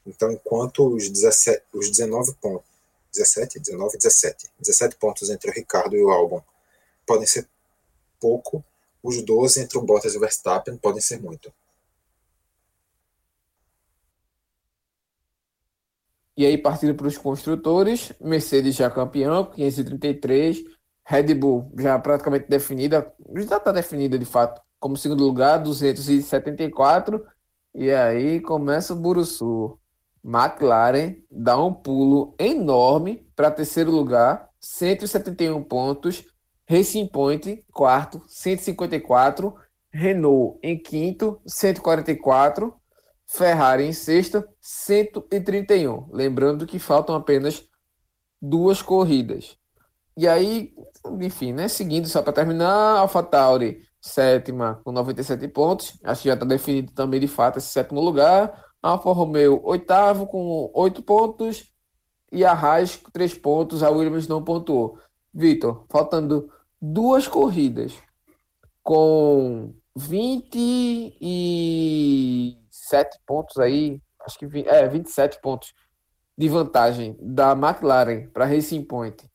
Então, 0.04 0.32
enquanto 0.32 0.84
os, 0.92 1.08
17, 1.08 1.62
os 1.72 1.88
19 1.88 2.34
pontos, 2.34 2.66
17, 3.12 3.60
19, 3.60 3.98
17, 3.98 4.50
17 4.58 4.96
pontos 4.96 5.30
entre 5.30 5.48
o 5.48 5.54
Ricardo 5.54 5.96
e 5.96 6.02
o 6.02 6.10
Albon 6.10 6.42
podem 7.06 7.26
ser 7.26 7.46
pouco, 8.18 8.64
os 9.02 9.22
12 9.22 9.60
entre 9.60 9.78
o 9.78 9.82
Bottas 9.82 10.14
e 10.14 10.16
o 10.16 10.20
Verstappen 10.20 10.76
podem 10.76 11.00
ser 11.00 11.20
muito. 11.20 11.52
E 16.36 16.46
aí, 16.46 16.56
partindo 16.56 16.94
para 16.94 17.06
os 17.06 17.18
construtores, 17.18 18.12
Mercedes 18.20 18.74
já 18.74 18.90
campeão, 18.90 19.44
533. 19.44 20.62
Red 21.04 21.34
Bull 21.34 21.72
já 21.78 21.98
praticamente 21.98 22.46
definida, 22.48 23.12
já 23.36 23.56
está 23.56 23.72
definida 23.72 24.18
de 24.18 24.24
fato, 24.24 24.62
como 24.78 24.96
segundo 24.96 25.24
lugar, 25.24 25.58
274. 25.58 27.24
E 27.74 27.90
aí 27.90 28.40
começa 28.40 28.92
o 28.92 28.96
Buruçu. 28.96 29.78
McLaren 30.24 31.16
dá 31.30 31.62
um 31.62 31.74
pulo 31.74 32.34
enorme 32.38 33.26
para 33.34 33.50
terceiro 33.50 33.90
lugar, 33.90 34.48
171 34.60 35.62
pontos. 35.64 36.24
Racing 36.68 37.08
Point, 37.08 37.64
quarto, 37.72 38.22
154. 38.28 39.54
Renault 39.92 40.58
em 40.62 40.78
quinto, 40.78 41.40
144. 41.46 42.74
Ferrari 43.32 43.84
em 43.84 43.92
sexta, 43.94 44.46
131. 44.60 46.08
Lembrando 46.12 46.66
que 46.66 46.78
faltam 46.78 47.14
apenas 47.14 47.64
duas 48.40 48.82
corridas. 48.82 49.56
E 50.16 50.28
aí, 50.28 50.74
enfim, 51.20 51.52
né? 51.52 51.66
Seguindo, 51.66 52.06
só 52.08 52.20
para 52.20 52.34
terminar, 52.34 52.98
AlphaTauri, 52.98 53.80
sétima, 54.00 54.82
com 54.84 54.92
97 54.92 55.48
pontos. 55.48 55.98
Acho 56.04 56.22
que 56.22 56.28
já 56.28 56.34
está 56.34 56.44
definido 56.44 56.92
também, 56.92 57.18
de 57.20 57.28
fato, 57.28 57.58
esse 57.58 57.68
sétimo 57.68 58.02
lugar. 58.02 58.66
Alfa 58.82 59.10
Romeo, 59.12 59.62
oitavo, 59.64 60.26
com 60.26 60.70
oito 60.74 61.02
pontos. 61.02 61.72
E 62.30 62.44
a 62.44 62.52
Haas, 62.52 63.00
três 63.14 63.32
pontos. 63.32 63.82
A 63.82 63.88
Williams 63.88 64.28
não 64.28 64.44
pontuou. 64.44 64.98
Vitor, 65.32 65.86
faltando 65.88 66.50
duas 66.78 67.26
corridas 67.26 67.94
com 68.82 69.72
20 69.96 71.16
e 71.18 72.61
27 72.92 73.18
pontos 73.26 73.58
aí, 73.58 74.00
acho 74.20 74.38
que 74.38 74.46
é, 74.66 74.88
27 74.88 75.40
pontos 75.40 75.74
de 76.36 76.48
vantagem 76.48 77.16
da 77.20 77.52
McLaren 77.52 78.28
para 78.28 78.46
Racing 78.46 78.84
Point 78.84 79.30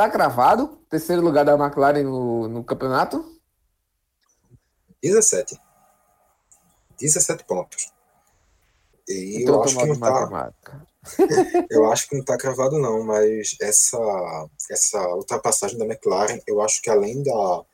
tá 0.00 0.08
cravado? 0.08 0.78
Terceiro 0.88 1.20
lugar 1.20 1.44
da 1.44 1.54
McLaren 1.54 2.02
no, 2.02 2.48
no 2.48 2.64
campeonato? 2.64 3.38
17. 5.02 5.58
17 6.98 7.44
pontos. 7.44 7.92
E 9.06 9.42
então, 9.42 9.56
eu 9.56 9.62
acho 9.62 9.76
que 9.76 9.86
não 9.86 10.00
tá. 10.00 10.52
eu 11.70 11.92
acho 11.92 12.08
que 12.08 12.16
não 12.16 12.24
tá 12.24 12.38
cravado, 12.38 12.78
não, 12.78 13.04
mas 13.04 13.56
essa, 13.60 13.98
essa 14.70 15.06
ultrapassagem 15.14 15.76
da 15.76 15.84
McLaren, 15.84 16.40
eu 16.46 16.62
acho 16.62 16.80
que 16.80 16.88
além 16.88 17.22
da, 17.22 17.64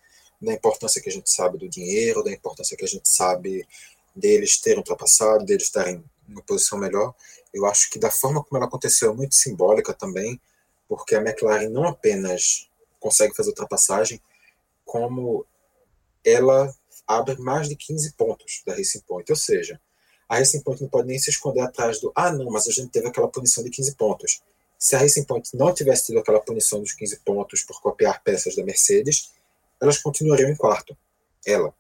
da 0.43 0.53
importância 0.53 1.01
que 1.01 1.09
a 1.09 1.13
gente 1.13 1.31
sabe 1.31 1.59
do 1.59 1.69
dinheiro, 1.69 2.25
da 2.25 2.33
importância 2.33 2.77
que 2.77 2.85
a 2.85 2.89
gente 2.89 3.09
sabe 3.09 3.67
deles 4.17 4.59
terem 4.59 4.79
ultrapassado, 4.79 5.45
deles 5.45 5.65
estarem 5.65 6.03
em 6.29 6.33
uma 6.33 6.43
posição 6.43 6.79
melhor, 6.79 7.15
eu 7.53 7.65
acho 7.67 7.91
que 7.91 7.99
da 7.99 8.11
forma 8.11 8.43
como 8.43 8.59
ela 8.59 8.67
aconteceu, 8.67 9.15
muito 9.15 9.35
simbólica 9.35 9.95
também, 9.95 10.41
porque 10.89 11.15
a 11.15 11.21
McLaren 11.21 11.69
não 11.69 11.85
apenas 11.85 12.69
consegue 12.99 13.35
fazer 13.35 13.51
ultrapassagem, 13.51 14.21
como 14.85 15.47
ela 16.25 16.75
abre 17.07 17.37
mais 17.39 17.69
de 17.69 17.77
15 17.77 18.13
pontos 18.13 18.63
da 18.67 18.75
Racing 18.75 19.01
Point. 19.01 19.31
Ou 19.31 19.37
seja, 19.37 19.81
a 20.29 20.39
Racing 20.39 20.63
Point 20.63 20.83
não 20.83 20.89
pode 20.89 21.09
nem 21.09 21.19
se 21.19 21.31
esconder 21.31 21.61
atrás 21.61 22.01
do 22.01 22.13
ah, 22.15 22.33
não, 22.33 22.51
mas 22.51 22.67
a 22.67 22.73
gente 22.73 22.91
teve 22.91 23.07
aquela 23.07 23.29
punição 23.29 23.63
de 23.63 23.71
15 23.71 23.95
pontos. 23.95 24.43
Se 24.79 24.95
a 24.95 24.99
Racing 24.99 25.25
Point 25.25 25.49
não 25.55 25.73
tivesse 25.73 26.07
tido 26.07 26.19
aquela 26.19 26.41
punição 26.41 26.81
dos 26.81 26.93
15 26.93 27.21
pontos 27.21 27.63
por 27.63 27.81
copiar 27.81 28.23
peças 28.23 28.55
da 28.55 28.65
Mercedes, 28.65 29.31
elas 29.81 29.99
continuariam 29.99 30.51
em 30.51 30.57
quarto. 30.57 30.97
Ela, 31.47 31.73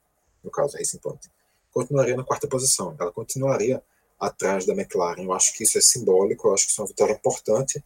no 0.42 0.50
caso, 0.50 0.76
a 0.76 0.78
Racing 0.78 0.98
Point, 0.98 1.28
continuaria 1.76 2.16
na 2.16 2.24
quarta 2.24 2.48
posição. 2.48 2.96
Ela 2.98 3.12
continuaria 3.12 3.82
atrás 4.18 4.64
da 4.64 4.72
McLaren. 4.72 5.22
Eu 5.22 5.32
acho 5.34 5.52
que 5.52 5.62
isso 5.62 5.76
é 5.76 5.80
simbólico, 5.82 6.48
eu 6.48 6.54
acho 6.54 6.64
que 6.64 6.72
isso 6.72 6.80
é 6.80 6.84
uma 6.84 6.88
vitória 6.88 7.12
importante 7.12 7.84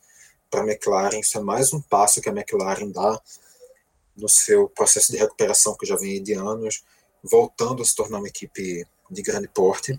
para 0.48 0.60
a 0.60 0.64
McLaren. 0.64 1.18
Isso 1.18 1.36
é 1.36 1.40
mais 1.40 1.72
um 1.72 1.80
passo 1.80 2.20
que 2.20 2.28
a 2.28 2.32
McLaren 2.32 2.88
dá 2.92 3.20
no 4.16 4.28
seu 4.28 4.68
processo 4.68 5.10
de 5.10 5.18
recuperação 5.18 5.76
que 5.76 5.84
já 5.84 5.96
vem 5.96 6.22
de 6.22 6.34
anos, 6.34 6.84
voltando 7.20 7.82
a 7.82 7.84
se 7.84 7.96
tornar 7.96 8.18
uma 8.18 8.28
equipe 8.28 8.86
de 9.10 9.22
grande 9.22 9.48
porte. 9.48 9.98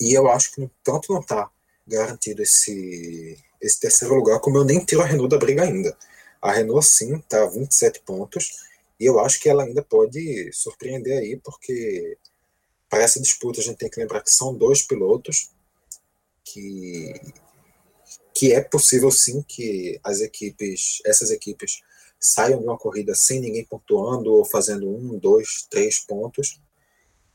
E 0.00 0.12
eu 0.12 0.30
acho 0.30 0.52
que 0.52 0.70
tanto 0.84 1.12
não 1.12 1.22
está 1.22 1.50
garantido 1.84 2.40
esse, 2.40 3.36
esse 3.60 3.80
terceiro 3.80 4.14
lugar, 4.14 4.38
como 4.38 4.58
eu 4.58 4.64
nem 4.64 4.84
tiro 4.84 5.02
a 5.02 5.06
Renault 5.06 5.28
da 5.28 5.38
briga 5.38 5.64
ainda. 5.64 5.96
A 6.40 6.52
Renault, 6.52 6.86
sim, 6.86 7.16
está 7.16 7.42
a 7.42 7.46
27 7.46 8.00
pontos, 8.00 8.60
e 9.00 9.06
eu 9.06 9.18
acho 9.18 9.40
que 9.40 9.48
ela 9.48 9.64
ainda 9.64 9.82
pode 9.82 10.52
surpreender 10.52 11.18
aí, 11.18 11.36
porque 11.42 12.16
para 12.90 13.02
essa 13.04 13.20
disputa 13.20 13.60
a 13.60 13.64
gente 13.64 13.78
tem 13.78 13.88
que 13.88 14.00
lembrar 14.00 14.20
que 14.20 14.30
são 14.30 14.54
dois 14.54 14.82
pilotos 14.82 15.50
que 16.44 17.14
que 18.34 18.54
é 18.54 18.60
possível 18.62 19.10
sim 19.10 19.42
que 19.42 20.00
as 20.02 20.20
equipes, 20.20 21.02
essas 21.04 21.30
equipes, 21.30 21.82
saiam 22.18 22.58
de 22.58 22.64
uma 22.64 22.78
corrida 22.78 23.14
sem 23.14 23.38
ninguém 23.38 23.66
pontuando 23.66 24.32
ou 24.32 24.46
fazendo 24.46 24.88
um, 24.88 25.18
dois, 25.18 25.66
três 25.68 25.98
pontos, 25.98 26.58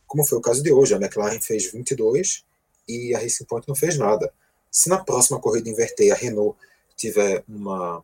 como 0.07 0.25
foi 0.25 0.39
o 0.39 0.41
caso 0.41 0.63
de 0.63 0.71
hoje. 0.71 0.95
A 0.95 0.97
McLaren 0.97 1.39
fez 1.39 1.71
22 1.71 2.43
e 2.87 3.13
a 3.13 3.19
Racing 3.19 3.45
Point 3.45 3.67
não 3.67 3.75
fez 3.75 3.99
nada. 3.99 4.33
Se 4.71 4.89
na 4.89 4.97
próxima 4.97 5.39
corrida 5.39 5.69
inverter 5.69 6.11
a 6.11 6.15
Renault 6.15 6.57
tiver 6.95 7.43
uma, 7.47 8.03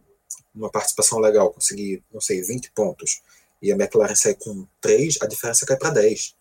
uma 0.53 0.69
participação 0.69 1.17
legal, 1.17 1.51
conseguir, 1.51 2.03
não 2.13 2.21
sei, 2.21 2.41
20 2.43 2.71
pontos, 2.71 3.21
e 3.61 3.71
a 3.71 3.75
McLaren 3.75 4.15
sair 4.15 4.35
com 4.35 4.67
3, 4.79 5.17
a 5.21 5.25
diferença 5.25 5.65
cai 5.65 5.77
para 5.77 5.89
10. 5.89 6.35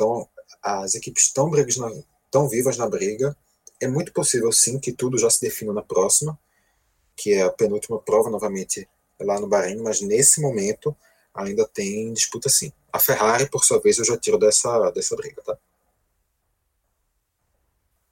Então, 0.00 0.26
as 0.62 0.94
equipes 0.94 1.24
estão, 1.24 1.50
estão 1.54 2.48
vivas 2.48 2.78
na 2.78 2.88
briga, 2.88 3.36
é 3.78 3.86
muito 3.86 4.14
possível, 4.14 4.50
sim, 4.50 4.80
que 4.80 4.92
tudo 4.92 5.18
já 5.18 5.28
se 5.28 5.42
defina 5.42 5.74
na 5.74 5.82
próxima, 5.82 6.38
que 7.14 7.34
é 7.34 7.42
a 7.42 7.52
penúltima 7.52 8.00
prova, 8.00 8.30
novamente, 8.30 8.88
lá 9.20 9.38
no 9.38 9.46
Bahrein, 9.46 9.82
mas 9.82 10.00
nesse 10.00 10.40
momento 10.40 10.96
ainda 11.34 11.68
tem 11.68 12.14
disputa 12.14 12.48
sim. 12.48 12.72
A 12.90 12.98
Ferrari, 12.98 13.46
por 13.50 13.62
sua 13.62 13.78
vez, 13.78 13.98
eu 13.98 14.04
já 14.06 14.16
tiro 14.16 14.38
dessa, 14.38 14.90
dessa 14.90 15.14
briga, 15.14 15.42
tá? 15.42 15.58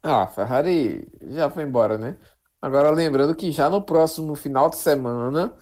Ah, 0.03 0.25
a 0.25 0.27
Ferrari 0.27 1.09
já 1.23 1.49
foi 1.49 1.63
embora, 1.63 1.97
né? 1.97 2.19
Agora 2.61 2.91
lembrando 2.91 3.35
que 3.35 3.51
já 3.51 3.71
no 3.71 3.83
próximo 3.83 4.35
final 4.35 4.69
de 4.69 4.77
semana, 4.77 5.57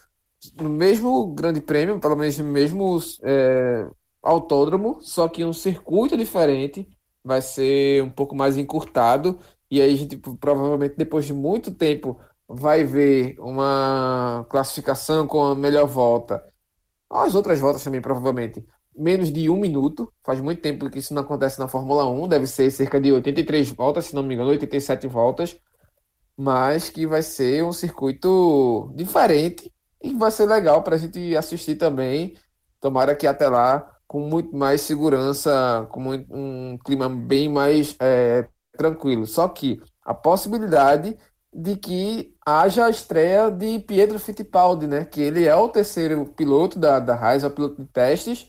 no 0.56 0.68
mesmo 0.68 1.32
Grande 1.34 1.60
Prêmio, 1.60 2.00
pelo 2.00 2.16
menos 2.16 2.36
no 2.36 2.44
mesmo 2.44 2.98
é, 3.22 3.88
autódromo, 4.26 4.98
só 5.00 5.28
que 5.28 5.44
um 5.44 5.52
circuito 5.52 6.16
diferente, 6.16 6.88
vai 7.24 7.42
ser 7.42 8.02
um 8.02 8.10
pouco 8.10 8.34
mais 8.36 8.56
encurtado 8.56 9.40
e 9.70 9.80
aí 9.80 9.94
a 9.94 9.96
gente 9.96 10.16
provavelmente 10.16 10.94
depois 10.96 11.24
de 11.26 11.34
muito 11.34 11.74
tempo 11.74 12.18
vai 12.48 12.84
ver 12.84 13.36
uma 13.40 14.46
classificação 14.48 15.26
com 15.26 15.42
a 15.44 15.54
melhor 15.54 15.86
volta. 15.86 16.42
As 17.10 17.34
outras 17.34 17.60
voltas 17.60 17.82
também, 17.84 18.00
provavelmente. 18.00 18.64
Menos 18.96 19.32
de 19.32 19.50
um 19.50 19.56
minuto. 19.58 20.12
Faz 20.24 20.40
muito 20.40 20.60
tempo 20.62 20.90
que 20.90 20.98
isso 20.98 21.14
não 21.14 21.22
acontece 21.22 21.58
na 21.58 21.68
Fórmula 21.68 22.06
1. 22.08 22.28
Deve 22.28 22.46
ser 22.46 22.70
cerca 22.70 23.00
de 23.00 23.12
83 23.12 23.70
voltas, 23.70 24.06
se 24.06 24.14
não 24.14 24.22
me 24.22 24.34
engano, 24.34 24.50
87 24.50 25.06
voltas. 25.06 25.56
Mas 26.36 26.90
que 26.90 27.06
vai 27.06 27.22
ser 27.22 27.64
um 27.64 27.72
circuito 27.72 28.92
diferente 28.94 29.72
e 30.02 30.14
vai 30.14 30.30
ser 30.30 30.46
legal 30.46 30.82
para 30.82 30.96
a 30.96 30.98
gente 30.98 31.36
assistir 31.36 31.76
também. 31.76 32.36
Tomara 32.80 33.14
que 33.16 33.26
até 33.26 33.48
lá, 33.48 33.95
com 34.16 34.20
muito 34.20 34.56
mais 34.56 34.80
segurança, 34.80 35.86
com 35.90 36.24
um 36.30 36.78
clima 36.78 37.06
bem 37.06 37.50
mais 37.50 37.94
é, 38.00 38.48
tranquilo. 38.72 39.26
Só 39.26 39.46
que 39.46 39.78
a 40.02 40.14
possibilidade 40.14 41.18
de 41.52 41.76
que 41.76 42.34
haja 42.44 42.86
a 42.86 42.90
estreia 42.90 43.50
de 43.50 43.78
Pietro 43.80 44.18
Fittipaldi, 44.18 44.86
né? 44.86 45.04
Que 45.04 45.20
ele 45.20 45.44
é 45.46 45.54
o 45.54 45.68
terceiro 45.68 46.24
piloto 46.24 46.78
da, 46.78 46.98
da 46.98 47.14
Haas, 47.14 47.44
é 47.44 47.46
o 47.46 47.50
piloto 47.50 47.82
de 47.82 47.88
testes. 47.88 48.48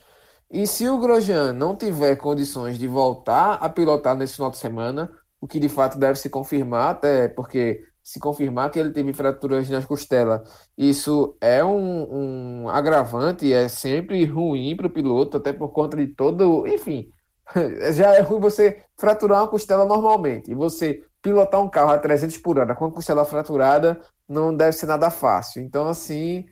E 0.50 0.66
se 0.66 0.88
o 0.88 0.98
Grosjean 1.00 1.52
não 1.52 1.76
tiver 1.76 2.16
condições 2.16 2.78
de 2.80 2.88
voltar 2.88 3.56
a 3.56 3.68
pilotar 3.68 4.16
nesse 4.16 4.36
final 4.36 4.50
de 4.52 4.58
semana, 4.58 5.12
o 5.42 5.48
que 5.48 5.60
de 5.60 5.68
fato 5.68 6.00
deve 6.00 6.18
se 6.18 6.30
confirmar, 6.30 6.92
até 6.92 7.28
porque 7.28 7.84
se 8.08 8.22
confirmar 8.22 8.72
que 8.72 8.80
ele 8.80 8.92
teve 8.92 9.12
fraturas 9.12 9.70
nas 9.70 9.84
costelas, 9.84 10.40
isso 10.78 11.36
é 11.42 11.62
um, 11.62 12.62
um 12.64 12.70
agravante, 12.70 13.52
é 13.52 13.68
sempre 13.68 14.24
ruim 14.24 14.78
para 14.78 14.88
o 14.88 14.90
piloto, 14.90 15.36
até 15.36 15.52
por 15.52 15.74
conta 15.74 15.98
de 15.98 16.08
todo. 16.08 16.66
Enfim, 16.66 17.12
já 17.94 18.16
é 18.16 18.22
ruim 18.22 18.40
você 18.40 18.82
fraturar 18.98 19.42
uma 19.42 19.50
costela 19.50 19.84
normalmente. 19.84 20.50
E 20.50 20.56
você 20.56 21.04
pilotar 21.22 21.62
um 21.62 21.70
carro 21.70 21.92
a 21.92 21.98
300 22.00 22.38
por 22.38 22.58
hora 22.58 22.74
com 22.74 22.86
a 22.86 22.92
costela 22.94 23.26
fraturada 23.26 24.00
não 24.26 24.56
deve 24.56 24.72
ser 24.72 24.86
nada 24.86 25.10
fácil. 25.10 25.62
Então, 25.62 25.86
assim, 25.90 26.46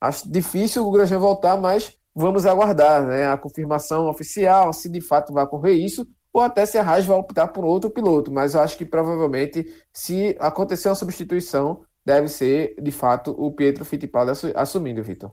acho 0.00 0.30
difícil 0.30 0.86
o 0.86 0.92
Grosjean 0.92 1.18
voltar, 1.18 1.56
mas 1.56 1.92
vamos 2.14 2.46
aguardar 2.46 3.04
né, 3.04 3.26
a 3.26 3.36
confirmação 3.36 4.08
oficial, 4.08 4.72
se 4.72 4.88
de 4.88 5.00
fato 5.00 5.32
vai 5.32 5.42
ocorrer 5.42 5.74
isso, 5.74 6.06
ou 6.32 6.42
até 6.42 6.64
se 6.66 6.78
a 6.78 6.82
Haas 6.82 7.04
vai 7.04 7.16
optar 7.16 7.48
por 7.48 7.64
outro 7.64 7.90
piloto. 7.90 8.30
Mas 8.30 8.54
eu 8.54 8.60
acho 8.60 8.76
que 8.76 8.84
provavelmente, 8.84 9.66
se 9.92 10.36
acontecer 10.38 10.88
uma 10.88 10.94
substituição, 10.94 11.84
deve 12.04 12.28
ser 12.28 12.74
de 12.80 12.92
fato 12.92 13.34
o 13.38 13.52
Pietro 13.52 13.84
Fittipaldi 13.84 14.32
assumindo, 14.54 15.02
Vitor 15.02 15.32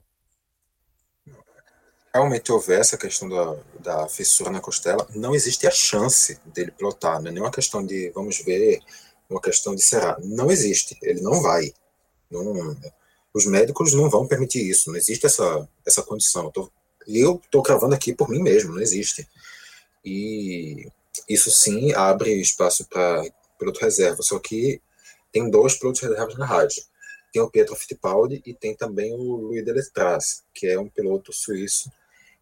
realmente 2.18 2.50
houver 2.50 2.80
essa 2.80 2.96
questão 2.96 3.28
da, 3.28 3.56
da 3.78 4.08
fissura 4.08 4.50
na 4.50 4.60
costela, 4.60 5.06
não 5.14 5.34
existe 5.34 5.66
a 5.66 5.70
chance 5.70 6.38
dele 6.46 6.70
pilotar. 6.70 7.20
Não 7.20 7.28
é 7.28 7.32
nenhuma 7.32 7.50
questão 7.50 7.84
de, 7.84 8.10
vamos 8.10 8.38
ver, 8.38 8.80
uma 9.28 9.40
questão 9.40 9.74
de 9.74 9.82
será. 9.82 10.16
Não 10.22 10.50
existe. 10.50 10.98
Ele 11.02 11.20
não 11.20 11.40
vai. 11.40 11.72
Não, 12.30 12.76
os 13.32 13.46
médicos 13.46 13.92
não 13.94 14.10
vão 14.10 14.26
permitir 14.26 14.68
isso. 14.68 14.90
Não 14.90 14.96
existe 14.96 15.26
essa, 15.26 15.68
essa 15.86 16.02
condição. 16.02 16.52
E 17.06 17.18
eu 17.20 17.40
estou 17.44 17.62
cravando 17.62 17.94
aqui 17.94 18.12
por 18.12 18.28
mim 18.28 18.42
mesmo. 18.42 18.74
Não 18.74 18.80
existe. 18.80 19.26
E 20.08 20.90
isso 21.28 21.50
sim 21.50 21.92
abre 21.92 22.40
espaço 22.40 22.88
para 22.88 23.22
piloto 23.58 23.80
reserva. 23.80 24.22
Só 24.22 24.38
que 24.38 24.80
tem 25.30 25.50
dois 25.50 25.78
pilotos 25.78 26.00
reservas 26.00 26.38
na 26.38 26.46
rádio. 26.46 26.82
Tem 27.30 27.42
o 27.42 27.50
Pietro 27.50 27.76
Fittipaldi 27.76 28.42
e 28.46 28.54
tem 28.54 28.74
também 28.74 29.12
o 29.12 29.36
Louis 29.36 29.62
Deletraz, 29.62 30.42
que 30.54 30.66
é 30.66 30.80
um 30.80 30.88
piloto 30.88 31.30
suíço 31.30 31.90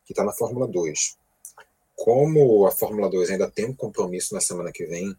que 0.04 0.12
está 0.12 0.22
na 0.22 0.32
Fórmula 0.32 0.68
2. 0.68 1.18
Como 1.96 2.66
a 2.66 2.70
Fórmula 2.70 3.10
2 3.10 3.30
ainda 3.30 3.50
tem 3.50 3.64
um 3.64 3.74
compromisso 3.74 4.32
na 4.32 4.40
semana 4.40 4.70
que 4.70 4.86
vem, 4.86 5.16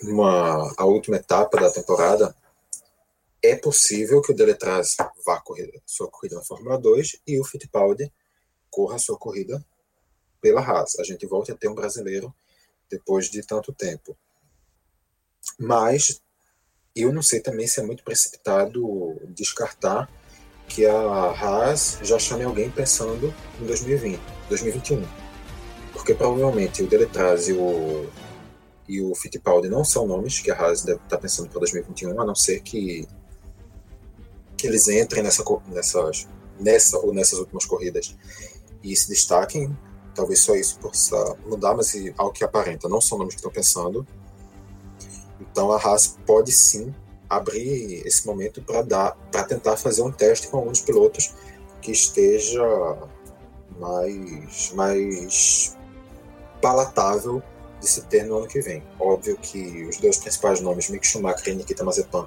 uma, 0.00 0.72
a 0.78 0.86
última 0.86 1.16
etapa 1.16 1.60
da 1.60 1.70
temporada, 1.70 2.34
é 3.42 3.56
possível 3.56 4.22
que 4.22 4.32
o 4.32 4.34
Deletraz 4.34 4.96
vá 5.26 5.38
correr 5.40 5.82
sua 5.84 6.08
corrida 6.08 6.36
na 6.36 6.44
Fórmula 6.44 6.78
2 6.78 7.20
e 7.26 7.38
o 7.38 7.44
Fittipaldi 7.44 8.10
corra 8.70 8.98
sua 8.98 9.18
corrida 9.18 9.62
pela 10.42 10.60
Haas. 10.60 10.98
A 10.98 11.04
gente 11.04 11.26
volta 11.26 11.52
a 11.52 11.56
ter 11.56 11.68
um 11.68 11.74
brasileiro 11.74 12.34
depois 12.90 13.30
de 13.30 13.40
tanto 13.46 13.72
tempo. 13.72 14.14
Mas 15.58 16.20
eu 16.94 17.12
não 17.12 17.22
sei 17.22 17.40
também 17.40 17.66
se 17.66 17.80
é 17.80 17.82
muito 17.82 18.04
precipitado 18.04 19.18
descartar 19.28 20.10
que 20.68 20.84
a 20.84 20.96
Haas 20.98 21.98
já 22.02 22.18
chame 22.18 22.44
alguém 22.44 22.70
pensando 22.70 23.32
em 23.60 23.64
2020, 23.64 24.20
2021. 24.48 25.02
Porque 25.92 26.14
provavelmente 26.14 26.82
o 26.82 26.86
Deletraz 26.86 27.48
e 27.48 27.52
o, 27.52 28.10
e 28.88 29.00
o 29.00 29.14
Fittipaldi 29.14 29.68
não 29.68 29.84
são 29.84 30.06
nomes 30.06 30.40
que 30.40 30.50
a 30.50 30.56
Haas 30.56 30.82
deve 30.82 31.00
estar 31.02 31.18
pensando 31.18 31.48
para 31.48 31.60
2021, 31.60 32.20
a 32.20 32.24
não 32.24 32.34
ser 32.34 32.60
que, 32.60 33.06
que 34.56 34.66
eles 34.66 34.88
entrem 34.88 35.22
nessa, 35.22 35.44
nessas, 35.66 36.28
nessa 36.58 36.98
ou 36.98 37.14
nessas 37.14 37.38
últimas 37.38 37.64
corridas 37.64 38.16
e 38.82 38.94
se 38.96 39.08
destaquem. 39.08 39.76
Talvez 40.14 40.40
só 40.40 40.54
isso 40.54 40.78
possa 40.78 41.36
mudar, 41.46 41.74
mas 41.74 41.92
ao 42.16 42.32
que 42.32 42.44
aparenta, 42.44 42.88
não 42.88 43.00
são 43.00 43.18
nomes 43.18 43.34
que 43.34 43.40
estão 43.40 43.50
pensando. 43.50 44.06
Então 45.40 45.72
a 45.72 45.76
Haas 45.76 46.18
pode 46.26 46.52
sim 46.52 46.94
abrir 47.28 48.06
esse 48.06 48.26
momento 48.26 48.62
para 48.62 48.82
dar, 48.82 49.16
para 49.30 49.44
tentar 49.44 49.76
fazer 49.76 50.02
um 50.02 50.12
teste 50.12 50.48
com 50.48 50.58
alguns 50.58 50.80
pilotos 50.82 51.34
que 51.80 51.90
esteja 51.90 52.62
mais, 53.78 54.72
mais 54.74 55.76
palatável 56.60 57.42
de 57.80 57.88
se 57.88 58.02
ter 58.02 58.24
no 58.24 58.36
ano 58.36 58.46
que 58.46 58.60
vem. 58.60 58.82
Óbvio 59.00 59.36
que 59.36 59.84
os 59.84 59.96
dois 59.96 60.18
principais 60.18 60.60
nomes, 60.60 60.88
Mick 60.88 61.06
Schumacher 61.06 61.52
e 61.52 61.56
Nikita 61.56 61.82
Mazepin, 61.82 62.26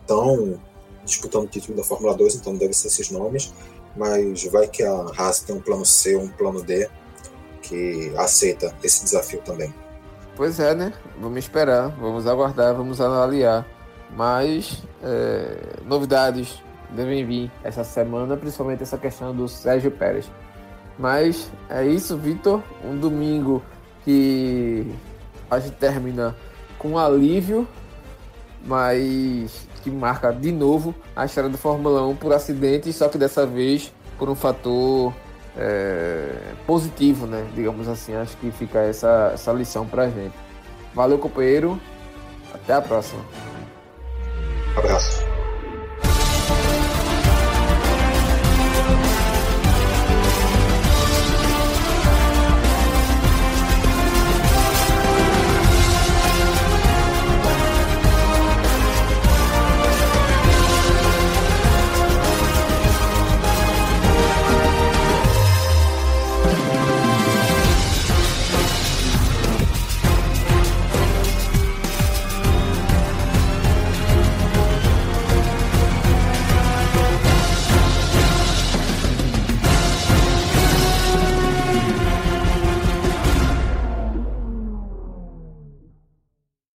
estão 0.00 0.60
disputando 1.04 1.44
o 1.44 1.48
título 1.48 1.76
da 1.76 1.84
Fórmula 1.84 2.14
2, 2.14 2.36
então 2.36 2.56
devem 2.56 2.72
ser 2.72 2.88
esses 2.88 3.10
nomes, 3.10 3.52
mas 3.96 4.44
vai 4.44 4.66
que 4.66 4.82
a 4.82 5.06
Haas 5.16 5.40
tem 5.40 5.54
um 5.54 5.60
plano 5.60 5.84
C, 5.84 6.16
um 6.16 6.28
plano 6.28 6.62
D, 6.62 6.88
que 7.68 8.12
aceita 8.16 8.74
esse 8.82 9.04
desafio 9.04 9.40
também. 9.42 9.72
Pois 10.36 10.58
é, 10.60 10.74
né? 10.74 10.92
Vamos 11.20 11.38
esperar, 11.38 11.88
vamos 11.90 12.26
aguardar, 12.26 12.74
vamos 12.74 13.00
avaliar. 13.00 13.66
Mas 14.16 14.82
é, 15.02 15.80
novidades 15.84 16.62
devem 16.90 17.24
vir 17.26 17.50
essa 17.62 17.84
semana, 17.84 18.36
principalmente 18.36 18.82
essa 18.82 18.96
questão 18.96 19.34
do 19.34 19.48
Sérgio 19.48 19.90
Pérez. 19.90 20.30
Mas 20.98 21.50
é 21.68 21.84
isso, 21.84 22.16
Vitor. 22.16 22.62
Um 22.84 22.96
domingo 22.96 23.62
que 24.04 24.94
a 25.50 25.58
gente 25.58 25.76
termina 25.76 26.34
com 26.78 26.98
alívio, 26.98 27.66
mas 28.64 29.68
que 29.82 29.90
marca 29.90 30.32
de 30.32 30.50
novo 30.50 30.94
a 31.14 31.24
história 31.24 31.50
da 31.50 31.58
Fórmula 31.58 32.06
1 32.06 32.16
por 32.16 32.32
acidente, 32.32 32.92
só 32.92 33.08
que 33.08 33.18
dessa 33.18 33.46
vez 33.46 33.92
por 34.18 34.28
um 34.28 34.34
fator 34.34 35.12
é, 35.58 36.54
positivo, 36.66 37.26
né? 37.26 37.46
Digamos 37.54 37.88
assim. 37.88 38.14
Acho 38.14 38.36
que 38.36 38.50
fica 38.50 38.78
essa, 38.78 39.32
essa 39.34 39.52
lição 39.52 39.86
pra 39.86 40.08
gente. 40.08 40.34
Valeu, 40.94 41.18
companheiro. 41.18 41.80
Até 42.54 42.74
a 42.74 42.80
próxima. 42.80 43.22
Abraço. 44.76 45.27